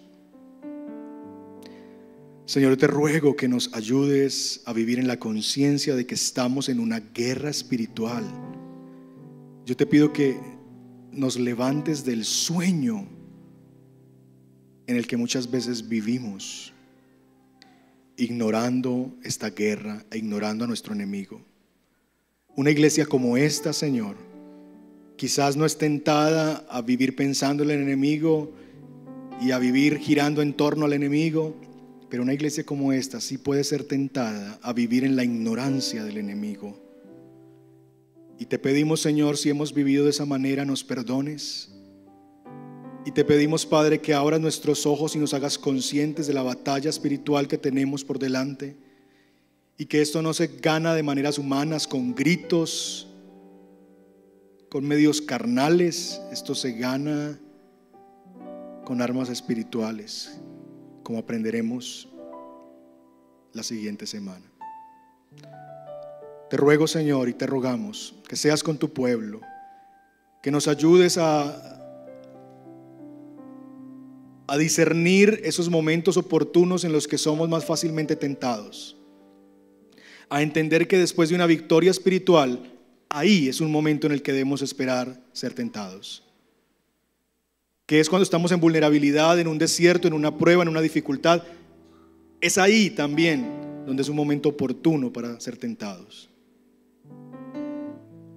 Señor, 2.46 2.78
te 2.78 2.88
ruego 2.88 3.36
que 3.36 3.48
nos 3.48 3.74
ayudes 3.76 4.64
a 4.66 4.74
vivir 4.74 4.98
en 4.98 5.08
la 5.08 5.20
conciencia 5.20 5.96
de 5.96 6.08
que 6.08 6.16
estamos 6.16 6.68
en 6.68 6.80
una 6.80 7.00
guerra 7.00 7.50
espiritual. 7.50 8.24
Yo 9.66 9.78
te 9.78 9.86
pido 9.86 10.12
que 10.12 10.40
nos 11.12 11.38
levantes 11.38 12.04
del 12.06 12.26
sueño 12.26 13.08
en 14.88 14.96
el 14.96 15.06
que 15.06 15.18
muchas 15.18 15.52
veces 15.52 15.88
vivimos, 15.88 16.74
ignorando 18.18 19.16
esta 19.24 19.52
guerra 19.52 20.04
e 20.10 20.18
ignorando 20.18 20.64
a 20.64 20.68
nuestro 20.68 20.94
enemigo. 20.94 21.42
Una 22.56 22.72
iglesia 22.72 23.06
como 23.06 23.38
esta, 23.38 23.74
Señor, 23.74 24.29
quizás 25.20 25.58
no 25.58 25.66
es 25.66 25.78
tentada 25.78 26.66
a 26.70 26.82
vivir 26.82 27.14
pensando 27.14 27.64
en 27.64 27.72
el 27.72 27.82
enemigo 27.82 28.54
y 29.42 29.52
a 29.52 29.60
vivir 29.60 29.98
girando 29.98 30.42
en 30.42 30.54
torno 30.54 30.86
al 30.86 30.94
enemigo, 30.94 31.58
pero 32.10 32.24
una 32.24 32.34
iglesia 32.34 32.64
como 32.64 32.94
esta 32.94 33.20
sí 33.20 33.38
puede 33.38 33.66
ser 33.66 33.84
tentada 33.84 34.58
a 34.62 34.72
vivir 34.72 35.04
en 35.04 35.18
la 35.18 35.26
ignorancia 35.26 36.06
del 36.06 36.20
enemigo. 36.20 36.80
Y 38.40 38.46
te 38.46 38.60
pedimos, 38.60 39.02
Señor, 39.02 39.36
si 39.36 39.50
hemos 39.50 39.74
vivido 39.74 40.06
de 40.06 40.12
esa 40.12 40.26
manera, 40.26 40.64
nos 40.64 40.86
perdones 40.86 41.70
y 43.06 43.12
te 43.12 43.26
pedimos, 43.26 43.66
Padre, 43.66 44.00
que 44.00 44.14
abras 44.14 44.40
nuestros 44.40 44.86
ojos 44.86 45.18
y 45.18 45.20
nos 45.20 45.34
hagas 45.34 45.58
conscientes 45.58 46.28
de 46.28 46.34
la 46.34 46.44
batalla 46.44 46.90
espiritual 46.90 47.50
que 47.50 47.58
tenemos 47.58 48.06
por 48.06 48.20
delante. 48.20 48.78
Y 49.78 49.86
que 49.88 50.02
esto 50.02 50.22
no 50.22 50.34
se 50.34 50.48
gana 50.48 50.94
de 50.94 51.04
maneras 51.04 51.38
humanas, 51.38 51.88
con 51.88 52.16
gritos, 52.16 53.09
con 54.70 54.88
medios 54.88 55.22
carnales. 55.22 56.22
Esto 56.32 56.56
se 56.56 56.74
gana 56.74 57.40
con 58.86 59.02
armas 59.02 59.30
espirituales, 59.30 60.40
como 61.04 61.20
aprenderemos 61.20 62.08
la 63.54 63.64
siguiente 63.64 64.06
semana. 64.06 64.46
Te 66.50 66.58
ruego, 66.58 66.88
Señor, 66.88 67.30
y 67.30 67.34
te 67.34 67.46
rogamos 67.46 68.16
que 68.28 68.36
seas 68.36 68.64
con 68.64 68.78
tu 68.78 68.92
pueblo, 68.94 69.42
que 70.42 70.52
nos 70.52 70.68
ayudes 70.68 71.18
a 71.18 71.76
a 74.50 74.58
discernir 74.58 75.42
esos 75.44 75.70
momentos 75.70 76.18
oportunos 76.18 76.84
en 76.84 76.92
los 76.92 77.08
que 77.08 77.20
somos 77.20 77.48
más 77.48 77.66
fácilmente 77.66 78.16
tentados. 78.16 78.98
A 80.28 80.42
entender 80.42 80.88
que 80.88 80.98
después 80.98 81.30
de 81.30 81.36
una 81.36 81.46
victoria 81.46 81.92
espiritual, 81.92 82.79
ahí 83.10 83.50
es 83.50 83.60
un 83.60 83.72
momento 83.72 84.08
en 84.08 84.14
el 84.14 84.22
que 84.22 84.32
debemos 84.32 84.62
esperar 84.62 85.20
ser 85.34 85.54
tentados. 85.54 86.24
Que 87.86 88.00
es 88.00 88.08
cuando 88.08 88.24
estamos 88.24 88.52
en 88.52 88.60
vulnerabilidad, 88.60 89.40
en 89.40 89.48
un 89.48 89.58
desierto, 89.58 90.08
en 90.08 90.14
una 90.14 90.38
prueba, 90.38 90.62
en 90.62 90.70
una 90.70 90.82
dificultad. 90.82 91.44
Es 92.40 92.58
ahí 92.58 92.92
también 92.92 93.46
donde 93.86 94.04
es 94.04 94.10
un 94.10 94.16
momento 94.16 94.50
oportuno 94.50 95.12
para 95.12 95.40
ser 95.40 95.58
tentados. 95.58 96.30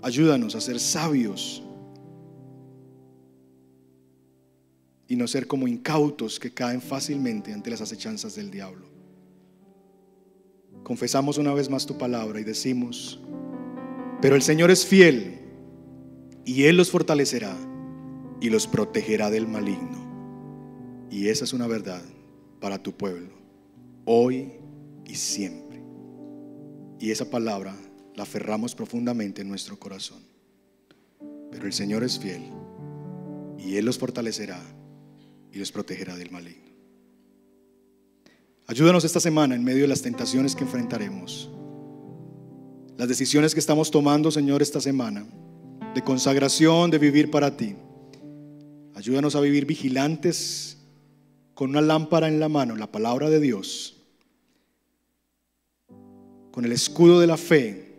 Ayúdanos 0.01 0.55
a 0.55 0.61
ser 0.61 0.81
sabios 0.81 1.63
y 5.07 5.15
no 5.15 5.29
ser 5.29 5.47
como 5.47 5.69
incautos 5.69 6.41
que 6.41 6.53
caen 6.53 6.81
fácilmente 6.81 7.53
ante 7.53 7.69
las 7.69 7.83
acechanzas 7.83 8.35
del 8.35 8.51
diablo. 8.51 8.87
Confesamos 10.83 11.37
una 11.37 11.53
vez 11.53 11.69
más 11.69 11.87
tu 11.87 11.99
palabra 11.99 12.41
y 12.41 12.45
decimos, 12.45 13.21
pero 14.23 14.37
el 14.37 14.43
Señor 14.43 14.71
es 14.71 14.87
fiel 14.87 15.41
y 16.45 16.63
Él 16.65 16.77
los 16.77 16.93
fortalecerá 16.93 17.57
y 18.41 18.51
los 18.51 18.69
protegerá 18.69 19.31
del 19.31 19.49
maligno. 19.49 21.09
Y 21.11 21.29
esa 21.29 21.45
es 21.45 21.53
una 21.53 21.67
verdad 21.67 22.03
para 22.61 22.81
tu 22.81 22.97
pueblo, 22.97 23.35
hoy 24.05 24.53
y 25.05 25.17
siempre. 25.17 25.83
Y 27.01 27.11
esa 27.11 27.29
palabra 27.31 27.77
la 28.15 28.23
aferramos 28.23 28.77
profundamente 28.77 29.43
en 29.43 29.49
nuestro 29.49 29.77
corazón. 29.79 30.23
Pero 31.51 31.67
el 31.67 31.73
Señor 31.73 32.05
es 32.05 32.21
fiel 32.21 32.45
y 33.59 33.77
Él 33.77 33.85
los 33.85 33.99
fortalecerá 33.99 34.63
y 35.51 35.59
los 35.59 35.73
protegerá 35.73 36.15
del 36.15 36.31
maligno. 36.31 36.71
Ayúdanos 38.69 39.03
esta 39.05 39.19
semana 39.19 39.57
en 39.57 39.65
medio 39.65 39.83
de 39.83 39.89
las 39.89 40.03
tentaciones 40.03 40.55
que 40.55 40.63
enfrentaremos. 40.63 41.51
Las 43.03 43.09
decisiones 43.09 43.53
que 43.53 43.59
estamos 43.59 43.91
tomando, 43.91 44.31
Señor, 44.31 44.63
esta 44.63 44.81
semana, 44.81 45.27
de 45.93 46.03
consagración, 46.03 46.89
de 46.89 46.99
vivir 46.99 47.33
para 47.33 47.57
ti. 47.57 47.75
Ayúdanos 48.95 49.35
a 49.35 49.41
vivir 49.41 49.67
vigilantes 49.67 50.77
con 51.53 51.71
una 51.71 51.81
lámpara 51.81 52.29
en 52.29 52.39
la 52.39 52.49
mano, 52.49 52.77
la 52.77 52.93
palabra 52.93 53.29
de 53.29 53.41
Dios, 53.41 53.97
con 56.53 56.65
el 56.65 56.71
escudo 56.71 57.19
de 57.19 57.27
la 57.27 57.37
fe, 57.37 57.93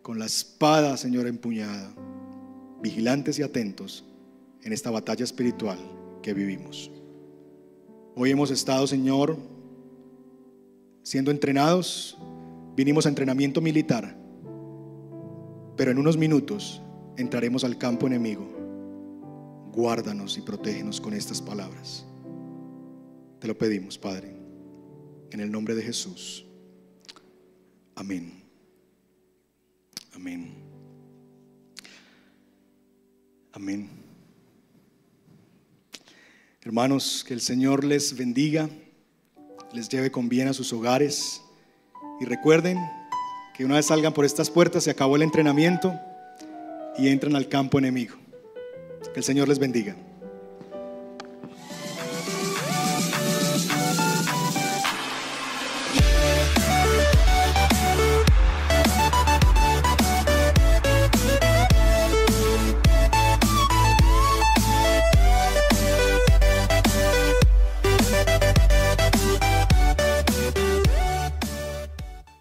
con 0.00 0.18
la 0.18 0.24
espada, 0.24 0.96
Señor, 0.96 1.26
empuñada, 1.26 1.92
vigilantes 2.80 3.38
y 3.38 3.42
atentos 3.42 4.02
en 4.62 4.72
esta 4.72 4.90
batalla 4.90 5.24
espiritual 5.24 5.76
que 6.22 6.32
vivimos. 6.32 6.90
Hoy 8.16 8.30
hemos 8.30 8.50
estado, 8.50 8.86
Señor, 8.86 9.36
siendo 11.02 11.30
entrenados, 11.30 12.16
vinimos 12.74 13.04
a 13.04 13.10
entrenamiento 13.10 13.60
militar, 13.60 14.21
pero 15.76 15.90
en 15.90 15.98
unos 15.98 16.16
minutos 16.16 16.82
entraremos 17.16 17.64
al 17.64 17.78
campo 17.78 18.06
enemigo. 18.06 18.48
Guárdanos 19.72 20.36
y 20.36 20.42
protégenos 20.42 21.00
con 21.00 21.14
estas 21.14 21.40
palabras. 21.40 22.04
Te 23.40 23.48
lo 23.48 23.56
pedimos, 23.56 23.98
Padre, 23.98 24.36
en 25.30 25.40
el 25.40 25.50
nombre 25.50 25.74
de 25.74 25.82
Jesús. 25.82 26.44
Amén. 27.94 28.42
Amén. 30.14 30.54
Amén. 33.52 33.90
Hermanos, 36.60 37.24
que 37.26 37.34
el 37.34 37.40
Señor 37.40 37.82
les 37.84 38.16
bendiga, 38.16 38.70
les 39.72 39.88
lleve 39.88 40.12
con 40.12 40.28
bien 40.28 40.48
a 40.48 40.52
sus 40.52 40.72
hogares 40.72 41.42
y 42.20 42.24
recuerden 42.24 42.78
que 43.54 43.64
una 43.64 43.76
vez 43.76 43.86
salgan 43.86 44.12
por 44.12 44.24
estas 44.24 44.50
puertas 44.50 44.84
se 44.84 44.90
acabó 44.90 45.16
el 45.16 45.22
entrenamiento 45.22 45.94
y 46.98 47.08
entran 47.08 47.36
al 47.36 47.48
campo 47.48 47.78
enemigo. 47.78 48.16
Que 49.12 49.20
el 49.20 49.24
Señor 49.24 49.48
les 49.48 49.58
bendiga. 49.58 49.94